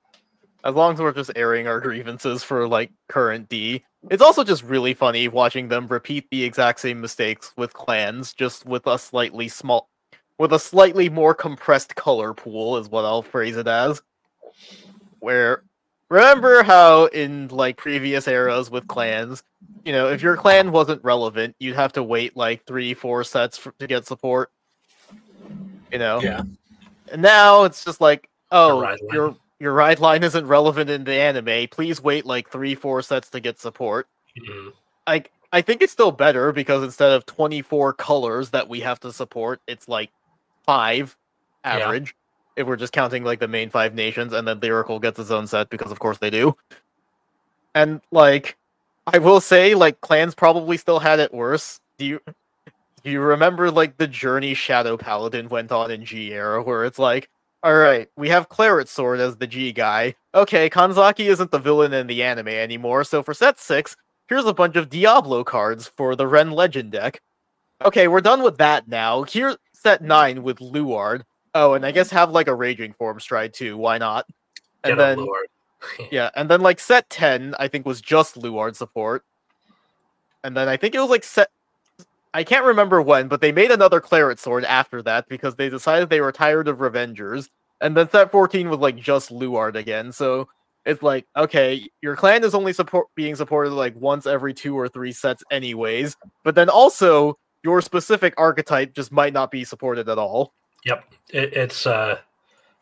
As 0.64 0.76
long 0.76 0.94
as 0.94 1.00
we're 1.00 1.14
just 1.14 1.32
airing 1.36 1.68
our 1.68 1.80
grievances 1.82 2.44
for 2.44 2.68
like 2.68 2.92
current 3.08 3.50
D. 3.50 3.84
It's 4.10 4.22
also 4.22 4.44
just 4.44 4.64
really 4.64 4.94
funny 4.94 5.28
watching 5.28 5.68
them 5.68 5.88
repeat 5.88 6.28
the 6.32 6.44
exact 6.44 6.80
same 6.80 7.02
mistakes 7.02 7.52
with 7.58 7.74
clans, 7.74 8.34
just 8.34 8.66
with 8.66 8.88
a 8.88 8.98
slightly 8.98 9.48
small, 9.48 9.90
with 10.38 10.54
a 10.54 10.60
slightly 10.60 11.10
more 11.10 11.34
compressed 11.34 11.96
color 11.96 12.34
pool, 12.34 12.78
is 12.78 12.90
what 12.90 13.04
I'll 13.04 13.22
phrase 13.22 13.58
it 13.58 13.68
as. 13.68 14.02
Where, 15.20 15.64
remember 16.10 16.64
how 16.64 17.06
in 17.08 17.50
like 17.50 17.76
previous 17.76 18.26
eras 18.26 18.72
with 18.72 18.88
clans, 18.88 19.44
you 19.84 19.92
know, 19.92 20.08
if 20.08 20.22
your 20.22 20.38
clan 20.38 20.72
wasn't 20.72 21.04
relevant, 21.04 21.58
you'd 21.60 21.76
have 21.76 21.92
to 21.94 22.04
wait 22.04 22.38
like 22.38 22.66
three, 22.66 22.94
four 22.94 23.26
sets 23.26 23.58
for, 23.58 23.74
to 23.80 23.88
get 23.88 24.08
support. 24.08 24.50
You 25.92 26.00
know, 26.00 26.22
yeah 26.22 26.44
and 27.12 27.22
now 27.22 27.64
it's 27.64 27.84
just 27.84 28.02
like, 28.02 28.30
oh, 28.52 28.82
ride 28.82 29.00
line. 29.02 29.14
your 29.14 29.36
your 29.60 29.74
ride 29.74 30.00
line 30.00 30.24
isn't 30.24 30.48
relevant 30.48 30.90
in 30.90 31.04
the 31.04 31.14
anime. 31.14 31.68
Please 31.70 32.02
wait 32.02 32.26
like 32.26 32.50
three, 32.50 32.76
four 32.76 33.02
sets 33.02 33.30
to 33.32 33.40
get 33.40 33.60
support. 33.60 34.08
Mhm. 34.38 34.74
Like, 35.08 35.32
I 35.52 35.62
think 35.62 35.82
it's 35.82 35.92
still 35.94 36.12
better 36.12 36.52
because 36.52 36.84
instead 36.84 37.12
of 37.12 37.26
twenty 37.26 37.62
four 37.62 37.94
colors 37.94 38.52
that 38.52 38.70
we 38.70 38.80
have 38.82 39.00
to 39.02 39.12
support, 39.12 39.62
it's 39.68 39.88
like 39.88 40.12
five 40.66 41.18
Yeah. 41.66 41.78
average. 41.78 42.16
If 42.56 42.68
we're 42.68 42.76
just 42.76 42.94
counting 42.94 43.24
like 43.24 43.40
the 43.40 43.48
main 43.48 43.70
five 43.70 43.94
nations, 43.96 44.34
and 44.34 44.48
then 44.48 44.60
Lyrical 44.60 45.00
gets 45.00 45.18
its 45.20 45.32
own 45.32 45.48
set 45.48 45.70
because 45.70 45.92
of 45.92 46.00
course 46.00 46.18
they 46.20 46.30
do. 46.30 46.56
And 47.76 48.02
like, 48.12 48.58
I 49.08 49.18
will 49.20 49.42
say, 49.42 49.76
like 49.76 50.02
clans 50.02 50.36
probably 50.36 50.78
still 50.78 51.00
had 51.00 51.20
it 51.20 51.34
worse. 51.34 51.80
Do 51.98 52.06
you? 52.06 52.20
Do 53.04 53.12
you 53.12 53.22
remember 53.22 53.72
like 53.72 53.98
the 53.98 54.08
journey 54.08 54.54
Shadow 54.54 54.98
Paladin 54.98 55.48
went 55.50 55.72
on 55.72 55.90
in 55.90 56.04
G 56.06 56.34
era, 56.34 56.62
where 56.62 56.84
it's 56.86 57.00
like, 57.00 57.30
all 57.64 57.76
right, 57.76 58.10
we 58.16 58.30
have 58.30 58.50
Claret 58.50 58.88
Sword 58.88 59.20
as 59.20 59.38
the 59.38 59.48
G 59.48 59.72
guy. 59.72 60.16
Okay, 60.34 60.70
Kanzaki 60.70 61.26
isn't 61.26 61.52
the 61.52 61.60
villain 61.60 61.94
in 61.94 62.08
the 62.08 62.24
anime 62.24 62.48
anymore, 62.48 63.04
so 63.04 63.22
for 63.22 63.34
set 63.34 63.60
six, 63.60 63.98
here's 64.28 64.46
a 64.46 64.54
bunch 64.54 64.76
of 64.76 64.90
Diablo 64.90 65.44
cards 65.44 65.88
for 65.88 66.16
the 66.16 66.28
Ren 66.28 66.52
Legend 66.52 66.92
deck. 66.92 67.22
Okay, 67.84 68.08
we're 68.08 68.22
done 68.22 68.44
with 68.44 68.58
that 68.58 68.88
now. 68.88 69.24
Here's 69.24 69.58
set 69.74 70.02
nine 70.02 70.44
with 70.44 70.60
Luard. 70.60 71.24
Oh, 71.56 71.74
and 71.74 71.86
I 71.86 71.92
guess 71.92 72.10
have 72.12 72.32
like 72.32 72.48
a 72.48 72.56
Raging 72.56 72.94
Form 72.94 73.20
Stride 73.20 73.54
too. 73.54 73.78
Why 73.78 73.98
not? 73.98 74.26
Get 74.84 74.94
And 74.94 75.02
'em, 75.02 75.18
then 75.18 75.28
yeah, 76.12 76.30
and 76.36 76.50
then 76.50 76.62
like 76.62 76.80
set 76.80 77.10
10, 77.10 77.56
I 77.60 77.68
think 77.68 77.86
was 77.86 78.02
just 78.02 78.38
Luard 78.38 78.76
support. 78.76 79.24
And 80.44 80.56
then 80.56 80.70
I 80.70 80.78
think 80.78 80.96
it 80.96 81.00
was 81.00 81.10
like 81.10 81.24
set 81.24 81.50
I 82.34 82.44
can't 82.44 82.66
remember 82.66 83.02
when, 83.02 83.28
but 83.28 83.42
they 83.42 83.52
made 83.52 83.72
another 83.72 84.00
Claret 84.00 84.40
sword 84.40 84.64
after 84.66 85.02
that 85.04 85.28
because 85.28 85.56
they 85.56 85.70
decided 85.70 86.10
they 86.10 86.22
were 86.22 86.32
tired 86.32 86.68
of 86.68 86.78
Revengers. 86.78 87.50
And 87.82 87.96
then 87.96 88.10
set 88.10 88.32
14 88.32 88.70
was 88.70 88.80
like 88.80 88.98
just 88.98 89.32
Luard 89.32 89.76
again. 89.76 90.12
So 90.12 90.48
it's 90.86 91.02
like, 91.02 91.26
okay, 91.36 91.88
your 92.02 92.16
clan 92.16 92.44
is 92.44 92.54
only 92.54 92.74
support 92.74 93.08
being 93.16 93.36
supported 93.36 93.72
like 93.72 93.96
once 93.96 94.26
every 94.28 94.54
two 94.54 94.78
or 94.78 94.88
three 94.88 95.12
sets 95.12 95.44
anyways. 95.50 96.16
But 96.44 96.56
then 96.56 96.70
also 96.70 97.38
your 97.64 97.82
specific 97.82 98.34
archetype 98.38 98.94
just 98.94 99.12
might 99.12 99.34
not 99.34 99.50
be 99.50 99.64
supported 99.64 100.08
at 100.10 100.18
all. 100.18 100.54
Yep, 100.86 101.04
it, 101.32 101.54
it's 101.54 101.86
uh, 101.86 102.20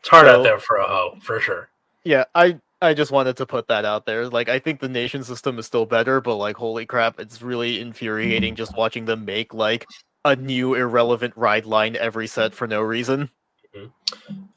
it's 0.00 0.08
hard 0.08 0.26
So- 0.26 0.40
out 0.40 0.42
there 0.42 0.58
for 0.58 0.76
a 0.76 0.86
hoe 0.86 1.16
for 1.20 1.40
sure. 1.40 1.68
Yeah, 2.04 2.24
I 2.34 2.58
I 2.80 2.94
just 2.94 3.10
wanted 3.10 3.36
to 3.38 3.46
put 3.46 3.68
that 3.68 3.84
out 3.84 4.06
there. 4.06 4.28
Like 4.28 4.48
I 4.48 4.58
think 4.58 4.80
the 4.80 4.88
nation 4.88 5.24
system 5.24 5.58
is 5.58 5.66
still 5.66 5.86
better, 5.86 6.20
but 6.20 6.36
like 6.36 6.56
holy 6.56 6.86
crap, 6.86 7.18
it's 7.18 7.42
really 7.42 7.80
infuriating 7.80 8.54
just 8.54 8.76
watching 8.76 9.04
them 9.04 9.24
make 9.24 9.52
like 9.52 9.86
a 10.24 10.36
new 10.36 10.74
irrelevant 10.74 11.34
ride 11.36 11.66
line 11.66 11.96
every 11.96 12.26
set 12.26 12.54
for 12.54 12.66
no 12.66 12.80
reason. 12.80 13.30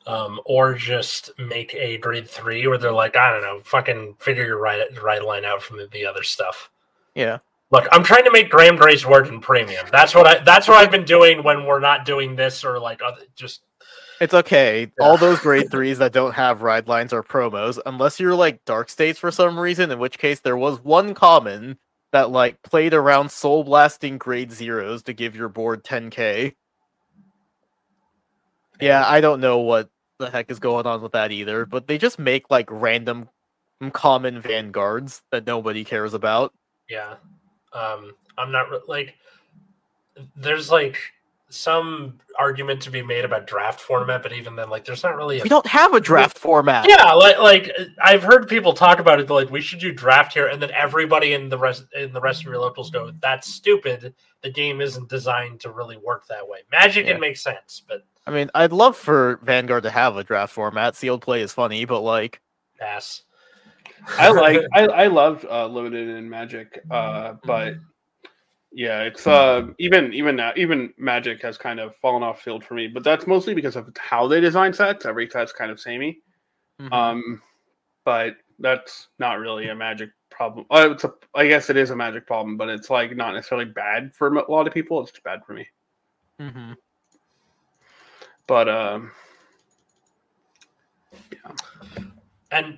Um, 0.08 0.40
or 0.46 0.74
just 0.74 1.32
make 1.38 1.74
a 1.76 1.98
grade 1.98 2.28
three 2.28 2.66
where 2.68 2.78
they're 2.78 2.92
like, 2.92 3.16
I 3.16 3.32
don't 3.32 3.42
know, 3.42 3.60
fucking 3.64 4.16
figure 4.20 4.46
your 4.46 4.60
ride, 4.60 4.98
right 5.02 5.24
line 5.24 5.46
out 5.46 5.62
from 5.62 5.78
the, 5.78 5.88
the 5.92 6.06
other 6.06 6.24
stuff. 6.24 6.70
Yeah. 7.16 7.40
Look, 7.72 7.88
I'm 7.92 8.04
trying 8.04 8.26
to 8.26 8.32
make 8.32 8.50
Graham 8.50 8.76
Grace 8.76 9.06
work 9.06 9.30
in 9.30 9.40
premium. 9.40 9.86
That's 9.92 10.14
what 10.14 10.28
I. 10.28 10.44
That's 10.44 10.68
what 10.68 10.78
I've 10.84 10.92
been 10.92 11.06
doing 11.06 11.42
when 11.44 11.66
we're 11.66 11.80
not 11.80 12.06
doing 12.06 12.36
this 12.36 12.66
or 12.66 12.80
like 12.80 13.02
other, 13.02 13.22
just 13.36 13.62
It's 14.22 14.36
okay. 14.36 14.92
All 15.02 15.18
those 15.18 15.40
grade 15.40 15.72
threes 15.72 15.98
that 15.98 16.14
don't 16.14 16.34
have 16.36 16.62
ride 16.62 16.88
lines 16.88 17.12
are 17.12 17.24
promos, 17.24 17.80
unless 17.88 18.20
you're 18.20 18.36
like 18.36 18.64
dark 18.66 18.88
states 18.90 19.18
for 19.18 19.32
some 19.32 19.60
reason, 19.60 19.90
in 19.90 19.98
which 19.98 20.20
case 20.20 20.42
there 20.42 20.56
was 20.56 20.80
one 20.84 21.16
common 21.16 21.80
that 22.12 22.30
like 22.30 22.62
played 22.62 22.94
around 22.94 23.32
soul 23.32 23.64
blasting 23.64 24.20
grade 24.20 24.52
zeros 24.52 25.02
to 25.04 25.14
give 25.14 25.36
your 25.36 25.50
board 25.50 25.84
10k. 25.84 26.54
Yeah, 28.80 29.04
I 29.08 29.22
don't 29.22 29.42
know 29.42 29.58
what 29.58 29.90
the 30.20 30.30
heck 30.30 30.52
is 30.52 30.60
going 30.60 30.86
on 30.86 31.02
with 31.02 31.14
that 31.14 31.32
either, 31.32 31.66
but 31.66 31.88
they 31.88 31.98
just 31.98 32.20
make 32.20 32.46
like 32.52 32.68
random 32.70 33.28
common 33.92 34.40
vanguards 34.40 35.24
that 35.32 35.48
nobody 35.48 35.84
cares 35.84 36.14
about. 36.14 36.54
Yeah. 36.88 37.16
Um, 37.74 38.14
I'm 38.38 38.52
not 38.52 38.70
re- 38.70 38.82
like 38.88 39.16
there's 40.36 40.70
like 40.70 41.00
some 41.52 42.18
argument 42.38 42.82
to 42.82 42.92
be 42.92 43.02
made 43.02 43.26
about 43.26 43.48
draft 43.48 43.80
format, 43.80 44.24
but 44.24 44.34
even 44.34 44.56
then, 44.56 44.70
like, 44.70 44.86
there's 44.86 45.04
not 45.04 45.16
really. 45.16 45.40
A... 45.40 45.44
We 45.44 45.50
don't 45.50 45.68
have 45.68 45.94
a 45.94 46.00
draft 46.00 46.38
format. 46.38 46.88
Yeah, 46.88 47.14
like, 47.14 47.40
like 47.40 47.72
I've 48.02 48.24
heard 48.24 48.48
people 48.48 48.74
talk 48.74 49.00
about 49.00 49.20
it. 49.20 49.30
Like, 49.30 49.50
we 49.50 49.62
should 49.62 49.80
do 49.80 49.92
draft 49.92 50.34
here, 50.34 50.48
and 50.48 50.62
then 50.62 50.72
everybody 50.72 51.34
in 51.34 51.50
the 51.50 51.58
rest 51.58 51.86
in 51.96 52.14
the 52.14 52.22
rest 52.22 52.42
of 52.42 52.48
your 52.48 52.60
locals 52.60 52.90
go, 52.90 53.12
"That's 53.20 53.54
stupid. 53.54 54.14
The 54.42 54.50
game 54.50 54.82
isn't 54.82 55.10
designed 55.10 55.60
to 55.62 55.72
really 55.72 55.98
work 55.98 56.28
that 56.28 56.48
way." 56.48 56.60
Magic 56.72 57.06
Yeah. 57.06 57.14
it 57.14 57.20
makes 57.20 57.42
sense, 57.42 57.82
but 57.88 58.04
I 58.26 58.32
mean, 58.32 58.50
I'd 58.54 58.72
love 58.72 58.96
for 58.96 59.40
Vanguard 59.44 59.84
to 59.84 59.90
have 59.90 60.18
a 60.18 60.24
draft 60.24 60.54
format. 60.54 60.96
Sealed 60.96 61.22
play 61.22 61.42
is 61.42 61.54
funny, 61.54 61.86
but 61.86 62.02
like, 62.02 62.42
pass. 62.80 63.24
I 64.18 64.30
like 64.30 64.62
I, 64.74 64.86
I 64.86 65.08
love 65.08 65.46
uh, 65.50 65.68
limited 65.68 66.10
in 66.10 66.30
Magic, 66.30 66.82
uh, 66.90 67.36
but 67.44 67.76
yeah, 68.74 69.02
it's 69.02 69.28
uh, 69.28 69.68
even 69.80 70.14
even 70.14 70.38
now 70.38 70.54
even 70.56 70.94
Magic 70.98 71.42
has 71.42 71.58
kind 71.58 71.80
of 71.80 71.96
fallen 71.96 72.24
off 72.24 72.42
field 72.42 72.64
for 72.64 72.74
me. 72.74 72.88
But 72.88 73.04
that's 73.04 73.28
mostly 73.28 73.54
because 73.54 73.76
of 73.76 73.90
how 73.98 74.28
they 74.28 74.40
design 74.40 74.74
sets. 74.74 75.06
Every 75.06 75.30
set's 75.30 75.52
kind 75.52 75.72
of 75.72 75.80
samey. 75.80 76.20
mhm. 76.80 76.92
Um, 76.94 77.42
but 78.06 78.36
that's 78.60 79.10
not 79.20 79.40
really 79.40 79.68
a 79.68 79.76
Magic 79.76 80.10
problem. 80.30 80.66
Uh, 80.72 80.90
it's 80.92 81.04
a 81.04 81.14
I 81.36 81.48
guess 81.48 81.70
it 81.70 81.76
is 81.76 81.90
a 81.90 81.96
Magic 81.96 82.26
problem, 82.26 82.56
but 82.56 82.70
it's 82.70 82.90
like 82.90 83.16
not 83.16 83.34
necessarily 83.34 83.66
bad 83.66 84.14
for 84.16 84.28
a 84.28 84.52
lot 84.52 84.68
of 84.68 84.74
people. 84.74 85.02
It's 85.02 85.12
just 85.12 85.24
bad 85.24 85.44
for 85.46 85.54
me. 85.54 85.68
Mm-hmm. 86.40 86.74
But 88.48 88.70
um, 88.70 89.12
yeah, 91.32 91.52
and 92.52 92.78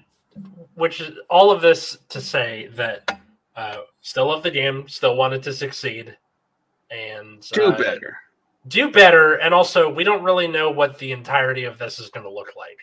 which 0.74 1.02
is 1.02 1.12
all 1.30 1.52
of 1.52 1.62
this 1.62 2.00
to 2.10 2.20
say 2.20 2.70
that 2.74 3.20
uh, 3.56 3.78
still 4.02 4.28
love 4.28 4.44
the 4.44 4.52
game, 4.52 4.88
still 4.88 5.16
wanted 5.16 5.44
to 5.44 5.54
succeed, 5.54 6.16
and 6.92 7.42
do 7.54 7.66
uh, 7.66 7.78
better. 7.78 8.18
do 8.68 8.92
better. 8.92 9.36
And 9.36 9.54
also, 9.54 9.90
we 9.94 10.04
don't 10.04 10.24
really 10.24 10.48
know 10.48 10.72
what 10.72 10.98
the 11.00 11.12
entirety 11.12 11.64
of 11.66 11.78
this 11.78 12.00
is 12.00 12.10
going 12.10 12.26
to 12.26 12.32
look 12.32 12.54
like. 12.56 12.78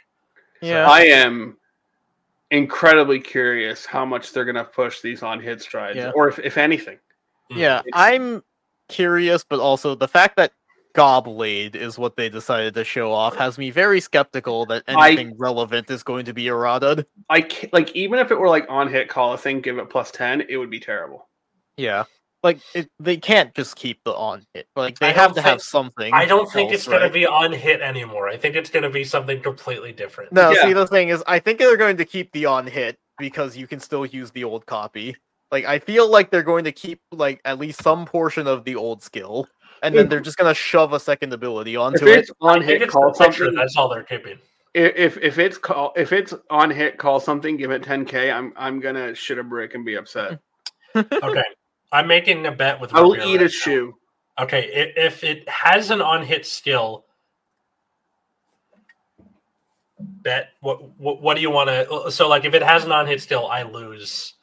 yeah, 0.60 0.88
I 0.88 1.02
am 1.02 1.56
incredibly 2.50 3.20
curious 3.20 3.86
how 3.86 4.04
much 4.04 4.32
they're 4.32 4.44
going 4.44 4.56
to 4.56 4.64
push 4.64 5.00
these 5.00 5.22
on 5.22 5.40
hit 5.40 5.62
strides, 5.62 5.96
Yeah. 5.96 6.10
or 6.14 6.28
if, 6.28 6.38
if 6.40 6.58
anything. 6.58 6.98
yeah. 7.50 7.82
I'm 7.92 8.42
curious, 8.88 9.44
but 9.44 9.60
also 9.60 9.94
the 9.94 10.08
fact 10.08 10.36
that 10.36 10.52
Gobblade 10.94 11.74
is 11.76 11.98
what 11.98 12.16
they 12.16 12.28
decided 12.28 12.74
to 12.74 12.84
show 12.84 13.12
off 13.12 13.36
has 13.36 13.58
me 13.58 13.70
very 13.70 14.00
skeptical 14.00 14.66
that 14.66 14.82
I- 14.88 15.08
anything 15.08 15.36
relevant 15.38 15.90
is 15.90 16.02
going 16.02 16.24
to 16.26 16.32
be 16.34 16.46
eroded. 16.48 17.06
I 17.28 17.42
ca- 17.42 17.68
like 17.72 17.94
even 17.94 18.18
if 18.18 18.30
it 18.30 18.38
were 18.38 18.48
like 18.48 18.66
on 18.68 18.88
hit 18.88 19.08
call 19.08 19.32
a 19.32 19.38
thing, 19.38 19.60
give 19.60 19.78
it 19.78 19.88
plus 19.90 20.10
ten, 20.10 20.42
it 20.48 20.56
would 20.56 20.70
be 20.70 20.80
terrible. 20.80 21.28
Yeah. 21.76 22.04
Like 22.42 22.60
it, 22.74 22.88
they 22.98 23.18
can't 23.18 23.54
just 23.54 23.76
keep 23.76 24.02
the 24.04 24.14
on 24.14 24.46
hit. 24.54 24.66
Like 24.74 24.98
they 24.98 25.08
I 25.08 25.12
have 25.12 25.34
don't 25.34 25.42
to 25.44 25.50
have 25.50 25.60
something. 25.60 26.12
I 26.14 26.24
don't 26.24 26.50
think 26.50 26.70
else, 26.72 26.80
it's 26.80 26.88
going 26.88 27.02
to 27.02 27.10
be 27.10 27.26
on 27.26 27.52
hit 27.52 27.82
anymore. 27.82 28.28
I 28.28 28.36
think 28.38 28.56
it's 28.56 28.70
going 28.70 28.82
to 28.82 28.88
be 28.90 29.04
something 29.04 29.42
completely 29.42 29.92
different. 29.92 30.32
No, 30.32 30.50
Yeah. 30.50 30.62
see 30.62 30.72
the 30.72 30.86
thing 30.86 31.10
is, 31.10 31.22
I 31.26 31.38
think 31.38 31.58
they're 31.58 31.76
going 31.76 31.98
to 31.98 32.04
keep 32.06 32.32
the 32.32 32.46
on 32.46 32.66
hit 32.66 32.98
because 33.18 33.58
you 33.58 33.66
can 33.66 33.78
still 33.78 34.06
use 34.06 34.30
the 34.30 34.44
old 34.44 34.64
copy. 34.64 35.16
Like 35.52 35.66
I 35.66 35.80
feel 35.80 36.08
like 36.08 36.30
they're 36.30 36.42
going 36.42 36.64
to 36.64 36.72
keep 36.72 37.00
like 37.12 37.42
at 37.44 37.58
least 37.58 37.82
some 37.82 38.06
portion 38.06 38.46
of 38.46 38.64
the 38.64 38.74
old 38.76 39.02
skill, 39.02 39.46
and 39.82 39.94
then 39.94 40.08
they're 40.08 40.20
just 40.20 40.36
gonna 40.36 40.54
shove 40.54 40.92
a 40.92 41.00
second 41.00 41.32
ability 41.32 41.74
If 41.74 41.80
onto 41.80 42.06
it. 42.06 42.18
it's 42.20 42.30
on 42.40 42.62
hit 42.62 42.88
call 42.88 43.12
something, 43.14 43.54
That's 43.54 43.76
all 43.76 43.88
they're 43.88 44.02
keeping. 44.02 44.38
if 44.74 45.16
if 45.18 45.38
it's 45.38 45.58
call 45.58 45.92
if 45.96 46.12
it's 46.12 46.34
on 46.50 46.70
hit 46.70 46.98
call 46.98 47.20
something, 47.20 47.56
give 47.56 47.70
it 47.70 47.82
ten 47.82 48.04
k. 48.04 48.30
I'm 48.30 48.52
I'm 48.56 48.80
gonna 48.80 49.14
shit 49.14 49.38
a 49.38 49.42
brick 49.42 49.74
and 49.74 49.84
be 49.84 49.94
upset. 49.96 50.38
Okay, 50.96 51.44
I'm 51.92 52.08
making 52.08 52.46
a 52.46 52.52
bet 52.52 52.80
with. 52.80 52.92
I 52.94 53.00
will 53.00 53.14
eat 53.16 53.20
right 53.36 53.40
a 53.40 53.44
now. 53.44 53.48
shoe. 53.48 53.94
Okay, 54.40 54.92
if 54.96 55.22
it 55.22 55.48
has 55.48 55.90
an 55.90 56.00
on 56.02 56.24
hit 56.24 56.44
skill, 56.46 57.04
bet 59.98 60.48
what 60.60 60.98
what, 60.98 61.20
what 61.22 61.34
do 61.36 61.40
you 61.42 61.50
want 61.50 61.68
to? 61.68 62.10
So 62.10 62.28
like, 62.28 62.44
if 62.44 62.54
it 62.54 62.62
has 62.62 62.84
an 62.84 62.92
on 62.92 63.06
hit 63.06 63.20
skill, 63.22 63.46
I 63.46 63.62
lose. 63.62 64.34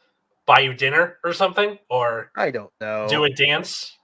Buy 0.46 0.60
you 0.62 0.74
dinner 0.74 1.18
or 1.26 1.34
something, 1.34 1.78
or 1.90 2.32
I 2.38 2.52
don't 2.52 2.72
know. 2.80 3.08
do 3.10 3.26
a 3.26 3.30
dance. 3.30 3.97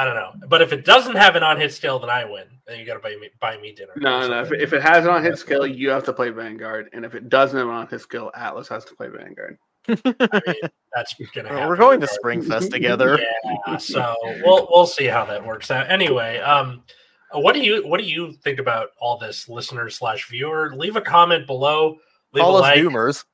I 0.00 0.04
don't 0.06 0.14
know, 0.14 0.32
but 0.48 0.62
if 0.62 0.72
it 0.72 0.86
doesn't 0.86 1.16
have 1.16 1.36
an 1.36 1.42
on 1.42 1.60
hit 1.60 1.74
scale, 1.74 1.98
then 1.98 2.08
I 2.08 2.24
win. 2.24 2.44
Then 2.66 2.78
you 2.78 2.86
got 2.86 2.94
to 2.94 3.00
buy 3.00 3.16
me 3.20 3.28
buy 3.38 3.58
me 3.58 3.72
dinner. 3.72 3.92
or 3.94 4.00
No, 4.00 4.26
no. 4.26 4.40
If, 4.40 4.50
if 4.50 4.72
it 4.72 4.80
has 4.80 5.04
an 5.04 5.10
on 5.10 5.22
hit 5.22 5.38
scale, 5.38 5.66
you 5.66 5.90
have 5.90 6.04
to 6.04 6.12
play 6.14 6.30
Vanguard, 6.30 6.88
and 6.94 7.04
if 7.04 7.14
it 7.14 7.28
doesn't 7.28 7.58
have 7.58 7.68
an 7.68 7.74
on 7.74 7.86
hit 7.86 8.00
scale, 8.00 8.30
Atlas 8.34 8.66
has 8.68 8.86
to 8.86 8.94
play 8.94 9.08
Vanguard. 9.08 9.58
I 9.88 9.92
mean, 10.46 10.54
that's 10.94 11.14
gonna 11.34 11.50
happen. 11.50 11.68
We're 11.68 11.76
going 11.76 12.00
to 12.00 12.06
regardless. 12.06 12.18
Springfest 12.24 12.70
together. 12.70 13.20
Yeah, 13.66 13.76
so 13.76 14.16
we'll 14.42 14.68
we'll 14.72 14.86
see 14.86 15.04
how 15.04 15.26
that 15.26 15.44
works 15.44 15.70
out. 15.70 15.90
Anyway, 15.90 16.38
um, 16.38 16.82
what 17.32 17.52
do 17.52 17.60
you 17.60 17.86
what 17.86 18.00
do 18.00 18.06
you 18.06 18.32
think 18.42 18.58
about 18.58 18.88
all 18.98 19.18
this, 19.18 19.50
listener 19.50 19.90
slash 19.90 20.30
viewer? 20.30 20.72
Leave 20.74 20.96
a 20.96 21.00
comment 21.02 21.46
below. 21.46 21.98
Leave 22.32 22.42
Call 22.42 22.56
a 22.56 22.60
us 22.60 22.62
like. 22.62 22.78
doomers. 22.78 23.24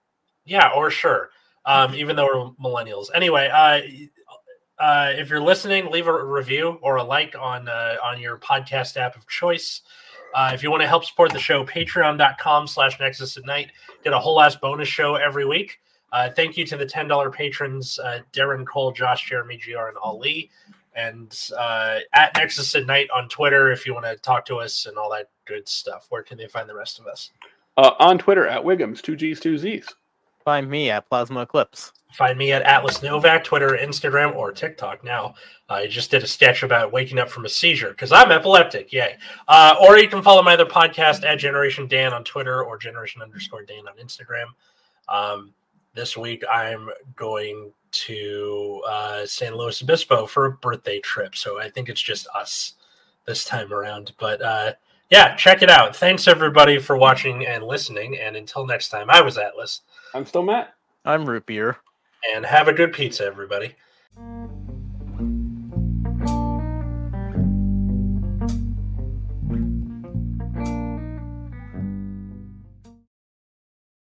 Yeah, 0.45 0.71
or 0.75 0.91
sure. 0.91 1.31
Um, 1.65 1.95
even 1.95 2.17
though 2.17 2.27
we're 2.27 2.51
millennials. 2.71 3.07
Anyway, 3.15 3.49
uh, 3.53 3.81
uh, 4.79 5.13
if 5.15 5.31
you're 5.31 5.41
listening, 5.41 5.91
leave 5.91 6.07
a 6.07 6.25
review 6.25 6.79
or 6.83 6.97
a 6.97 7.05
like 7.05 7.35
on 7.39 7.69
uh, 7.69 7.97
on 8.05 8.21
your 8.21 8.39
podcast 8.39 8.97
app 8.97 9.17
of 9.17 9.27
choice. 9.29 9.83
Uh, 10.35 10.51
if 10.53 10.63
you 10.63 10.71
want 10.71 10.83
to 10.83 10.89
help 10.89 11.05
support 11.05 11.33
the 11.33 11.39
show, 11.39 11.65
patreon.com 11.65 12.67
slash 12.67 13.01
nexus 13.01 13.37
at 13.39 13.47
night. 13.47 13.71
Get 14.05 14.13
a 14.13 14.19
whole 14.19 14.41
ass 14.41 14.55
bonus 14.57 14.89
show 14.89 15.15
every 15.15 15.47
week. 15.47 15.81
Uh, 16.13 16.31
thank 16.31 16.57
you 16.57 16.67
to 16.67 16.77
the 16.77 16.87
$10 16.87 17.33
patrons, 17.33 17.99
uh, 17.99 18.21
Darren 18.33 18.67
Cole, 18.67 18.93
Josh, 18.93 19.29
Jeremy, 19.29 19.59
GR, 19.59 19.89
and 19.89 19.97
Ali. 19.97 20.51
And 20.95 21.35
uh, 21.57 21.99
at 22.13 22.35
Nexus 22.37 22.75
at 22.75 22.87
Night 22.87 23.09
on 23.15 23.29
Twitter 23.29 23.71
if 23.71 23.87
you 23.87 23.95
want 23.95 24.07
to 24.07 24.17
talk 24.17 24.45
to 24.47 24.57
us 24.57 24.87
and 24.87 24.97
all 24.97 25.11
that 25.11 25.31
good 25.47 25.69
stuff. 25.69 26.07
Where 26.11 26.23
can 26.23 26.39
they 26.39 26.49
find 26.49 26.69
the 26.69 26.75
rest 26.75 26.99
of 26.99 27.07
us? 27.07 27.31
Uh, 27.77 27.93
on 27.99 28.19
Twitter 28.19 28.47
at 28.47 28.63
Wiggums, 28.63 29.03
two 29.03 29.17
G's, 29.17 29.41
two 29.41 29.59
Z's. 29.59 29.87
Find 30.47 30.71
me 30.71 30.91
at 30.91 31.09
Plasma 31.09 31.43
Eclipse. 31.43 31.93
Find 32.13 32.39
me 32.39 32.53
at 32.53 32.63
Atlas 32.63 33.03
Novak, 33.03 33.43
Twitter, 33.43 33.71
Instagram, 33.71 34.37
or 34.37 34.53
TikTok 34.53 35.03
now. 35.03 35.35
I 35.69 35.89
just 35.89 36.13
did 36.13 36.23
a 36.23 36.27
sketch 36.29 36.63
about 36.63 36.93
waking 36.93 37.19
up 37.19 37.29
from 37.29 37.45
a 37.45 37.49
seizure 37.49 37.91
because 37.91 38.13
I'm 38.13 38.31
epileptic. 38.31 38.93
Yay. 38.93 39.17
Uh, 39.49 39.75
or 39.81 39.99
you 39.99 40.07
can 40.07 40.23
follow 40.23 40.45
my 40.45 40.55
other 40.55 40.65
podcast 40.65 41.25
at 41.25 41.41
Generation 41.41 41.89
Dan 41.89 42.13
on 42.13 42.23
Twitter 42.23 42.63
or 42.63 42.79
Generation 42.79 43.23
underscore 43.23 43.65
Dan 43.65 43.89
on 43.89 43.97
Instagram. 43.97 44.47
Um, 45.09 45.53
this 45.95 46.17
week 46.17 46.45
I'm 46.49 46.91
going 47.17 47.73
to 47.91 48.83
uh, 48.89 49.27
San 49.27 49.57
Luis 49.57 49.83
Obispo 49.83 50.27
for 50.27 50.47
a 50.47 50.53
birthday 50.53 51.01
trip. 51.01 51.35
So 51.35 51.61
I 51.61 51.71
think 51.71 51.89
it's 51.89 52.01
just 52.01 52.29
us 52.37 52.75
this 53.25 53.45
time 53.45 53.73
around. 53.73 54.13
But 54.17 54.41
uh, 54.43 54.73
yeah, 55.11 55.37
check 55.37 55.63
it 55.63 55.71
out. 55.71 55.95
Thanks 55.95 56.27
everybody 56.27 56.79
for 56.79 56.97
watching 56.97 57.47
and 57.47 57.65
listening. 57.65 58.19
And 58.19 58.37
until 58.37 58.67
next 58.67 58.89
time, 58.89 59.11
I 59.11 59.21
was 59.21 59.39
Atlas. 59.39 59.83
I'm 60.15 60.27
still 60.27 60.43
Matt. 60.43 60.75
I'm 61.05 61.29
root 61.29 61.47
beer. 61.47 61.77
And 62.35 62.45
have 62.45 62.67
a 62.69 62.73
good 62.73 62.93
pizza, 62.93 63.25
everybody. 63.25 63.77